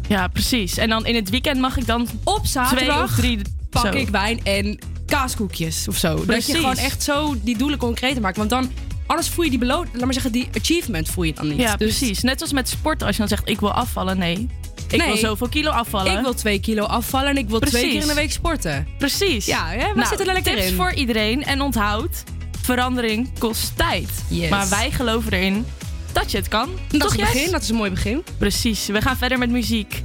Ja, 0.08 0.28
precies. 0.28 0.78
En 0.78 0.90
dan 0.90 1.06
in 1.06 1.16
het 1.16 1.30
weekend 1.30 1.60
mag 1.60 1.78
ik 1.78 1.86
dan 1.86 2.08
Op 2.24 2.46
zaterdag 2.46 2.86
twee 2.86 3.04
of 3.04 3.16
drie 3.16 3.54
pak 3.70 3.86
zo. 3.94 4.00
ik 4.00 4.10
wijn 4.10 4.40
en 4.44 4.80
kaaskoekjes 5.06 5.88
of 5.88 5.98
zo. 5.98 6.16
Dat 6.16 6.26
Precies. 6.26 6.48
je 6.48 6.54
gewoon 6.56 6.78
echt 6.78 7.04
zo 7.04 7.36
die 7.44 7.58
doelen 7.58 7.78
concreter 7.80 8.22
maakt. 8.22 8.38
Want 8.38 8.50
dan, 8.50 8.72
anders 9.06 9.30
voel 9.30 9.44
je 9.44 9.50
die 9.50 9.60
beloning, 9.60 9.94
laat 9.94 10.04
maar 10.04 10.14
zeggen, 10.14 10.32
die 10.32 10.50
achievement 10.60 11.10
voel 11.10 11.24
je 11.24 11.34
dan 11.34 11.48
niet. 11.48 11.58
Ja, 11.58 11.76
Dus- 11.76 11.98
precies. 11.98 12.22
Net 12.22 12.42
als 12.42 12.52
met 12.52 12.70
sport, 12.70 13.02
als 13.04 13.12
je 13.12 13.18
dan 13.18 13.28
zegt 13.28 13.50
ik 13.50 13.60
wil 13.60 13.72
afvallen, 13.72 14.18
nee. 14.18 14.48
Ik 14.90 15.02
wil 15.02 15.18
zoveel 15.18 15.50
kilo 15.50 15.70
afvallen. 15.70 16.14
Ik 16.18 16.22
wil 16.24 16.34
twee 16.34 16.60
kilo 16.60 16.84
afvallen 16.84 17.30
en 17.30 17.38
ik 17.38 17.50
wil 17.50 17.60
twee 17.60 17.90
keer 17.92 18.02
in 18.02 18.08
de 18.08 18.14
week 18.14 18.32
sporten. 18.32 18.88
Precies. 18.98 19.46
Ja, 19.46 19.68
hè? 19.68 19.78
we 19.90 19.96
Nou, 19.96 20.08
zitten 20.08 20.28
er 20.28 20.34
lekker 20.34 20.56
tips 20.56 20.68
in. 20.68 20.76
voor 20.76 20.94
iedereen. 20.94 21.44
En 21.44 21.62
onthoud, 21.62 22.24
verandering 22.62 23.40
kost 23.40 23.72
tijd. 23.78 24.10
Yes. 24.28 24.50
Maar 24.50 24.70
wij 24.70 24.92
geloven 24.92 25.32
erin 25.34 25.66
dat 26.12 26.32
je 26.32 26.38
het 26.38 26.48
kan. 26.48 26.70
Dat 26.88 27.00
Toch, 27.02 27.10
is 27.10 27.16
het 27.16 27.20
Jess? 27.22 27.34
begin, 27.34 27.52
dat 27.52 27.62
is 27.62 27.70
een 27.70 27.76
mooi 27.76 27.90
begin. 27.90 28.24
Precies. 28.38 28.86
We 28.88 29.02
gaan 29.02 29.18
verder 29.18 29.38
met 29.38 29.50
muziek. 29.50 30.02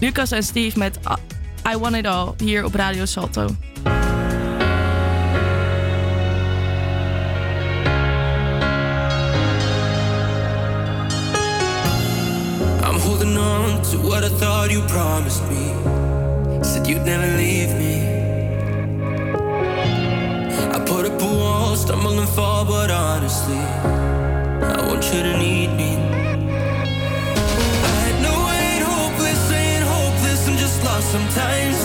Lucas 0.00 0.30
en 0.30 0.42
Steve 0.42 0.78
met 0.78 0.98
I- 1.10 1.72
I 1.74 1.76
Want 1.78 1.94
It 1.96 2.06
All 2.06 2.32
hier 2.44 2.64
op 2.64 2.74
Radio 2.74 3.04
Salto. 3.04 3.56
What 14.04 14.22
I 14.22 14.28
thought 14.28 14.70
you 14.70 14.80
promised 14.82 15.42
me. 15.48 15.64
Said 16.62 16.86
you'd 16.86 17.04
never 17.04 17.26
leave 17.36 17.72
me. 17.82 17.94
I 20.76 20.78
put 20.86 21.06
up 21.06 21.20
a 21.20 21.24
wall, 21.24 21.76
stumble 21.76 22.18
and 22.18 22.28
fall, 22.28 22.64
but 22.64 22.90
honestly, 22.90 23.62
I 24.76 24.86
want 24.86 25.04
you 25.12 25.22
to 25.22 25.38
need 25.38 25.70
me. 25.80 25.96
I 28.02 28.08
know 28.22 28.36
I 28.54 28.56
ain't 28.72 28.84
hopeless, 28.84 29.50
ain't 29.52 29.84
hopeless, 29.84 30.48
I'm 30.48 30.56
just 30.56 30.84
lost 30.84 31.10
sometimes. 31.10 31.83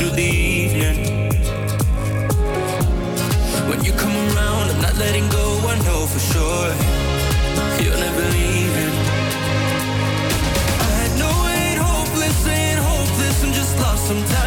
Through 0.00 0.16
the 0.16 0.22
evening. 0.22 0.96
When 3.68 3.84
you 3.84 3.92
come 3.92 4.16
around, 4.16 4.70
I'm 4.70 4.80
not 4.80 4.96
letting 4.96 5.28
go, 5.28 5.44
I 5.68 5.76
know 5.84 6.06
for 6.06 6.22
sure 6.32 6.68
you're 7.84 8.00
never 8.06 8.24
leaving. 8.38 8.94
I 11.00 11.04
know 11.18 11.34
I 11.50 11.54
ain't 11.66 11.80
hopeless, 11.82 12.46
ain't 12.46 12.80
hopeless, 12.80 13.44
I'm 13.44 13.52
just 13.52 13.78
lost 13.78 14.06
sometimes. 14.06 14.39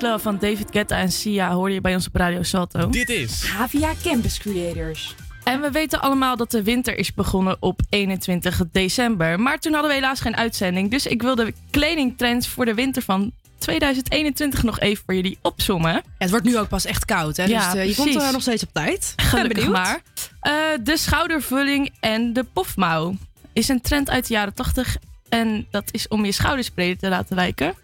Love 0.00 0.18
van 0.18 0.38
David 0.38 0.68
Guetta 0.70 0.96
en 0.98 1.12
Sia 1.12 1.52
hoor 1.52 1.70
je 1.70 1.80
bij 1.80 1.94
ons 1.94 2.06
op 2.06 2.14
Radio 2.14 2.42
Salto. 2.42 2.88
Dit 2.90 3.08
is 3.08 3.44
Havia 3.44 3.92
Campus 4.02 4.38
Creators. 4.38 5.14
En 5.44 5.60
we 5.60 5.70
weten 5.70 6.00
allemaal 6.00 6.36
dat 6.36 6.50
de 6.50 6.62
winter 6.62 6.98
is 6.98 7.14
begonnen 7.14 7.56
op 7.60 7.80
21 7.88 8.62
december. 8.72 9.40
Maar 9.40 9.58
toen 9.58 9.72
hadden 9.72 9.90
we 9.90 9.96
helaas 9.96 10.20
geen 10.20 10.36
uitzending. 10.36 10.90
Dus 10.90 11.06
ik 11.06 11.22
wil 11.22 11.34
de 11.34 11.54
kledingtrends 11.70 12.48
voor 12.48 12.64
de 12.64 12.74
winter 12.74 13.02
van 13.02 13.32
2021 13.58 14.62
nog 14.62 14.80
even 14.80 15.02
voor 15.04 15.14
jullie 15.14 15.38
opzommen. 15.42 16.02
het 16.18 16.30
wordt 16.30 16.44
nu 16.44 16.58
ook 16.58 16.68
pas 16.68 16.84
echt 16.84 17.04
koud, 17.04 17.36
hè? 17.36 17.44
Ja, 17.44 17.72
dus 17.72 17.80
eh, 17.80 17.88
je 17.88 17.94
komt 17.94 18.14
er 18.14 18.32
nog 18.32 18.42
steeds 18.42 18.62
op 18.62 18.72
tijd. 18.72 19.08
Ik 19.10 19.16
ben 19.16 19.26
Gelukkig 19.26 19.52
benieuwd. 19.54 19.72
maar. 19.72 20.00
Eh, 20.40 20.52
de 20.82 20.96
schoudervulling 20.96 21.90
en 22.00 22.32
de 22.32 22.44
pofmouw 22.52 23.14
is 23.52 23.68
een 23.68 23.80
trend 23.80 24.10
uit 24.10 24.26
de 24.26 24.34
jaren 24.34 24.54
80. 24.54 24.96
En 25.28 25.66
dat 25.70 25.84
is 25.90 26.08
om 26.08 26.24
je 26.24 26.32
schouders 26.32 26.70
breder 26.70 26.98
te 26.98 27.08
laten 27.08 27.36
lijken. 27.36 27.74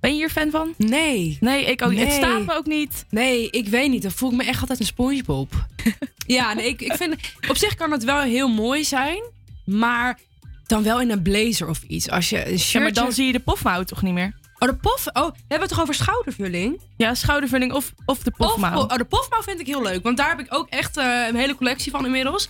Ben 0.00 0.10
je 0.10 0.16
hier 0.16 0.30
fan 0.30 0.50
van? 0.50 0.74
Nee. 0.76 1.36
Nee, 1.40 1.64
ik 1.64 1.82
ook 1.82 1.90
niet. 1.90 2.00
Het 2.00 2.12
staat 2.12 2.44
me 2.46 2.54
ook 2.54 2.66
niet. 2.66 3.04
Nee, 3.10 3.50
ik 3.50 3.68
weet 3.68 3.90
niet. 3.90 4.02
Dan 4.02 4.10
voel 4.10 4.30
ik 4.30 4.36
me 4.36 4.44
echt 4.44 4.60
altijd 4.60 4.80
een 4.80 4.86
Spongebob. 4.86 5.66
ja, 6.26 6.52
nee, 6.52 6.68
ik, 6.68 6.80
ik 6.80 6.92
vind... 6.92 7.16
Op 7.48 7.56
zich 7.56 7.74
kan 7.74 7.90
het 7.90 8.04
wel 8.04 8.20
heel 8.20 8.48
mooi 8.48 8.84
zijn. 8.84 9.22
Maar 9.64 10.18
dan 10.66 10.82
wel 10.82 11.00
in 11.00 11.10
een 11.10 11.22
blazer 11.22 11.68
of 11.68 11.82
iets. 11.82 12.10
Als 12.10 12.28
je 12.28 12.36
een 12.44 12.50
Ja, 12.50 12.56
shirtje... 12.58 12.80
maar 12.80 12.92
dan 12.92 13.12
zie 13.12 13.26
je 13.26 13.32
de 13.32 13.40
pofmouw 13.40 13.82
toch 13.82 14.02
niet 14.02 14.12
meer? 14.14 14.34
Oh, 14.58 14.68
de 14.68 14.76
pof... 14.76 15.06
Oh, 15.12 15.26
we 15.26 15.32
hebben 15.48 15.60
het 15.60 15.68
toch 15.68 15.80
over 15.80 15.94
schoudervulling? 15.94 16.80
Ja, 16.96 17.14
schoudervulling 17.14 17.72
of, 17.72 17.92
of 18.04 18.18
de 18.22 18.30
Of, 18.36 18.48
pofmouw. 18.48 18.80
oh, 18.82 18.96
de 18.96 19.04
pofmouw 19.04 19.42
vind 19.42 19.60
ik 19.60 19.66
heel 19.66 19.82
leuk. 19.82 20.02
Want 20.02 20.16
daar 20.16 20.28
heb 20.28 20.38
ik 20.40 20.54
ook 20.54 20.68
echt 20.68 20.96
eh, 20.96 21.26
een 21.28 21.36
hele 21.36 21.54
collectie 21.54 21.90
van 21.92 22.04
inmiddels. 22.04 22.48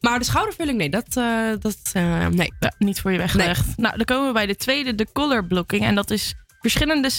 Maar 0.00 0.18
de 0.18 0.24
schoudervulling, 0.24 0.78
nee. 0.78 0.90
Dat, 0.90 1.16
eh, 1.16 1.50
dat 1.58 1.78
eh, 1.92 2.26
nee. 2.26 2.52
Ja, 2.60 2.72
niet 2.78 3.00
voor 3.00 3.12
je 3.12 3.18
weggelegd. 3.18 3.76
Nou, 3.76 3.96
dan 3.96 4.04
komen 4.04 4.26
we 4.26 4.32
bij 4.32 4.46
de 4.46 4.56
tweede, 4.56 4.94
de 4.94 5.06
color 5.12 5.44
blocking. 5.44 5.82
En 5.84 5.94
dat 5.94 6.10
is 6.10 6.34
verschillende 6.60 7.10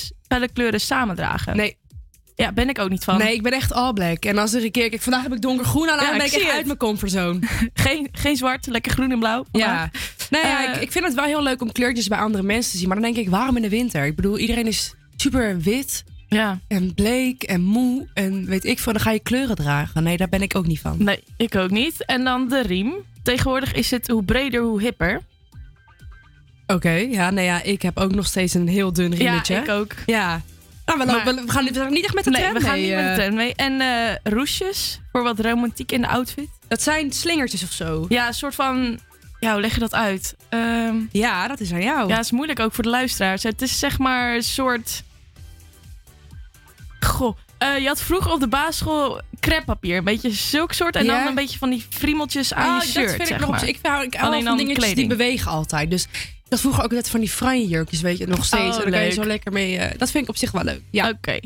kleuren 0.53 0.81
samendragen. 0.81 1.55
Nee. 1.55 1.77
Ja, 2.35 2.51
ben 2.51 2.69
ik 2.69 2.79
ook 2.79 2.89
niet 2.89 3.03
van. 3.03 3.17
Nee, 3.17 3.33
ik 3.33 3.41
ben 3.41 3.51
echt 3.51 3.73
all 3.73 3.93
black. 3.93 4.25
En 4.25 4.37
als 4.37 4.53
er 4.53 4.63
een 4.63 4.71
keer... 4.71 4.89
Kijk, 4.89 5.01
vandaag 5.01 5.23
heb 5.23 5.33
ik 5.33 5.41
donkergroen 5.41 5.89
aan. 5.89 5.95
Ja, 5.99 6.09
dan 6.09 6.17
ben 6.17 6.25
ik 6.25 6.31
ik 6.31 6.37
echt 6.37 6.47
het. 6.47 6.55
uit 6.55 6.65
mijn 6.65 6.77
comfortzone. 6.77 7.39
Geen, 7.73 8.07
geen 8.11 8.35
zwart, 8.35 8.67
lekker 8.67 8.91
groen 8.91 9.11
en 9.11 9.19
blauw. 9.19 9.45
Ja. 9.51 9.65
vandaag. 9.65 9.89
Nou 10.29 10.47
ja, 10.47 10.65
Eh, 10.67 10.75
ik, 10.75 10.81
ik 10.81 10.91
vind 10.91 11.05
het 11.05 11.13
wel 11.13 11.23
heel 11.25 11.43
leuk 11.43 11.61
om 11.61 11.71
kleurtjes 11.71 12.07
bij 12.07 12.17
andere 12.17 12.43
mensen 12.43 12.71
te 12.71 12.77
zien. 12.77 12.87
Maar 12.87 13.01
dan 13.01 13.13
denk 13.13 13.25
ik, 13.25 13.29
waarom 13.31 13.55
in 13.55 13.61
de 13.61 13.69
winter? 13.69 14.05
Ik 14.05 14.15
bedoel, 14.15 14.37
iedereen 14.37 14.67
is 14.67 14.93
super 15.15 15.59
wit. 15.59 16.03
Ja. 16.27 16.59
En 16.67 16.93
bleek 16.93 17.43
en 17.43 17.61
moe. 17.61 18.07
En 18.13 18.45
weet 18.45 18.65
ik 18.65 18.79
veel, 18.79 18.93
dan 18.93 19.01
ga 19.01 19.11
je 19.11 19.19
kleuren 19.19 19.55
dragen. 19.55 20.03
Nee, 20.03 20.17
daar 20.17 20.29
ben 20.29 20.41
ik 20.41 20.55
ook 20.55 20.65
niet 20.67 20.79
van. 20.79 20.95
Nee, 21.03 21.23
ik 21.37 21.55
ook 21.55 21.69
niet. 21.69 22.05
En 22.05 22.23
dan 22.23 22.47
de 22.47 22.61
riem. 22.61 22.93
Tegenwoordig 23.23 23.73
is 23.73 23.91
het 23.91 24.07
hoe 24.07 24.23
breder, 24.23 24.61
hoe 24.61 24.81
hipper. 24.81 25.21
Oké, 26.73 26.91
ja, 26.91 27.29
nou 27.29 27.45
ja, 27.45 27.61
ik 27.61 27.81
heb 27.81 27.97
ook 27.99 28.15
nog 28.15 28.25
steeds 28.25 28.53
een 28.53 28.67
heel 28.67 28.93
dun 28.93 29.15
riemetje. 29.15 29.53
Ja, 29.53 29.61
ik 29.61 29.69
ook. 29.69 29.91
Ja. 30.05 30.41
Nou, 30.85 30.99
we, 30.99 31.05
Maar- 31.05 31.15
lopen- 31.15 31.45
we, 31.45 31.51
gaan, 31.51 31.65
we 31.65 31.73
gaan 31.73 31.93
niet 31.93 32.03
echt 32.05 32.13
met 32.13 32.23
de 32.23 32.29
nee, 32.29 32.41
trend 32.41 32.57
we 32.57 32.63
gaan 32.63 32.79
niet 32.81 32.89
met 32.89 33.03
de 33.03 33.09
eh. 33.09 33.13
trend 33.15 33.35
mee. 33.35 33.53
En 33.55 33.81
eh 33.81 34.15
roesjes 34.33 34.99
voor 35.11 35.23
wat 35.23 35.39
romantiek 35.39 35.91
in 35.91 36.01
de 36.01 36.07
outfit. 36.07 36.47
Dat 36.67 36.81
zijn 36.81 37.11
slingertjes 37.11 37.63
of 37.63 37.71
zo. 37.71 38.05
Ja, 38.09 38.27
een 38.27 38.33
soort 38.33 38.55
van... 38.55 38.99
Ja, 39.39 39.51
hoe 39.51 39.61
leg 39.61 39.73
je 39.73 39.79
dat 39.79 39.93
uit? 39.93 40.35
Ehm, 40.49 40.95
Ja, 41.11 41.47
dat 41.47 41.59
is 41.59 41.73
aan 41.73 41.81
jou. 41.81 42.07
ja, 42.09 42.15
het 42.15 42.25
is 42.25 42.31
moeilijk 42.31 42.59
ook 42.59 42.73
voor 42.73 42.83
de 42.83 42.89
luisteraars. 42.89 43.43
Het 43.43 43.61
is 43.61 43.79
zeg 43.79 43.97
maar 43.99 44.35
een 44.35 44.43
soort... 44.43 45.03
Goh, 46.99 47.37
eh, 47.57 47.77
je 47.77 47.87
had 47.87 48.01
vroeger 48.01 48.31
op 48.31 48.39
de 48.39 48.47
basisschool 48.47 49.21
creppapier. 49.39 49.97
Een 49.97 50.03
beetje 50.03 50.31
zulk 50.31 50.73
soort. 50.73 50.95
En 50.95 51.05
dan 51.05 51.27
een 51.27 51.35
beetje 51.35 51.57
van 51.57 51.69
die 51.69 51.85
friemeltjes 51.89 52.53
aan 52.53 52.75
Oh, 52.77 52.83
je 52.83 52.89
shirt, 52.91 53.07
dat 53.07 53.15
vind 53.15 53.29
ik 53.29 53.39
nog 53.39 53.49
maar. 53.49 53.67
Ik 53.67 53.79
hou, 53.81 54.03
ik 54.03 54.13
hou 54.13 54.25
Alleen 54.25 54.37
van 54.43 54.47
dan 54.47 54.57
dingetjes 54.57 54.85
kleding. 54.85 55.07
die 55.07 55.17
bewegen 55.17 55.51
altijd. 55.51 55.89
Dus 55.89 56.07
dat 56.51 56.59
vroeger 56.59 56.83
ook 56.83 56.91
net 56.91 57.09
van 57.09 57.19
die 57.19 57.29
franje 57.29 57.67
jurkjes, 57.67 58.01
weet 58.01 58.17
je, 58.17 58.27
nog 58.27 58.45
steeds. 58.45 58.61
Oh, 58.63 58.75
en 58.75 58.81
dan 58.81 58.91
kan 58.91 59.03
je 59.03 59.11
zo 59.11 59.25
lekker 59.25 59.51
mee. 59.51 59.77
eh, 59.77 59.97
dat 59.97 60.11
vind 60.11 60.23
ik 60.23 60.29
op 60.29 60.37
zich 60.37 60.51
wel 60.51 60.63
leuk. 60.63 60.81
Ja. 60.89 61.09
Oké. 61.09 61.39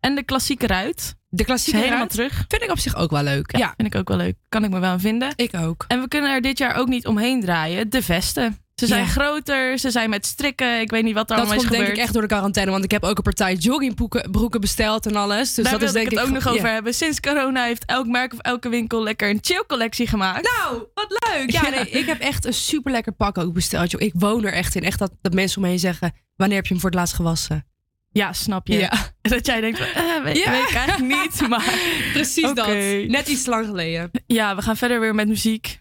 En 0.00 0.14
de 0.14 0.22
klassieke 0.22 0.66
ruit. 0.66 1.14
De 1.28 1.44
klassieke 1.44 1.78
helemaal 1.78 1.98
ruit 1.98 2.10
terug. 2.10 2.44
vind 2.48 2.62
ik 2.62 2.70
op 2.70 2.78
zich 2.78 2.96
ook 2.96 3.10
wel 3.10 3.22
leuk. 3.22 3.52
Ja, 3.52 3.58
Ja, 3.58 3.74
vind 3.76 3.94
ik 3.94 4.00
ook 4.00 4.08
wel 4.08 4.16
leuk. 4.16 4.34
Kan 4.48 4.64
ik 4.64 4.70
me 4.70 4.78
wel 4.78 4.90
aan 4.90 5.00
vinden. 5.00 5.32
ik 5.36 5.54
ook. 5.56 5.84
En 5.88 6.00
we 6.00 6.08
kunnen 6.08 6.32
er 6.34 6.40
dit 6.40 6.58
jaar 6.58 6.74
ook 6.76 6.88
niet 6.88 7.06
omheen 7.06 7.40
draaien. 7.40 7.90
De 7.90 8.02
vesten. 8.02 8.58
Ze 8.80 8.86
zijn 8.86 9.04
Ja. 9.04 9.10
groter, 9.10 9.78
ze 9.78 9.90
zijn 9.90 10.10
met 10.10 10.26
strikken. 10.26 10.80
Ik 10.80 10.90
weet 10.90 11.02
niet 11.02 11.14
wat 11.14 11.30
er 11.30 11.36
Dat 11.36 11.36
allemaal 11.36 11.54
is 11.54 11.60
komt 11.60 11.70
denk 11.70 11.80
gebeurd. 11.82 11.98
ik 11.98 12.04
echt 12.04 12.12
door 12.12 12.22
de 12.22 12.28
quarantaine, 12.28 12.72
want 12.72 12.84
ik 12.84 12.90
heb 12.90 13.04
ook 13.04 13.16
een 13.16 13.22
partij 13.22 13.54
joggingbroeken 13.54 14.30
broeken 14.30 14.60
besteld 14.60 15.06
en 15.06 15.16
alles. 15.16 15.54
Dus 15.54 15.64
Daar 15.64 15.72
dat 15.78 15.82
is 15.82 15.92
denk 15.92 16.10
ik 16.10 16.18
het 16.18 16.26
ook 16.26 16.32
nog 16.34 16.48
over 16.48 16.70
hebben. 16.72 16.94
Sinds 16.94 17.20
corona 17.20 17.64
heeft 17.64 17.84
elk 17.86 18.06
merk 18.06 18.32
of 18.32 18.38
elke 18.38 18.68
winkel 18.68 19.02
lekker 19.02 19.30
een 19.30 19.38
chill 19.40 19.64
collectie 19.66 20.06
gemaakt. 20.06 20.48
Nou, 20.58 20.82
wat 20.94 21.20
leuk. 21.34 21.50
Ja, 21.50 21.62
Ja. 21.64 21.70
Nee, 21.70 21.90
ik 21.90 22.06
heb 22.06 22.20
echt 22.20 22.44
een 22.46 22.54
super 22.54 22.92
lekker 22.92 23.12
pak 23.12 23.38
ook 23.38 23.52
besteld. 23.52 23.90
Joh. 23.90 24.00
Ik 24.00 24.12
woon 24.16 24.44
er 24.44 24.52
echt 24.52 24.74
in. 24.74 24.82
Echt 24.84 24.98
dat, 24.98 25.10
dat 25.22 25.34
mensen 25.34 25.56
om 25.56 25.62
me 25.62 25.68
heen 25.68 25.78
zeggen: 25.78 26.12
wanneer 26.36 26.56
heb 26.56 26.66
je 26.66 26.72
hem 26.72 26.80
voor 26.80 26.90
het 26.90 26.98
laatst 26.98 27.14
gewassen? 27.14 27.64
Ja, 28.12 28.32
snap 28.32 28.66
je. 28.66 28.78
Ja. 28.78 28.92
Dat 29.22 29.46
jij 29.46 29.60
denkt, 29.60 29.78
eh, 29.80 29.86
weet, 30.24 30.36
Ja. 30.36 30.50
weet 30.50 30.68
ik 30.68 30.74
eigenlijk 30.74 31.22
niet. 31.22 31.40
Maar 31.48 31.74
Precies 32.12 32.52
dat. 32.54 32.66
Net 33.06 33.28
iets 33.28 33.46
lang 33.46 33.66
geleden. 33.66 34.10
ja, 34.26 34.56
we 34.56 34.62
gaan 34.62 34.76
verder 34.76 35.00
weer 35.00 35.14
met 35.14 35.28
muziek. 35.28 35.80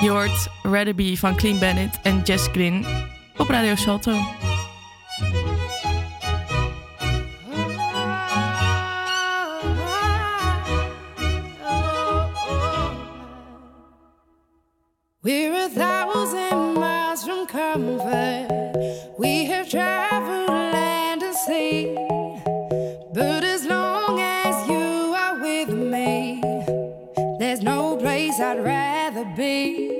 Je 0.00 0.10
hoort 0.10 0.48
Ratherby 0.62 1.16
van 1.16 1.36
Clean 1.36 1.58
Bandit 1.58 1.98
en 2.02 2.20
Jess 2.24 2.48
Glynn 2.52 2.84
op 3.36 3.48
Radio 3.48 3.74
Salto. 3.74 4.12
We're 15.22 15.54
a 15.54 15.68
thousand 15.68 16.78
miles 16.78 17.24
from 17.24 17.46
comfort. 17.46 18.48
We 19.18 19.44
have 19.44 19.68
traveled 19.68 20.48
land 20.48 21.22
and 21.22 21.34
sea. 21.34 21.94
But 23.12 23.49
there's 27.50 27.62
no 27.62 27.96
place 27.96 28.38
I'd 28.38 28.62
rather 28.62 29.24
be. 29.36 29.98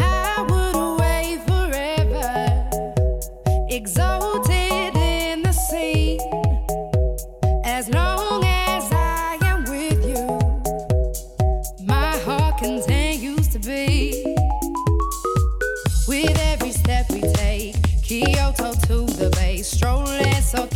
I 0.00 0.44
would 0.48 0.74
away 0.74 1.38
forever, 1.46 2.68
exalted 3.70 4.96
in 4.96 5.42
the. 5.42 5.52
As 7.64 7.88
long 7.88 8.42
as 8.44 8.90
I 8.90 9.38
am 9.42 9.62
with 9.62 10.04
you, 10.04 10.26
my 11.86 12.18
heart 12.26 12.58
continues 12.58 13.46
to. 13.60 14.24
With 16.08 16.36
every 16.50 16.72
step 16.72 17.08
we 17.12 17.20
take, 17.20 17.76
Kyoto 18.02 18.72
to 18.88 19.06
the 19.06 19.30
strolling 19.62 20.42
so 20.42 20.66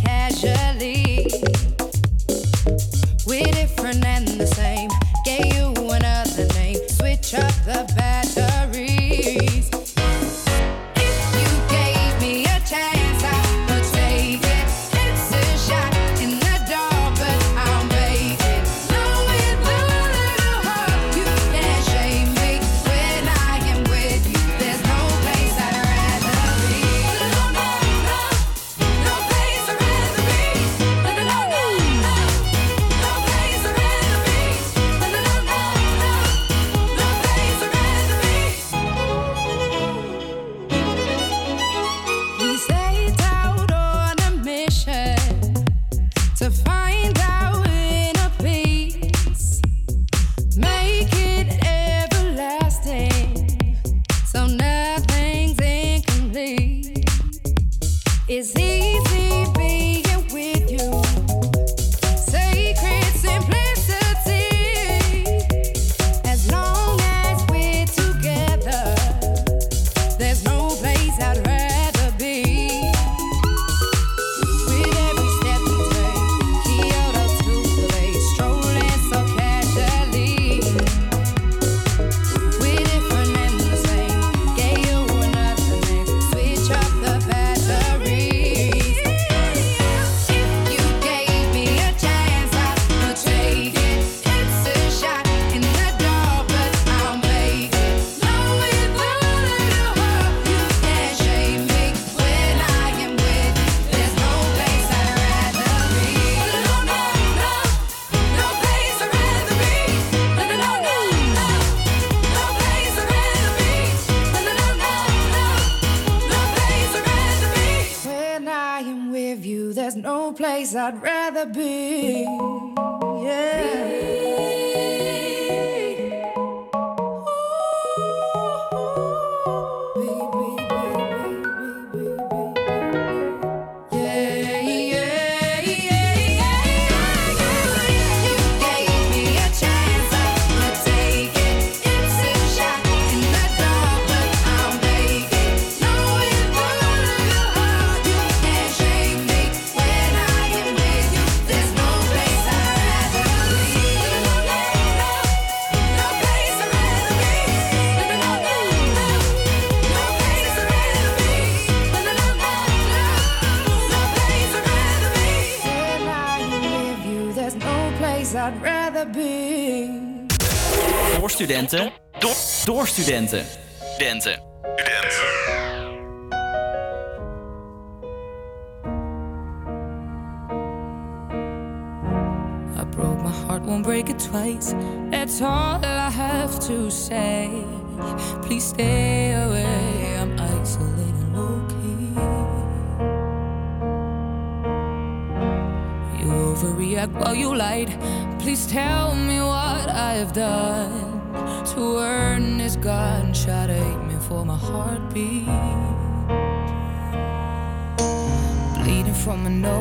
That. 120.73 121.00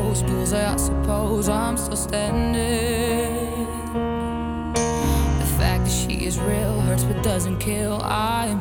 I 0.10 0.76
suppose 0.78 1.50
I'm 1.50 1.78
still 1.78 1.96
standing. 1.96 3.68
The 3.94 5.46
fact 5.60 5.86
that 5.86 5.92
she 5.92 6.26
is 6.26 6.40
real 6.40 6.82
hurts 6.82 7.04
but 7.04 7.22
doesn't 7.22 7.60
kill. 7.60 8.02
I'm 8.02 8.58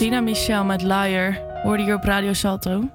Cina 0.00 0.20
Michel 0.20 0.64
met 0.64 0.82
Liar 0.82 1.38
hoorde 1.62 1.82
je 1.82 1.94
op 1.94 2.04
Radio 2.04 2.32
Salto. 2.32 2.88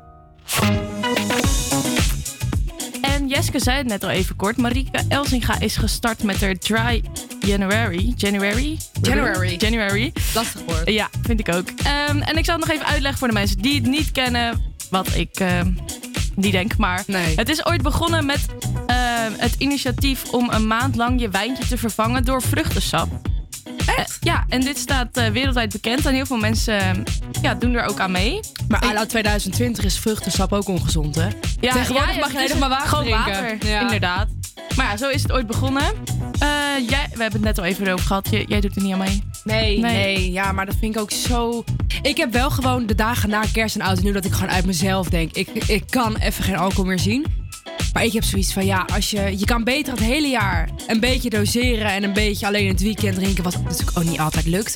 En 3.02 3.28
Jeske 3.28 3.60
zei 3.60 3.78
het 3.78 3.88
net 3.88 4.04
al 4.04 4.10
even 4.10 4.36
kort. 4.36 4.58
Marika 4.58 5.02
Elsinga 5.08 5.60
is 5.60 5.78
gestart 5.78 6.24
met 6.24 6.42
haar 6.42 6.54
Dry 6.54 7.04
January. 7.40 8.14
January? 8.16 8.78
January. 9.02 9.56
January. 9.58 10.14
Lastig 10.34 10.62
woord. 10.66 10.90
Ja, 10.90 11.10
vind 11.22 11.40
ik 11.40 11.56
ook. 11.56 11.68
Ehm, 11.84 12.22
en 12.22 12.38
ik 12.38 12.46
zal 12.46 12.56
het 12.56 12.66
nog 12.66 12.76
even 12.76 12.86
uitleggen 12.86 13.20
voor 13.20 13.28
de 13.28 13.34
mensen 13.34 13.58
die 13.58 13.76
het 13.76 13.86
niet 13.86 14.12
kennen. 14.12 14.74
Wat 14.90 15.16
ik 15.16 15.40
ehm, 15.40 15.68
uh, 15.68 15.74
die 16.36 16.52
denk. 16.52 16.78
Maar 16.78 17.04
nee. 17.08 17.36
het 17.36 17.50
is 17.50 17.66
ooit 17.66 17.82
begonnen 17.82 18.26
met 18.26 18.46
ehm, 18.88 19.32
het 19.38 19.56
initiatief 19.58 20.34
om 20.34 20.50
een 20.50 20.68
maand 20.68 20.96
lang 20.96 21.22
je 21.22 21.30
wijntje 21.30 21.66
te 21.68 21.78
vervangen 21.78 22.24
door 22.24 22.42
vruchtensap. 22.42 23.25
Echt? 23.98 24.18
ja, 24.20 24.46
en 24.50 24.62
dit 24.62 24.78
staat 24.78 25.18
eh, 25.18 25.28
wereldwijd 25.28 25.72
bekend 25.72 26.06
en 26.06 26.14
heel 26.14 26.26
veel 26.26 26.38
mensen 26.38 26.80
eh, 26.80 26.92
ja, 27.42 27.54
doen 27.56 27.74
er 27.74 27.86
ook 27.86 28.00
aan 28.00 28.12
mee. 28.12 28.40
Maar 28.68 28.84
à 28.84 28.94
la 28.94 29.06
2020 29.06 29.84
is 29.84 30.00
vruchtensap 30.00 30.54
ook 30.54 30.68
ongezond, 30.68 31.16
hè? 31.16 31.28
Ja, 31.60 31.72
Tegenwoordig 31.74 32.14
ja, 32.16 32.20
mag 32.20 32.32
je 32.32 32.58
water 32.60 32.88
Gewoon 32.88 33.04
drinken. 33.04 33.42
water, 33.42 33.68
Ja. 33.68 33.82
inderdaad. 33.82 34.28
Maar 34.76 34.86
ja, 34.86 34.98
zo 34.98 35.10
is 35.10 35.22
het 35.22 35.32
ooit 35.32 35.48
begonnen. 35.48 35.84
Eh, 36.40 36.50
jij, 36.90 37.08
we 37.14 37.22
hebben 37.22 37.32
het 37.32 37.42
net 37.42 37.58
al 37.58 37.64
even 37.64 37.88
over 37.94 38.06
gehad. 38.06 38.28
Jij, 38.32 38.46
jij 38.48 38.62
doet 38.62 38.76
er 38.76 38.82
niet 38.82 38.94
aan 38.94 39.00
mee. 39.00 39.24
Nee, 39.44 39.80
Nee. 39.80 39.92
nee, 39.94 40.32
ja, 40.32 40.52
maar 40.52 40.66
dat 40.66 40.76
vind 40.80 40.96
ik 40.96 41.02
ook 41.02 41.12
zo. 41.12 41.64
Ik 42.02 42.18
heb 42.18 42.32
wel 42.34 42.50
gewoon 42.50 42.86
de 42.86 42.96
dagen 42.96 43.30
na 43.30 43.44
kerst 43.54 43.76
en 43.76 43.82
oud 43.82 43.98
en 43.98 44.04
nieuw 44.04 44.14
dat 44.14 44.26
ik 44.26 44.32
gewoon 44.32 44.50
uit 44.50 44.66
mezelf 44.66 45.10
denk. 45.10 45.32
Ik, 45.36 45.48
ik 45.68 45.84
kan 45.90 46.16
even 46.18 46.44
geen 46.44 46.56
alcohol 46.58 46.86
meer 46.86 47.00
zien. 47.00 47.26
Maar 47.96 48.04
ik 48.06 48.14
heb 48.14 48.24
zoiets 48.24 48.54
van 48.54 48.66
ja, 48.66 48.86
als 48.94 49.10
je, 49.10 49.38
je 49.40 49.46
kan 49.46 49.64
beter 49.64 49.94
het 49.94 50.02
hele 50.02 50.28
jaar 50.28 50.70
een 50.88 51.00
beetje 51.00 51.30
doseren 51.30 51.92
en 51.92 52.04
een 52.04 52.14
beetje 52.14 52.48
alleen 52.48 52.62
in 52.64 52.68
het 52.72 52.82
weekend 52.82 53.16
drinken, 53.16 53.44
wat 53.44 53.64
natuurlijk 53.64 53.98
ook 53.98 54.04
niet 54.04 54.20
altijd 54.20 54.46
lukt. 54.46 54.76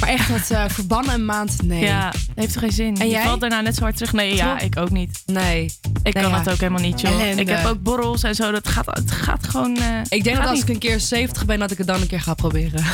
Maar 0.00 0.08
echt 0.08 0.28
dat 0.28 0.50
eh, 0.50 0.64
verbannen 0.68 1.14
een 1.14 1.24
maand, 1.24 1.62
nee. 1.62 1.84
Ja, 1.84 2.10
dat 2.10 2.20
heeft 2.34 2.52
toch 2.52 2.62
geen 2.62 2.72
zin. 2.72 2.96
En 2.96 3.06
je 3.06 3.12
jij? 3.12 3.22
valt 3.24 3.40
daarna 3.40 3.60
net 3.60 3.74
zo 3.74 3.82
hard 3.82 3.96
terug. 3.96 4.12
Nee, 4.12 4.34
ja, 4.34 4.58
ik 4.60 4.76
ook 4.78 4.90
niet. 4.90 5.22
Nee. 5.26 5.64
Ik 5.64 6.14
Nee, 6.14 6.22
kan 6.22 6.32
ja. 6.32 6.42
dat 6.42 6.52
ook 6.52 6.60
helemaal 6.60 6.80
niet, 6.82 7.00
joh. 7.00 7.10
Ellende. 7.12 7.40
Ik 7.42 7.48
heb 7.48 7.64
ook 7.66 7.82
borrels 7.82 8.22
en 8.22 8.34
zo. 8.34 8.50
Dat 8.50 8.68
gaat, 8.68 8.86
het 8.86 9.10
gaat 9.10 9.46
gewoon... 9.48 9.76
eh, 9.76 9.86
Ik 10.08 10.24
denk 10.24 10.36
dat 10.36 10.46
als 10.46 10.54
niet. 10.58 10.68
ik 10.68 10.74
een 10.74 10.78
keer 10.80 11.00
70 11.00 11.44
ben, 11.46 11.58
dat 11.58 11.70
ik 11.70 11.78
het 11.78 11.86
dan 11.86 12.00
een 12.00 12.06
keer 12.06 12.20
ga 12.20 12.34
proberen. 12.34 12.84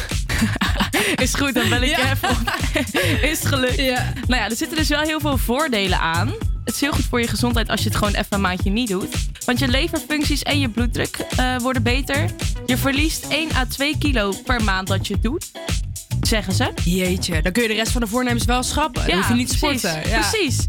Is 1.22 1.35
goed, 1.35 1.55
dan 1.55 1.68
bel 1.68 1.82
ik 1.82 1.97
je 1.97 2.02
Ja. 2.02 2.10
even 2.12 2.28
op. 2.31 2.59
Is 3.31 3.39
het 3.39 3.47
gelukt? 3.47 3.76
Nou 3.76 4.40
ja, 4.43 4.48
er 4.51 4.56
zitten 4.56 4.76
dus 4.76 4.89
wel 4.89 5.01
heel 5.01 5.20
veel 5.20 5.39
voordelen 5.39 5.98
aan. 6.01 6.28
Het 6.64 6.74
is 6.74 6.81
heel 6.81 6.93
goed 6.93 7.05
voor 7.05 7.20
je 7.20 7.28
gezondheid 7.28 7.68
als 7.68 7.82
je 7.82 7.89
het 7.89 7.97
gewoon 7.98 8.12
even 8.14 8.26
een 8.31 8.40
maandje 8.40 8.70
niet 8.70 8.89
doet. 8.89 9.16
Want 9.47 9.59
je 9.59 9.69
leverfuncties 9.69 10.43
en 10.43 10.61
je 10.61 10.69
bloeddruk 10.69 11.16
eh, 11.16 11.57
worden 11.59 11.83
beter. 11.83 12.31
Je 12.66 12.77
verliest 12.77 13.27
1 13.29 13.55
à 13.57 13.65
2 13.65 13.99
kilo 13.99 14.33
per 14.45 14.65
maand 14.65 14.89
dat 14.89 15.07
je 15.07 15.15
het 15.15 15.23
doet. 15.23 15.51
Zeggen 16.21 16.53
ze. 16.53 16.73
Jeetje, 16.85 17.43
dan 17.43 17.53
kun 17.53 17.62
je 17.62 17.69
de 17.69 17.75
rest 17.75 17.93
van 17.93 18.01
de 18.01 18.07
voornemens 18.07 18.45
wel 18.45 18.62
schrappen. 18.62 19.07
Dan 19.07 19.16
hoef 19.16 19.29
je 19.29 19.35
niet 19.35 19.49
te 19.49 19.59
precies, 19.59 19.81
sporten. 19.81 20.11
Ja. 20.11 20.29
Precies. 20.29 20.66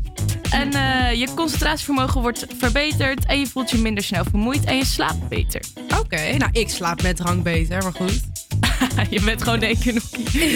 En 0.49 0.73
eh, 0.73 1.19
je 1.19 1.33
concentratievermogen 1.33 2.21
wordt 2.21 2.45
verbeterd. 2.57 3.25
En 3.25 3.39
je 3.39 3.47
voelt 3.47 3.69
je 3.69 3.77
minder 3.77 4.03
snel 4.03 4.23
vermoeid. 4.23 4.63
En 4.63 4.77
je 4.77 4.85
slaapt 4.85 5.27
beter. 5.29 5.61
Oké, 5.99 6.37
nou 6.37 6.51
ik 6.51 6.69
slaap 6.69 7.01
met 7.01 7.15
drank 7.15 7.43
beter, 7.43 7.83
maar 7.83 7.93
goed. 7.93 8.34
Je 9.09 9.21
bent 9.21 9.43
gewoon 9.43 9.59
de. 9.59 9.99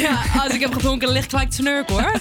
Ja, 0.01 0.21
als 0.43 0.53
ik 0.53 0.59
heb 0.59 0.73
gedronken, 0.73 1.15
ik 1.15 1.29
gelijk 1.29 1.49
te 1.49 1.55
snurken 1.55 1.93
hoor. 1.93 2.11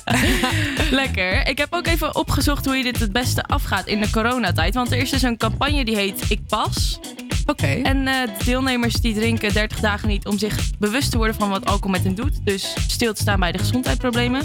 Lekker. 0.91 1.49
Ik 1.49 1.59
heb 1.59 1.73
ook 1.75 1.87
even 1.87 2.15
opgezocht 2.15 2.65
hoe 2.65 2.77
je 2.77 2.83
dit 2.83 3.01
het 3.01 3.13
beste 3.13 3.43
afgaat 3.43 3.87
in 3.87 4.01
de 4.01 4.11
coronatijd. 4.11 4.75
Want 4.75 4.93
er 4.93 4.99
is 4.99 5.11
dus 5.11 5.23
een 5.23 5.37
campagne 5.37 5.85
die 5.85 5.97
heet 5.97 6.23
Ik 6.29 6.41
Pas. 6.49 7.01
Oké. 7.47 7.67
En 7.67 8.07
eh, 8.07 8.15
de 8.39 8.45
deelnemers 8.45 8.95
die 8.95 9.15
drinken 9.15 9.53
30 9.53 9.81
dagen 9.81 10.09
niet 10.09 10.27
om 10.27 10.39
zich 10.39 10.71
bewust 10.79 11.11
te 11.11 11.17
worden 11.17 11.35
van 11.35 11.49
wat 11.49 11.67
alcohol 11.67 11.91
met 11.91 12.05
hen 12.05 12.15
doet. 12.15 12.45
Dus 12.45 12.75
stil 12.87 13.15
te 13.15 13.21
staan 13.21 13.41
bij 13.41 13.53
de 13.53 13.59
gezondheidsproblemen. 13.59 14.43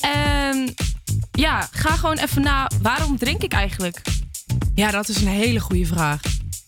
En 0.00 0.74
ja, 1.32 1.68
ga 1.70 1.90
gewoon 1.90 2.18
even 2.18 2.42
na. 2.42 2.70
Waarom 2.82 3.18
drink 3.18 3.42
ik 3.42 3.52
eigenlijk? 3.52 4.02
Ja, 4.74 4.90
dat 4.90 5.08
is 5.08 5.20
een 5.20 5.28
hele 5.28 5.60
goede 5.60 5.86
vraag. 5.86 6.20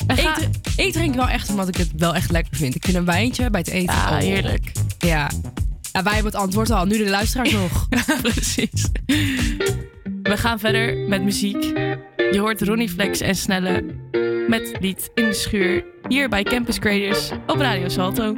Ik, 0.06 0.48
ik 0.76 0.92
drink 0.92 1.14
wel 1.14 1.28
echt 1.28 1.50
omdat 1.50 1.68
ik 1.68 1.76
het 1.76 1.90
wel 1.96 2.14
echt 2.14 2.30
lekker 2.30 2.56
vind. 2.56 2.74
Ik 2.74 2.84
vind 2.84 2.96
een 2.96 3.04
wijntje 3.04 3.50
bij 3.50 3.60
het 3.60 3.70
eten. 3.70 3.94
Ja, 3.94 4.10
oh. 4.10 4.16
heerlijk. 4.16 4.72
Ja. 4.98 5.30
ja, 5.92 6.02
wij 6.02 6.14
hebben 6.14 6.32
het 6.32 6.40
antwoord 6.40 6.70
al. 6.70 6.84
Nu 6.84 6.98
de 6.98 7.10
luisteraars 7.10 7.52
nog. 7.62 7.88
Precies. 8.22 8.88
We 10.22 10.36
gaan 10.36 10.58
verder 10.58 10.96
met 11.08 11.22
muziek. 11.22 11.62
Je 12.30 12.38
hoort 12.38 12.62
Ronnie 12.62 12.88
Flex 12.88 13.20
en 13.20 13.34
Snelle 13.34 13.84
met 14.48 14.76
lied 14.80 15.10
In 15.14 15.24
de 15.24 15.32
Schuur. 15.32 15.84
Hier 16.08 16.28
bij 16.28 16.42
Campus 16.42 16.78
Creators 16.78 17.30
op 17.46 17.56
Radio 17.56 17.88
Salto. 17.88 18.36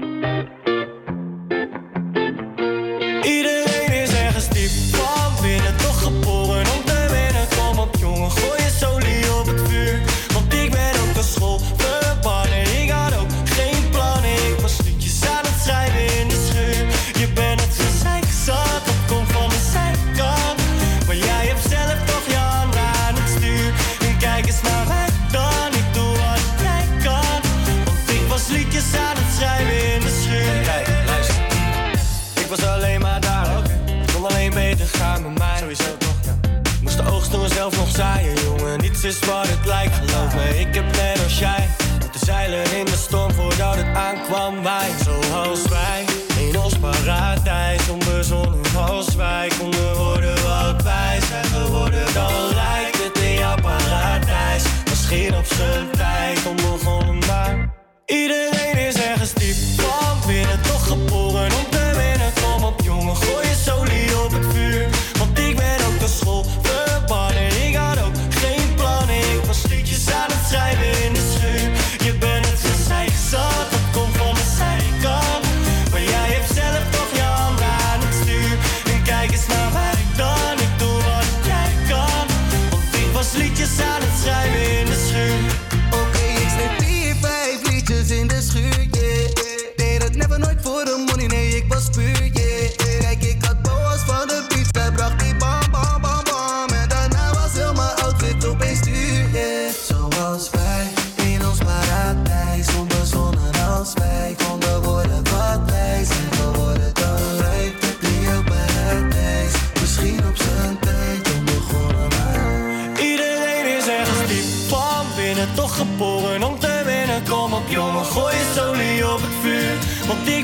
Is 39.23 39.51
het 39.51 39.67
lijkt, 39.67 39.95
geloof 39.95 40.35
me. 40.35 40.59
Ik 40.59 40.75
heb 40.75 40.85
net 40.97 41.23
als 41.25 41.39
jij. 41.39 41.69
Moeten 42.01 42.21
zeilen 42.27 42.77
in 42.77 42.85
de 42.85 42.97
storm 42.97 43.33
voordat 43.33 43.77
het 43.77 43.97
aankwam. 43.97 44.63
Wij, 44.63 44.91
zoals 45.05 45.63
wij. 45.69 46.05
In 46.49 46.59
ons 46.59 46.79
paradijs, 46.79 47.89
onbezonnen 47.89 48.61
als 48.77 49.15
wij. 49.15 49.51
Konden 49.59 49.97
worden 49.97 50.35
wat 50.35 50.83
wij 50.83 51.19
zijn 51.29 51.45
geworden. 51.45 52.15
Dan 52.15 52.33
lijkt 52.55 53.05
het 53.05 53.19
in 53.19 53.33
jouw 53.33 53.57
paradijs. 53.63 54.63
Misschien 54.89 55.35
op 55.35 55.47
zijn 55.47 55.91
tijd, 55.91 56.47
onbegonnen 56.47 57.19
maar. 57.19 57.77
Iedereen 58.07 58.38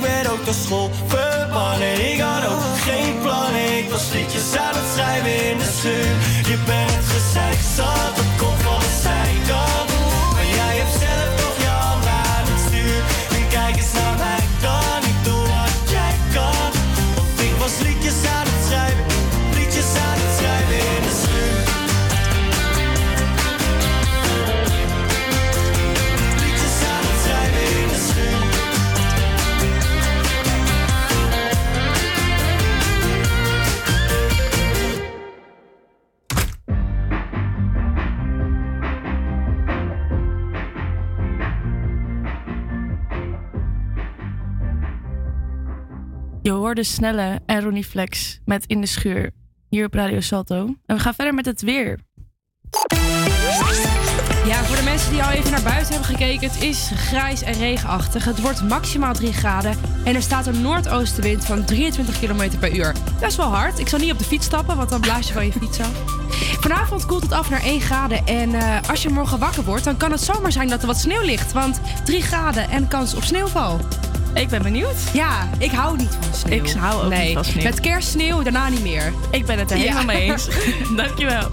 ben 0.04 0.32
ook 0.32 0.44
de 0.44 0.52
school 0.64 0.90
verbannen. 1.06 2.12
Ik 2.12 2.20
had 2.20 2.44
ook 2.52 2.78
geen 2.88 3.14
plannen, 3.22 3.78
ik 3.78 3.90
was 3.90 4.12
liedjes 4.12 4.56
aan 4.56 4.74
het 4.80 4.88
schrijven 4.94 5.50
in 5.50 5.58
de 5.58 5.70
schuur. 5.78 6.14
Je 6.50 6.58
bent 6.66 7.04
gezeik 7.14 7.60
zat, 7.76 8.13
hoorde 46.54 46.84
Snelle 46.84 47.40
en 47.46 47.62
Ronnie 47.62 47.84
Flex 47.84 48.40
met 48.44 48.64
In 48.66 48.80
de 48.80 48.86
Schuur 48.86 49.30
hier 49.68 49.86
op 49.86 49.94
Radio 49.94 50.20
Salto. 50.20 50.76
En 50.86 50.96
we 50.96 51.02
gaan 51.02 51.14
verder 51.14 51.34
met 51.34 51.44
het 51.44 51.62
weer. 51.62 51.98
Ja, 54.46 54.64
voor 54.64 54.76
de 54.76 54.82
mensen 54.82 55.10
die 55.10 55.22
al 55.22 55.30
even 55.30 55.50
naar 55.50 55.62
buiten 55.62 55.92
hebben 55.92 56.16
gekeken, 56.16 56.48
het 56.48 56.62
is 56.62 56.90
grijs 56.94 57.42
en 57.42 57.52
regenachtig. 57.52 58.24
Het 58.24 58.40
wordt 58.40 58.62
maximaal 58.62 59.14
3 59.14 59.32
graden 59.32 59.76
en 60.04 60.14
er 60.14 60.22
staat 60.22 60.46
een 60.46 60.62
noordoostenwind 60.62 61.44
van 61.44 61.64
23 61.64 62.20
km 62.20 62.58
per 62.58 62.76
uur. 62.76 62.94
Best 63.20 63.36
wel 63.36 63.46
hard. 63.46 63.78
Ik 63.78 63.88
zal 63.88 63.98
niet 63.98 64.12
op 64.12 64.18
de 64.18 64.24
fiets 64.24 64.46
stappen, 64.46 64.76
want 64.76 64.88
dan 64.88 65.00
blaas 65.00 65.26
je 65.26 65.32
van 65.32 65.46
je 65.46 65.52
fiets 65.52 65.80
af. 65.80 65.92
Vanavond 66.60 67.06
koelt 67.06 67.22
het 67.22 67.32
af 67.32 67.50
naar 67.50 67.62
1 67.62 67.80
graden 67.80 68.26
en 68.26 68.54
eh, 68.54 68.88
als 68.88 69.02
je 69.02 69.08
morgen 69.08 69.38
wakker 69.38 69.64
wordt, 69.64 69.84
dan 69.84 69.96
kan 69.96 70.10
het 70.10 70.20
zomaar 70.20 70.52
zijn 70.52 70.68
dat 70.68 70.80
er 70.80 70.86
wat 70.86 70.98
sneeuw 70.98 71.22
ligt. 71.22 71.52
Want 71.52 71.80
3 72.04 72.22
graden 72.22 72.70
en 72.70 72.88
kans 72.88 73.14
op 73.14 73.22
sneeuwval. 73.22 73.78
Ik 74.34 74.48
ben 74.48 74.62
benieuwd. 74.62 74.96
Ja, 75.12 75.48
ik 75.58 75.70
hou 75.70 75.96
niet 75.96 76.18
van 76.20 76.34
sneeuw. 76.34 76.64
Ik 76.64 76.70
hou 76.70 77.02
ook 77.04 77.10
nee. 77.10 77.24
niet 77.24 77.34
van 77.34 77.44
sneeuw. 77.44 77.64
Met 77.64 77.80
kerstsneeuw, 77.80 78.42
daarna 78.42 78.68
niet 78.68 78.82
meer. 78.82 79.12
Ik 79.30 79.46
ben 79.46 79.58
het 79.58 79.70
er 79.70 79.76
Ja. 79.76 79.82
helemaal 79.82 80.04
mee 80.04 80.22
eens. 80.30 80.48
Dankjewel. 80.96 81.48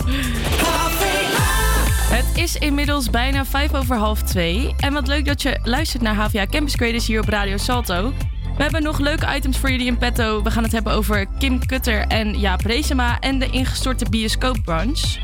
Het 2.12 2.26
is 2.38 2.56
inmiddels 2.56 3.10
bijna 3.10 3.46
vijf 3.46 3.74
over 3.74 3.96
half 3.96 4.22
twee. 4.22 4.74
En 4.78 4.94
wat 4.94 5.08
leuk 5.08 5.26
dat 5.26 5.42
je 5.42 5.60
luistert 5.64 6.02
naar 6.04 6.16
HVA 6.16 6.46
Campus 6.46 6.76
Creators 6.76 7.08
hier 7.08 7.22
op 7.22 7.28
Radio 7.30 7.58
Salto. 7.58 8.14
We 8.58 8.64
hebben 8.64 8.84
nog 8.84 9.00
leuke 9.00 9.36
items 9.36 9.58
voor 9.58 9.72
jullie 9.72 9.88
in 9.88 9.98
petto. 9.98 10.44
We 10.44 10.52
gaan 10.52 10.64
het 10.64 10.72
hebben 10.72 10.94
over 10.94 11.26
Kim 11.40 11.66
Kutter 11.66 12.06
en 12.08 12.40
Jaap 12.40 12.62
Reesema 12.62 13.20
en 13.20 13.40
de 13.40 13.50
ingestorte 13.50 14.06
bioscoopbranche. 14.10 15.20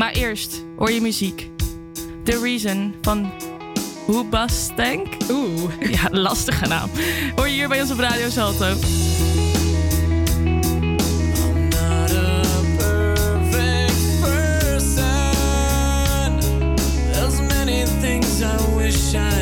Maar 0.00 0.12
eerst 0.12 0.64
hoor 0.76 0.90
je 0.90 1.00
muziek. 1.00 1.50
The 2.24 2.40
Reason 2.42 2.94
van 3.02 3.30
Hoobastank. 4.06 5.06
Oeh. 5.30 5.72
Ja, 5.96 6.08
lastige 6.10 6.66
naam. 6.66 6.90
Hoor 7.34 7.48
je 7.48 7.54
hier 7.54 7.68
bij 7.68 7.80
ons 7.80 7.90
op 7.90 7.98
Radio 7.98 8.28
Salto. 8.28 8.66
I 18.42 18.56
wish 18.76 19.14
I 19.14 19.39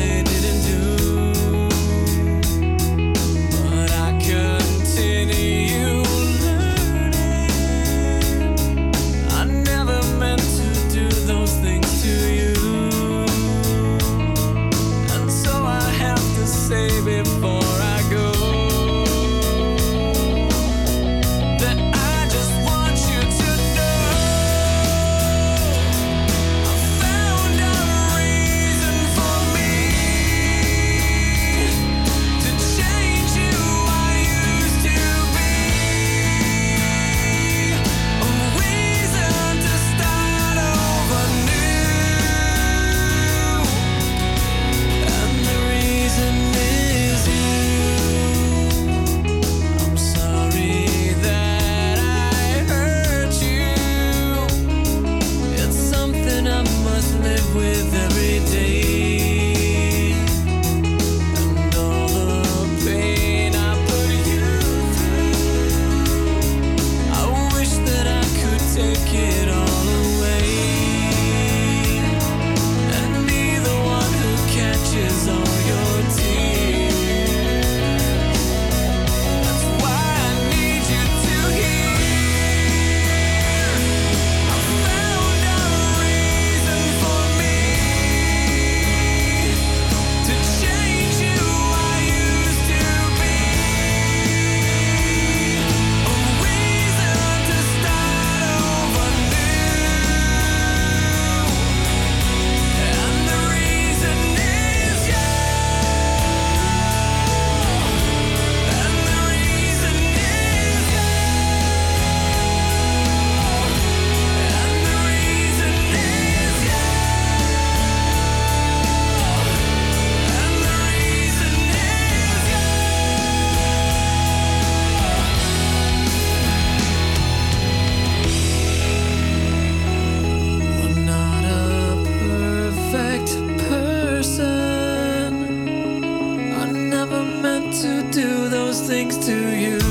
to 137.81 138.01
do 138.11 138.49
those 138.49 138.81
things 138.81 139.17
to 139.25 139.55
you. 139.55 139.88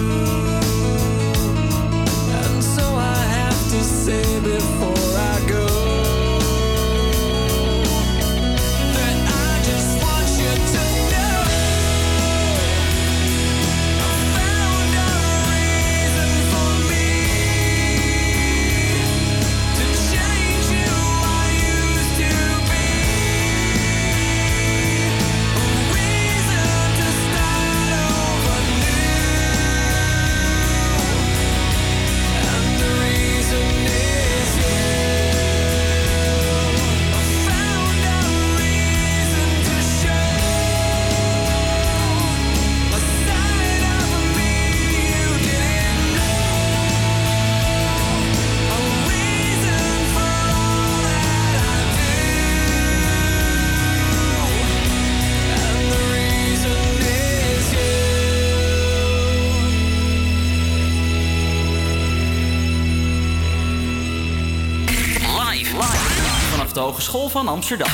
Vanaf 66.99 67.13
de 67.13 67.19
Hogeschool 67.19 67.29
van 67.29 67.49
Amsterdam. 67.49 67.89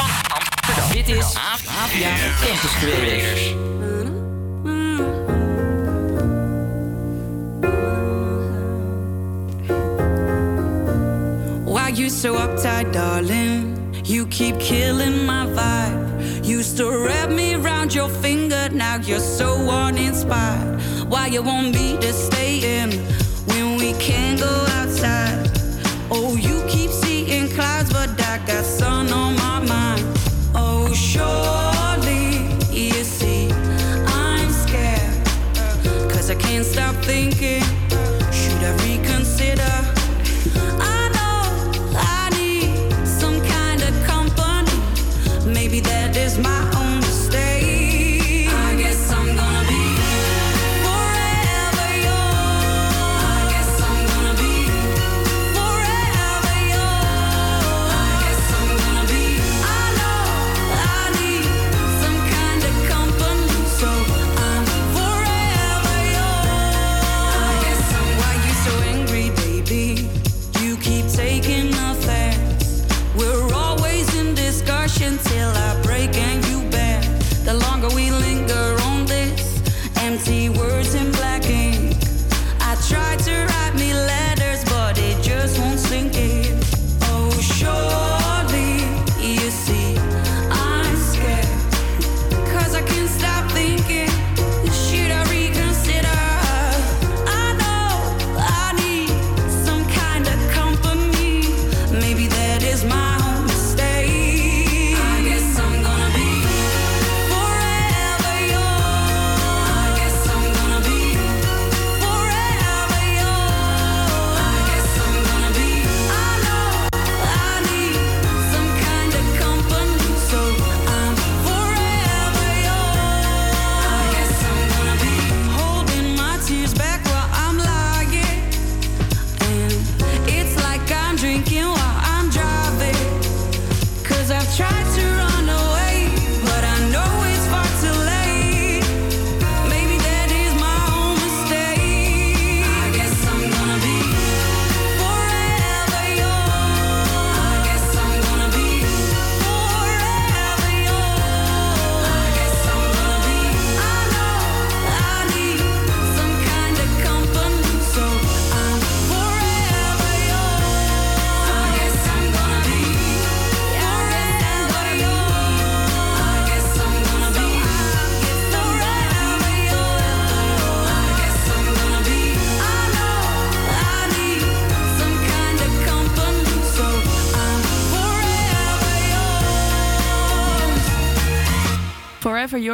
Dit 0.93 1.09
is 1.09 1.25
AVA 1.25 2.17
Campus 2.41 2.75
Creators. 2.79 3.55
Why 11.65 11.91
you 11.95 12.09
so 12.09 12.35
uptight, 12.35 12.93
darling? 12.93 13.77
You 14.03 14.27
keep 14.27 14.59
killing 14.59 15.25
my 15.25 15.47
vibe. 15.47 16.47
Used 16.47 16.77
to 16.77 16.91
wrap 16.91 17.31
me 17.31 17.55
around 17.55 17.93
your 17.93 18.11
finger, 18.21 18.71
now 18.73 18.99
you're 19.03 19.37
so 19.39 19.69
uninspired. 19.69 20.81
Why 21.09 21.27
you 21.27 21.43
want 21.43 21.75
me 21.75 21.97
to 21.99 22.13
stay 22.13 22.81
in 22.81 22.91
when 23.47 23.77
we 23.77 23.93
can't 23.99 24.41
go 24.41 24.64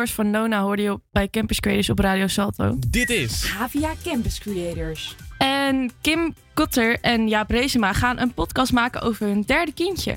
Van 0.08 0.30
Nona 0.30 0.60
hoorde 0.62 0.82
je 0.82 0.92
op- 0.92 1.02
bij 1.12 1.28
Campus 1.28 1.60
Creators 1.60 1.90
op 1.90 1.98
Radio 1.98 2.26
Salto. 2.26 2.76
Dit 2.86 3.10
is 3.10 3.44
Havia 3.44 3.92
Campus 4.04 4.38
Creators. 4.38 5.16
En 5.38 5.90
Kim 6.00 6.34
Kotter 6.54 6.98
en 7.00 7.28
Jaap 7.28 7.50
Reesema 7.50 7.92
gaan 7.92 8.18
een 8.18 8.34
podcast 8.34 8.72
maken 8.72 9.00
over 9.02 9.26
hun 9.26 9.42
derde 9.42 9.72
kindje. 9.72 10.14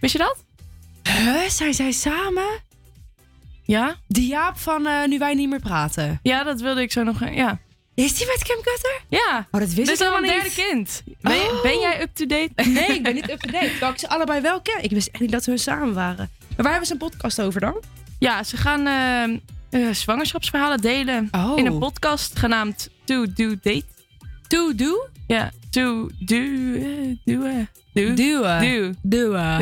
Wist 0.00 0.12
je 0.12 0.18
dat? 0.18 0.36
Huh? 1.02 1.40
Zijn 1.48 1.74
zij 1.74 1.92
samen? 1.92 2.60
Ja? 3.62 3.96
Die 4.08 4.28
Jaap 4.28 4.58
van 4.58 4.86
eh, 4.86 5.04
Nu 5.06 5.18
Wij 5.18 5.34
Niet 5.34 5.48
Meer 5.48 5.60
Praten. 5.60 6.18
Ja, 6.22 6.42
dat 6.44 6.60
wilde 6.60 6.80
ik 6.82 6.92
zo 6.92 7.02
nog... 7.02 7.22
eh, 7.22 7.36
Ja. 7.36 7.58
Is 7.94 8.14
die 8.16 8.26
met 8.26 8.42
Kim 8.42 8.56
Kutter? 8.62 9.00
Ja. 9.08 9.46
Oh, 9.50 9.60
dat 9.60 9.72
wist 9.72 9.76
Dit 9.76 9.86
ik 9.88 9.92
is 9.92 10.00
al 10.00 10.06
een 10.16 10.24
helemaal 10.24 10.42
derde 10.42 10.62
niet. 10.62 10.66
kind. 10.68 11.02
Ben, 11.20 11.34
je- 11.36 11.50
Oh. 11.56 11.62
ben 11.62 11.78
jij 11.80 12.00
up-to-date? 12.02 12.50
Nee, 12.70 12.86
ik 12.86 13.02
ben 13.02 13.14
niet 13.14 13.30
up-to-date. 13.30 13.68
Terwijl 13.70 13.92
ik 13.92 13.98
ze 13.98 14.08
allebei 14.08 14.40
wel 14.40 14.60
ken. 14.60 14.82
Ik 14.84 14.90
wist 14.90 15.08
echt 15.08 15.20
niet 15.20 15.30
dat 15.30 15.44
we 15.44 15.56
samen 15.58 15.94
waren. 15.94 16.16
Maar 16.48 16.56
waar 16.56 16.70
hebben 16.70 16.86
ze 16.86 16.92
een 16.92 16.98
podcast 16.98 17.40
over 17.40 17.60
dan? 17.60 17.82
Ja, 18.18 18.42
ze 18.42 18.56
gaan 18.56 18.86
eh, 18.86 19.22
eh, 19.88 19.94
zwangerschapsverhalen 19.94 20.80
delen 20.80 21.28
Oh. 21.30 21.58
in 21.58 21.66
een 21.66 21.78
podcast 21.78 22.38
genaamd 22.38 22.90
To 23.04 23.26
Do 23.34 23.48
Date. 23.62 23.84
To 24.48 24.74
Do? 24.74 25.08
Ja, 25.26 25.50
To 25.70 26.08
Do... 26.18 26.34
eh, 26.36 27.16
do, 27.24 27.40
do. 27.92 28.14
Duwen. 28.14 28.60
Do. 28.60 28.92
Duwen. 29.02 29.56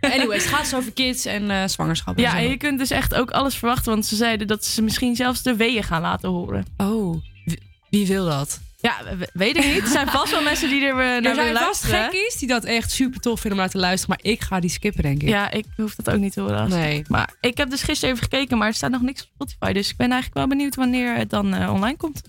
Anyways, 0.14 0.44
het 0.44 0.54
gaat 0.54 0.74
over 0.74 0.92
kids 0.92 1.24
en 1.24 1.70
zwangerschap. 1.70 2.16
en 2.16 2.22
Ja, 2.22 2.36
en 2.38 2.48
je 2.48 2.56
kunt 2.56 2.78
dus 2.78 2.90
echt 2.90 3.14
ook 3.14 3.30
alles 3.30 3.54
verwachten, 3.56 3.92
want 3.92 4.06
ze 4.06 4.16
zeiden 4.16 4.46
dat 4.46 4.64
ze 4.64 4.82
misschien 4.82 5.16
zelfs 5.16 5.42
de 5.42 5.56
weeën 5.56 5.82
gaan 5.82 6.00
laten 6.02 6.28
horen. 6.28 6.64
Oh, 6.76 7.22
wie, 7.44 7.58
wie 7.90 8.06
wil 8.06 8.24
dat? 8.24 8.60
Ja, 8.86 9.16
we- 9.18 9.28
weet 9.32 9.56
ik 9.56 9.64
niet. 9.64 9.82
Er 9.82 9.86
zijn 9.88 10.08
vast 10.08 10.30
wel 10.30 10.42
mensen 10.42 10.68
die 10.68 10.82
er 10.84 10.90
eh, 10.90 10.96
naar 10.96 11.24
Er 11.24 11.34
zijn 11.34 11.56
vast 11.56 11.82
gekkies 11.84 12.34
die 12.36 12.48
dat 12.48 12.64
echt 12.64 12.90
super 12.90 13.20
tof 13.20 13.40
vinden 13.40 13.52
om 13.58 13.64
naar 13.64 13.72
te 13.72 13.78
luisteren. 13.78 14.16
Maar 14.22 14.32
ik 14.32 14.40
ga 14.42 14.60
die 14.60 14.70
skippen, 14.70 15.02
denk 15.02 15.22
ik. 15.22 15.28
Ja, 15.28 15.50
ik 15.50 15.64
hoef 15.76 15.94
dat 15.94 16.14
ook 16.14 16.20
niet 16.20 16.32
te 16.32 16.40
horen. 16.40 16.68
Nee. 16.68 17.04
Maar 17.08 17.34
ik 17.40 17.56
heb 17.56 17.70
dus 17.70 17.82
gisteren 17.82 18.14
even 18.14 18.28
gekeken, 18.30 18.58
maar 18.58 18.68
er 18.68 18.74
staat 18.74 18.90
nog 18.90 19.00
niks 19.02 19.22
op 19.22 19.28
Spotify. 19.34 19.72
Dus 19.72 19.90
ik 19.90 19.96
ben 19.96 20.06
eigenlijk 20.10 20.34
wel 20.38 20.46
benieuwd 20.48 20.74
wanneer 20.74 21.14
het 21.14 21.30
dan 21.30 21.54
eh, 21.54 21.72
online 21.72 21.96
komt. 21.96 22.20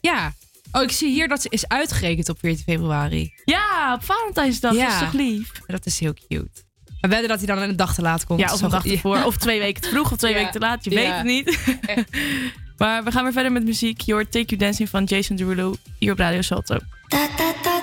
Ja. 0.00 0.32
Oh, 0.72 0.82
ik 0.82 0.90
zie 0.90 1.10
hier 1.10 1.28
dat 1.28 1.42
ze 1.42 1.48
is 1.50 1.68
uitgerekend 1.68 2.28
op 2.28 2.38
14 2.38 2.64
februari. 2.64 3.32
Ja, 3.44 3.94
op 3.94 4.04
Valentijnsdag. 4.04 4.74
Ja. 4.74 4.84
Dat 4.84 4.92
is 4.94 4.98
toch 5.00 5.12
lief? 5.12 5.50
Dat 5.66 5.86
is 5.86 5.98
heel 6.00 6.14
cute. 6.28 6.62
We 7.00 7.08
wedden 7.08 7.28
dat 7.28 7.38
hij 7.38 7.46
dan 7.46 7.58
een 7.58 7.76
dag 7.76 7.94
te 7.94 8.02
laat 8.02 8.26
komt. 8.26 8.40
Ja, 8.40 8.52
of 8.52 8.60
een 8.60 8.70
dag 8.70 8.86
ervoor. 8.86 9.24
Of 9.24 9.36
twee 9.36 9.58
weken 9.58 9.82
te 9.82 9.88
vroeg 9.88 10.12
of 10.12 10.18
twee 10.18 10.30
Ja. 10.32 10.36
weken 10.36 10.52
te 10.52 10.58
laat. 10.58 10.84
Je 10.84 10.90
weet 10.90 11.12
het 11.14 11.24
niet. 11.24 11.58
maar 12.78 13.04
we 13.04 13.10
gaan 13.10 13.22
weer 13.22 13.32
verder 13.32 13.52
met 13.52 13.64
muziek. 13.64 14.02
Hoort 14.06 14.32
Take 14.32 14.46
You 14.46 14.60
Dancing 14.60 14.88
van 14.88 15.04
Jason 15.04 15.36
Derulo 15.36 15.74
hier 15.98 16.12
op 16.12 16.18
Radio 16.18 16.42
Salto. 16.42 16.78
Jason 17.08 17.73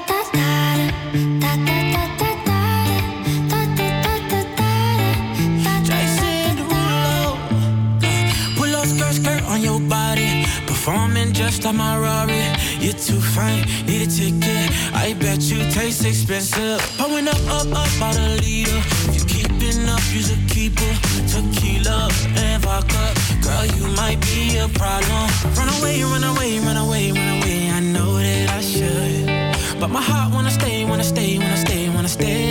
Performing 10.84 11.32
just 11.34 11.64
like 11.64 11.76
my 11.76 11.96
Rari. 11.96 12.42
You're 12.80 12.98
too 12.98 13.22
fine, 13.22 13.62
need 13.86 14.02
a 14.02 14.10
ticket. 14.10 14.72
I 14.96 15.14
bet 15.14 15.40
you 15.42 15.60
taste 15.70 16.04
expensive. 16.04 16.82
Pouring 16.98 17.28
up, 17.28 17.38
up, 17.50 17.68
up, 17.68 18.02
out 18.02 18.18
a 18.18 18.42
leader. 18.42 18.82
If 19.06 19.14
you 19.14 19.26
keeping 19.26 19.88
up, 19.88 20.02
you's 20.12 20.32
a 20.32 20.38
keeper. 20.52 20.92
Tequila 21.30 22.10
and 22.36 22.64
vodka. 22.64 23.14
Girl, 23.44 23.66
you 23.78 23.96
might 23.96 24.20
be 24.22 24.58
a 24.58 24.68
problem. 24.70 25.30
Run 25.54 25.70
away, 25.78 26.02
run 26.02 26.24
away, 26.24 26.58
run 26.58 26.78
away, 26.78 27.12
run 27.12 27.30
away. 27.38 27.70
I 27.70 27.80
know 27.80 28.18
that 28.18 28.50
I 28.50 28.62
should. 28.62 29.80
But 29.80 29.92
my 29.92 30.02
heart 30.02 30.34
wanna 30.34 30.50
stay, 30.50 30.84
wanna 30.84 31.04
stay, 31.04 31.38
wanna 31.38 31.58
stay, 31.58 31.90
wanna 31.90 32.10
stay 32.10 32.51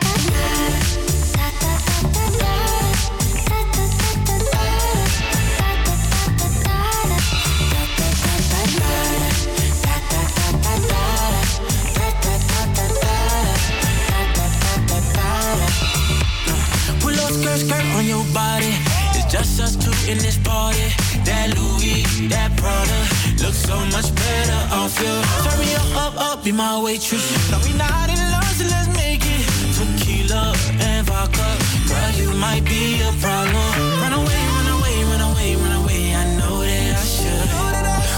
in 20.11 20.17
this 20.17 20.37
party. 20.37 20.87
That 21.23 21.55
Louis, 21.55 22.03
that 22.27 22.51
Prada, 22.59 22.99
look 23.43 23.55
so 23.55 23.77
much 23.95 24.09
better 24.13 24.59
off 24.75 24.93
you. 24.99 25.15
Turn 25.45 25.57
me 25.63 25.71
up, 25.81 25.91
up, 26.05 26.15
up, 26.19 26.43
be 26.43 26.51
my 26.51 26.75
waitress. 26.83 27.23
Now 27.49 27.59
we 27.63 27.71
not 27.79 28.09
in 28.11 28.19
love, 28.35 28.51
so 28.59 28.65
let's 28.67 28.89
make 29.01 29.23
it 29.23 29.43
tequila 29.77 30.53
and 30.87 31.07
vodka. 31.07 31.47
Girl, 31.87 32.11
you 32.19 32.29
might 32.45 32.65
be 32.65 32.99
a 33.07 33.11
problem. 33.23 33.67
Run 34.03 34.13
away, 34.21 34.41
run 34.55 34.67
away, 34.75 34.95
run 35.11 35.23
away, 35.31 35.49
run 35.55 35.73
away. 35.81 36.01
I 36.21 36.23
know 36.39 36.59
that 36.59 36.93
I 37.03 37.05
should, 37.15 37.47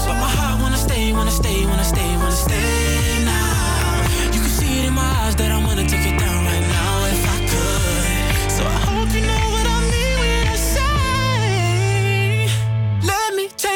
but 0.06 0.16
my 0.24 0.30
heart 0.38 0.60
wanna 0.62 0.80
stay, 0.86 1.12
wanna 1.12 1.30
stay, 1.30 1.64
wanna 1.66 1.84
stay 1.84 2.13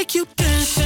like 0.08 0.14
you 0.14 0.26
dance. 0.36 0.77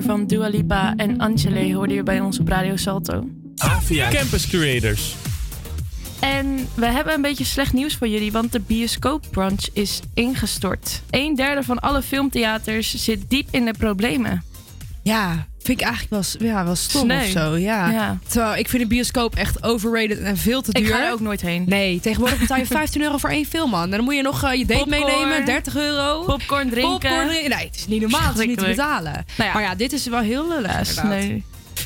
van 0.00 0.26
Dua 0.26 0.48
Lipa 0.48 0.94
en 0.96 1.18
Angele 1.18 1.74
hoorden 1.74 1.94
hier 1.94 2.04
bij 2.04 2.20
ons 2.20 2.38
op 2.38 2.48
Radio 2.48 2.76
Salto. 2.76 3.28
Avia 3.56 4.10
Campus 4.10 4.46
Creators. 4.46 5.16
En 6.20 6.68
we 6.74 6.86
hebben 6.86 7.14
een 7.14 7.22
beetje 7.22 7.44
slecht 7.44 7.72
nieuws 7.72 7.96
voor 7.96 8.08
jullie, 8.08 8.32
want 8.32 8.52
de 8.52 8.60
bioscoopbranche 8.60 9.70
is 9.72 10.00
ingestort. 10.14 11.02
Een 11.10 11.34
derde 11.34 11.62
van 11.62 11.80
alle 11.80 12.02
filmtheaters 12.02 13.04
zit 13.04 13.30
diep 13.30 13.48
in 13.50 13.64
de 13.64 13.74
problemen. 13.78 14.42
Ja, 15.02 15.46
vind 15.62 15.80
ik 15.80 15.86
eigenlijk 15.86 16.12
wel, 16.38 16.48
ja, 16.48 16.64
wel 16.64 16.74
stom 16.74 17.02
Sneu. 17.02 17.18
of 17.24 17.24
zo. 17.30 17.56
Ja. 17.56 17.90
Ja. 17.90 18.18
Terwijl 18.28 18.56
ik 18.56 18.68
vind 18.68 18.82
de 18.82 18.88
bioscoop 18.88 19.34
echt 19.34 19.62
overrated 19.62 20.18
en 20.18 20.36
veel 20.36 20.62
te 20.62 20.70
Ik 20.72 20.84
duur. 20.84 20.94
ga 20.94 21.06
er 21.06 21.12
ook 21.12 21.20
nooit 21.20 21.40
heen. 21.40 21.64
Nee, 21.66 22.00
tegenwoordig 22.00 22.38
betaal 22.38 22.58
je 22.58 22.66
15 22.80 23.02
euro 23.02 23.16
voor 23.18 23.30
één 23.30 23.46
film, 23.46 23.70
man. 23.70 23.82
En 23.82 23.90
dan 23.90 24.04
moet 24.04 24.14
je 24.14 24.22
nog 24.22 24.42
eh, 24.44 24.54
je 24.58 24.66
date 24.66 24.84
Popcorn. 24.84 25.04
meenemen, 25.06 25.44
30 25.44 25.76
euro. 25.76 26.22
Popcorn 26.24 26.70
drinken. 26.70 26.90
Popcorn 26.92 27.28
drinken. 27.28 27.50
Nee, 27.50 27.66
het 27.66 27.76
is 27.76 27.86
niet 27.86 28.00
normaal, 28.00 28.28
het 28.28 28.38
is 28.38 28.46
niet 28.46 28.58
te 28.58 28.64
betalen. 28.64 29.12
Nou 29.12 29.24
ja. 29.48 29.52
Maar 29.52 29.62
ja, 29.62 29.74
dit 29.74 29.92
is 29.92 30.06
wel 30.06 30.20
heel 30.20 30.48
lullig 30.48 30.86
sneu. 30.86 31.40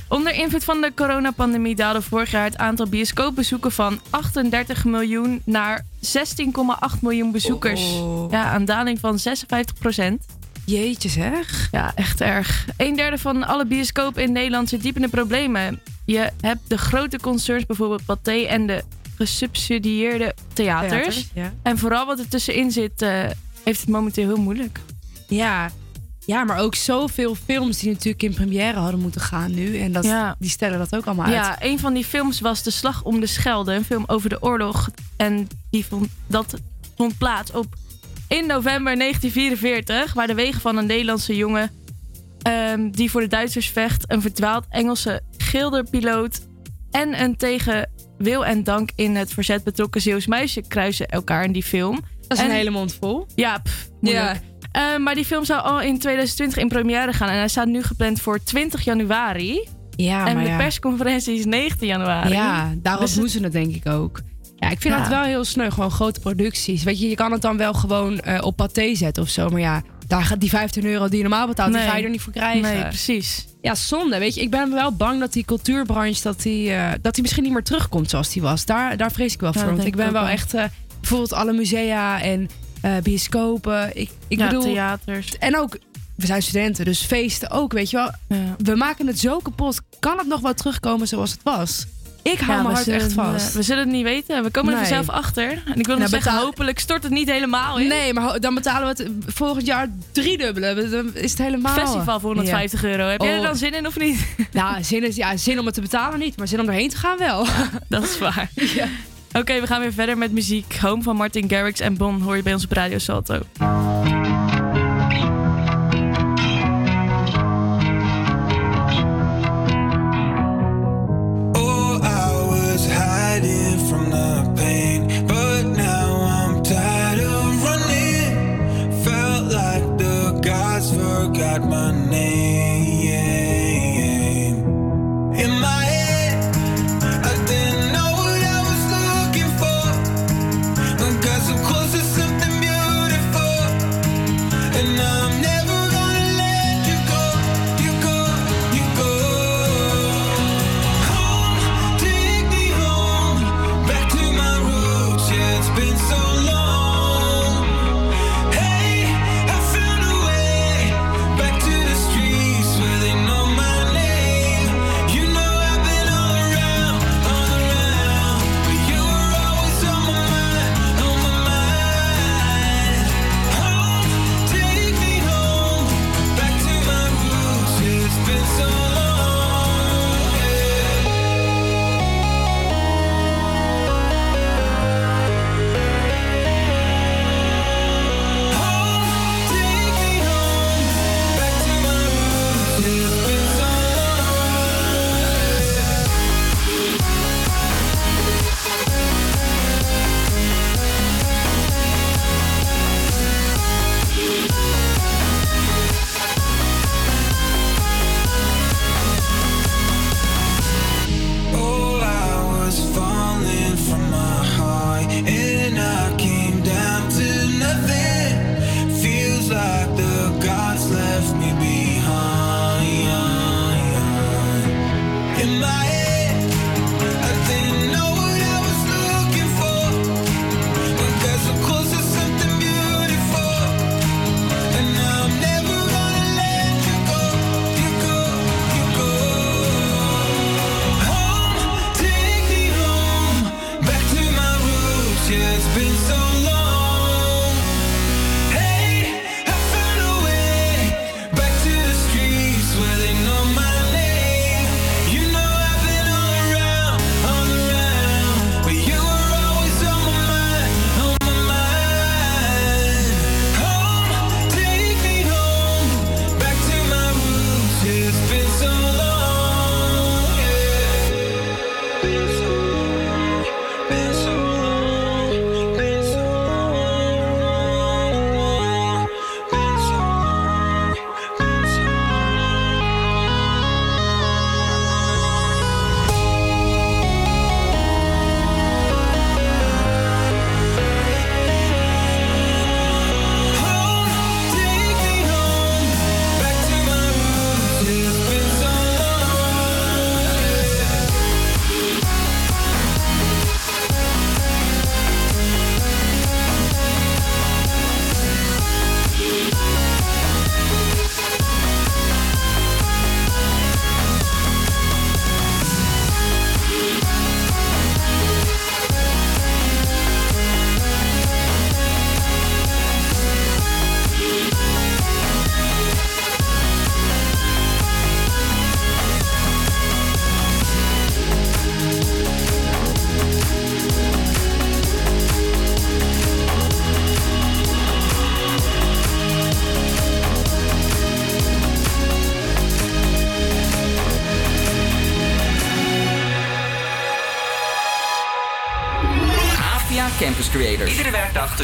Onder 0.09 0.35
invloed 0.35 0.65
van 0.65 0.81
de 0.81 0.93
coronapandemie 0.95 1.75
daalde 1.75 2.03
vorig 2.03 2.31
jaar 2.31 2.45
het 2.45 2.57
aantal 2.59 2.87
bioscoopbezoeken 2.87 3.73
van 3.73 4.01
38 4.11 4.85
miljoen 4.85 5.43
naar 5.45 5.85
16,8 6.05 7.01
miljoen 7.01 7.33
bezoekers. 7.33 7.81
Oh. 7.81 8.31
Ja, 8.31 8.55
een 8.55 8.65
daling 8.65 9.01
van 9.01 9.19
56 9.19 9.75
procent. 9.79 10.25
Jeetje 10.67 11.09
zeg. 11.09 11.69
Ja, 11.71 11.93
echt 11.95 12.21
erg. 12.21 12.67
Een 12.77 12.97
derde 12.97 13.19
van 13.19 13.47
alle 13.47 13.67
bioscopen 13.67 14.23
in 14.23 14.33
Nederland 14.33 14.69
zit 14.69 14.83
diep 14.83 14.97
in 14.97 15.03
de 15.03 15.09
problemen. 15.09 15.81
Je 16.05 16.31
hebt 16.41 16.61
de 16.69 16.79
grote 16.79 17.19
concerns, 17.21 17.67
bijvoorbeeld 17.67 18.05
Pathé 18.05 18.43
en 18.45 18.67
de 18.67 18.85
gesubsidieerde 19.17 20.35
theaters. 20.53 20.91
Theaters, 20.93 21.29
ja. 21.35 21.53
En 21.63 21.79
vooral 21.79 22.07
wat 22.07 22.19
er 22.19 22.29
tussenin 22.29 22.71
zit, 22.71 23.03
eh, 23.03 23.25
heeft 23.65 23.81
het 23.81 23.89
momenteel 23.89 24.27
heel 24.27 24.43
moeilijk. 24.43 24.81
Ja. 25.29 25.71
ja, 26.27 26.45
maar 26.45 26.59
ook 26.59 26.75
zoveel 26.75 27.35
films 27.35 27.79
die 27.79 27.91
natuurlijk 27.93 28.23
in 28.23 28.35
première 28.35 28.79
hadden 28.79 29.01
moeten 29.01 29.21
gaan 29.21 29.55
nu. 29.55 29.79
En 29.79 29.93
dat, 29.93 30.05
Ja. 30.05 30.37
die 30.39 30.51
stellen 30.51 30.79
dat 30.79 30.95
ook 30.97 31.07
allemaal 31.07 31.25
uit. 31.27 31.35
Ja, 31.35 31.57
een 31.61 31.79
van 31.79 31.95
die 31.95 32.05
films 32.05 32.41
was 32.41 32.63
De 32.63 32.71
Slag 32.71 33.03
om 33.03 33.21
de 33.21 33.27
Schelde, 33.27 33.73
een 33.75 33.85
film 33.85 34.05
over 34.07 34.29
de 34.29 34.43
oorlog. 34.43 34.89
En 35.17 35.49
die 35.71 35.87
vond, 35.87 36.09
dat 36.27 36.55
vond 36.97 37.19
plaats 37.19 37.51
op 37.53 37.75
in 38.29 38.47
november 38.47 38.99
1944, 38.99 40.15
waar 40.15 40.27
de 40.27 40.35
wegen 40.35 40.61
van 40.61 40.77
een 40.77 40.87
Nederlandse 40.87 41.37
jongen 41.37 41.71
ehm, 42.43 42.91
die 42.91 43.11
voor 43.11 43.21
de 43.21 43.27
Duitsers 43.27 43.69
vecht, 43.71 44.05
een 44.07 44.21
verdwaald 44.21 44.65
Engelse 44.71 45.21
gilderpiloot 45.37 46.41
en 46.91 47.21
een 47.23 47.37
tegen 47.37 47.91
wil 48.19 48.45
en 48.47 48.65
dank 48.65 48.91
in 48.95 49.17
het 49.17 49.33
verzet 49.33 49.65
betrokken 49.65 50.01
Zeeuws 50.01 50.27
meisje 50.27 50.61
kruisen 50.69 51.09
elkaar 51.09 51.45
in 51.45 51.53
die 51.53 51.63
film. 51.63 52.01
Dat 52.29 52.39
is 52.39 52.45
En- 52.45 52.51
een 52.51 52.57
hele 52.57 52.71
mond 52.71 52.95
vol. 53.01 53.27
Ja, 53.35 53.59
pff, 53.59 53.89
moeilijk. 54.01 54.41
Eh, 54.73 54.97
maar 54.97 55.15
die 55.15 55.25
film 55.25 55.45
zou 55.45 55.63
al 55.63 55.81
in 55.81 55.99
2020 55.99 56.59
in 56.59 56.69
première 56.69 57.13
gaan 57.13 57.29
en 57.29 57.37
hij 57.37 57.49
staat 57.49 57.67
nu 57.67 57.83
gepland 57.83 58.21
voor 58.21 58.43
20 58.43 58.85
januari. 58.85 59.69
Ja, 59.97 60.27
en 60.27 60.35
maar 60.35 60.45
de 60.45 60.51
ja. 60.51 60.57
persconferentie 60.57 61.39
is 61.39 61.45
19 61.45 61.87
januari. 61.87 62.33
Ja, 62.33 62.75
daarop 62.77 63.15
Dus 63.15 63.33
ze 63.33 63.41
het 63.41 63.53
denk 63.53 63.75
ik 63.75 63.87
ook. 63.89 64.21
Ja, 64.57 64.71
ik 64.71 64.81
vind 64.81 64.95
Ja. 64.95 65.01
dat 65.01 65.09
wel 65.09 65.23
heel 65.23 65.45
sneu. 65.45 65.71
Gewoon 65.71 65.91
grote 65.91 66.21
producties. 66.21 66.83
Weet 66.83 67.01
je, 67.01 67.09
je 67.09 67.15
kan 67.15 67.33
het 67.33 67.43
dan 67.43 67.57
wel 67.57 67.73
gewoon 67.75 68.21
eh, 68.21 68.45
op 68.45 68.57
paté 68.57 68.95
zetten 68.95 69.23
of 69.23 69.29
zo. 69.29 69.49
Maar 69.49 69.61
ja, 69.61 69.83
daar 70.07 70.23
gaat 70.25 70.41
die 70.41 70.49
15 70.51 70.85
euro 70.85 71.09
die 71.09 71.17
je 71.17 71.23
normaal 71.23 71.47
betaalt, 71.47 71.73
die 71.73 71.83
ga 71.83 71.97
je 71.97 72.05
er 72.05 72.11
niet 72.11 72.21
voor 72.21 72.33
krijgen. 72.33 72.63
Nee, 72.63 72.83
precies. 72.83 73.47
Ja, 73.61 73.75
zonde. 73.75 74.19
Weet 74.19 74.35
je, 74.35 74.41
ik 74.41 74.51
ben 74.51 74.71
wel 74.71 74.93
bang 74.93 75.21
dat 75.21 75.33
die 75.33 75.45
cultuurbranche 75.45 76.23
dat 76.23 76.43
die, 76.43 76.73
eh, 76.73 76.93
dat 77.03 77.13
die 77.15 77.23
misschien 77.23 77.43
niet 77.43 77.53
meer 77.53 77.63
terugkomt 77.63 78.11
zoals 78.11 78.33
die 78.33 78.43
was. 78.43 78.65
Daar, 78.65 78.97
daar 78.97 79.13
vrees 79.13 79.35
ik 79.35 79.41
wel 79.41 79.51
Ja, 79.55 79.61
voor. 79.61 79.75
Want 79.75 79.87
ik 79.87 79.97
ben 79.97 80.13
wel 80.13 80.27
echt 80.27 80.55
eh, 80.55 80.65
bijvoorbeeld 81.01 81.33
alle 81.33 81.53
musea 81.53 82.21
en 82.23 82.49
bioscopen. 83.03 83.91
Ik, 83.97 84.11
ik 84.29 84.39
Ja, 84.39 84.47
bedoel, 84.47 84.63
theaters. 84.63 85.39
En 85.39 85.59
ook, 85.59 85.79
we 86.17 86.27
zijn 86.27 86.43
studenten, 86.43 86.85
dus 86.85 87.03
feesten 87.03 87.51
ook, 87.51 87.73
weet 87.73 87.91
je 87.91 87.97
wel. 87.97 88.39
We 88.59 88.77
maken 88.77 89.07
het 89.07 89.19
zo 89.19 89.39
kapot. 89.39 89.81
Kan 89.99 90.19
het 90.19 90.27
nog 90.27 90.41
wel 90.41 90.55
terugkomen 90.55 91.09
zoals 91.09 91.31
het 91.31 91.41
was? 91.43 91.87
Ik 92.33 92.39
hou 92.39 92.53
Ja, 92.57 92.63
mijn 92.63 92.75
hart 92.75 92.89
echt 92.89 93.13
vast. 93.13 93.49
eh, 93.49 93.55
we 93.55 93.63
zullen 93.63 93.83
het 93.83 93.93
niet 93.93 94.03
weten. 94.05 94.43
We 94.43 94.51
komen 94.51 94.73
er 94.73 94.79
vanzelf 94.79 95.09
achter. 95.09 95.51
En 95.51 95.79
ik 95.79 95.87
wil 95.87 95.99
nog 95.99 96.11
Nou, 96.11 96.23
zeggen, 96.23 96.33
hopelijk 96.43 96.79
stort 96.79 97.03
het 97.03 97.13
niet 97.13 97.31
helemaal 97.31 97.79
in. 97.79 97.89
Nee, 97.89 98.13
maar 98.13 98.41
dan 98.41 98.55
betalen 98.55 98.97
we 98.97 99.03
het 99.03 99.11
volgend 99.35 99.67
jaar 99.67 99.89
driedubbele. 100.13 100.89
Dan 100.89 101.15
is 101.15 101.31
het 101.31 101.41
helemaal... 101.41 101.73
Festival 101.75 102.21
voor 102.21 102.29
150 102.35 102.85
euro. 102.85 103.07
Heb 103.07 103.21
jij 103.21 103.33
er 103.33 103.39
Oh. 103.39 103.45
dan 103.45 103.57
zin 103.57 103.75
in 103.75 103.87
of 103.87 103.99
niet? 103.99 104.27
Nou, 104.53 104.83
zin, 104.85 105.05
is, 105.07 105.17
ja, 105.17 105.37
zin 105.37 105.59
om 105.59 105.65
het 105.67 105.75
te 105.75 105.81
betalen 105.81 106.19
niet, 106.19 106.37
maar 106.37 106.49
zin 106.49 106.61
om 106.61 106.67
erheen 106.69 106.89
te 106.89 106.97
gaan 106.97 107.19
wel. 107.19 107.47
Dat 107.89 108.03
is 108.03 108.19
waar. 108.19 108.51
Oké, 109.33 109.61
we 109.61 109.67
gaan 109.67 109.81
weer 109.81 109.93
verder 109.93 110.19
met 110.19 110.33
muziek. 110.33 110.77
Home 110.81 111.03
van 111.03 111.17
Martin 111.17 111.49
Garrix 111.49 111.81
en 111.81 111.97
Bon 111.97 112.21
hoor 112.21 112.37
je 112.37 112.43
bij 112.43 112.53
ons 112.53 112.65
op 112.65 112.73
Radio 112.73 112.99
Salto. 112.99 113.41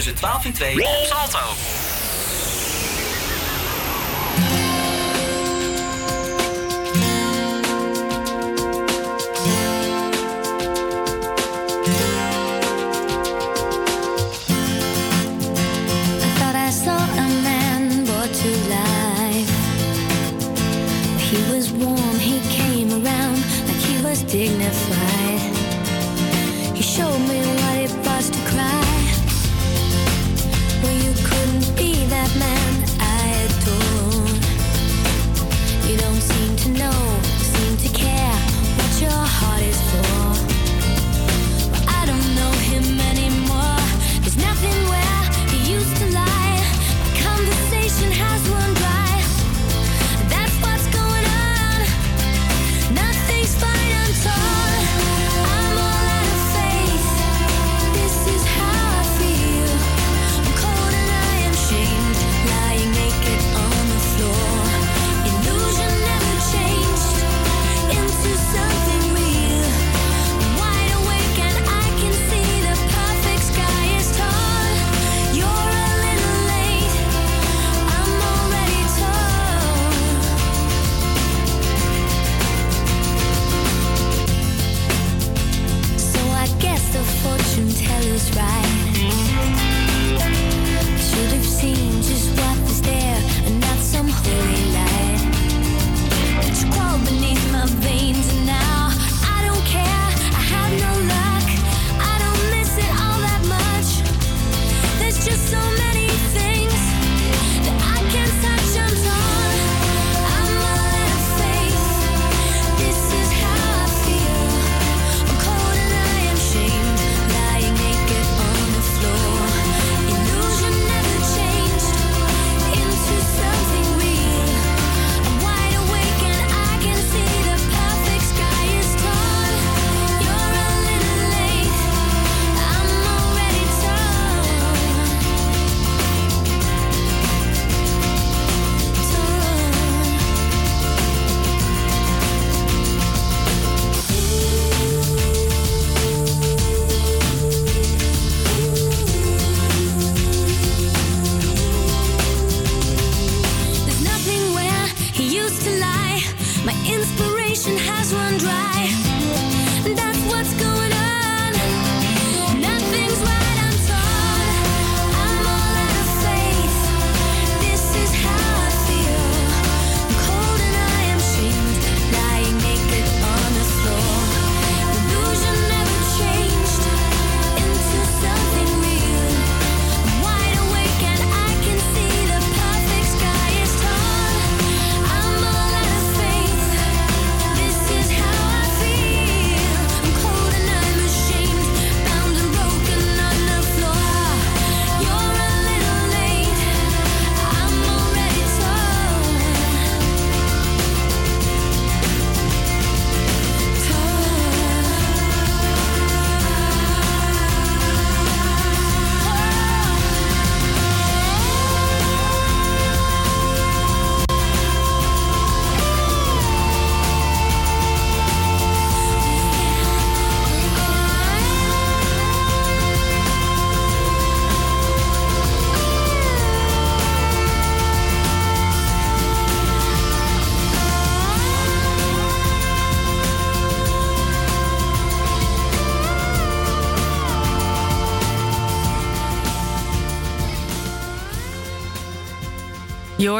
tussen 0.02 0.16
12 0.16 0.44
en 0.44 0.52
2 0.52 0.74
op 0.74 1.06
Salto. 1.06 1.81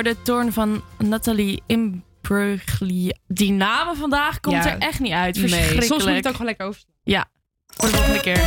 hoorde 0.02 0.22
toorn 0.22 0.52
van 0.52 0.82
Nathalie 0.98 1.62
Imbruglia. 1.66 3.12
Die 3.26 3.52
namen 3.52 3.96
vandaag 3.96 4.40
komt 4.40 4.64
er 4.64 4.78
echt 4.78 5.00
niet 5.00 5.12
uit. 5.12 5.38
Verschrikkelijk. 5.38 5.86
Soms 5.86 6.02
moet 6.02 6.10
je 6.10 6.16
het 6.16 6.26
ook 6.26 6.32
gewoon 6.32 6.46
lekker 6.46 6.66
overslaan. 6.66 6.94
Ja, 7.02 7.28
voor 7.66 7.88
de 7.88 7.94
volgende 7.94 8.20
keer. 8.20 8.40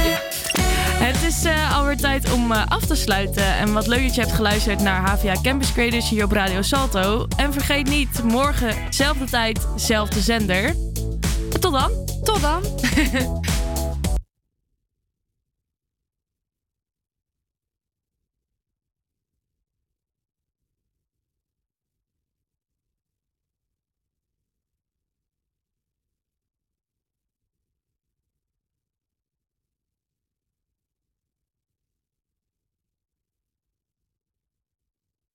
Het 0.98 1.24
is 1.24 1.44
eh, 1.44 1.78
alweer 1.78 1.98
tijd 1.98 2.32
om 2.32 2.52
eh, 2.52 2.66
af 2.68 2.86
te 2.86 2.96
sluiten. 2.96 3.56
En 3.56 3.74
wat 3.74 3.88
leuk 3.88 4.02
dat 4.02 4.16
je 4.16 4.22
hebt 4.22 4.34
geluisterd 4.34 4.82
naar 4.82 5.10
HVA 5.10 5.42
Campus 5.42 5.74
Creators 5.74 6.10
hier 6.10 6.24
op 6.24 6.32
Radio 6.32 6.62
Salto. 6.62 7.28
En 7.38 7.54
vergeet 7.54 7.90
niet, 7.90 8.24
morgen, 8.24 8.76
zelfde 8.90 9.26
tijd, 9.26 9.68
zelfde 9.76 10.20
zender. 10.20 10.76
Tot 11.60 11.72
dan. 11.72 11.92
Tot 12.24 12.42
dan. 12.42 12.62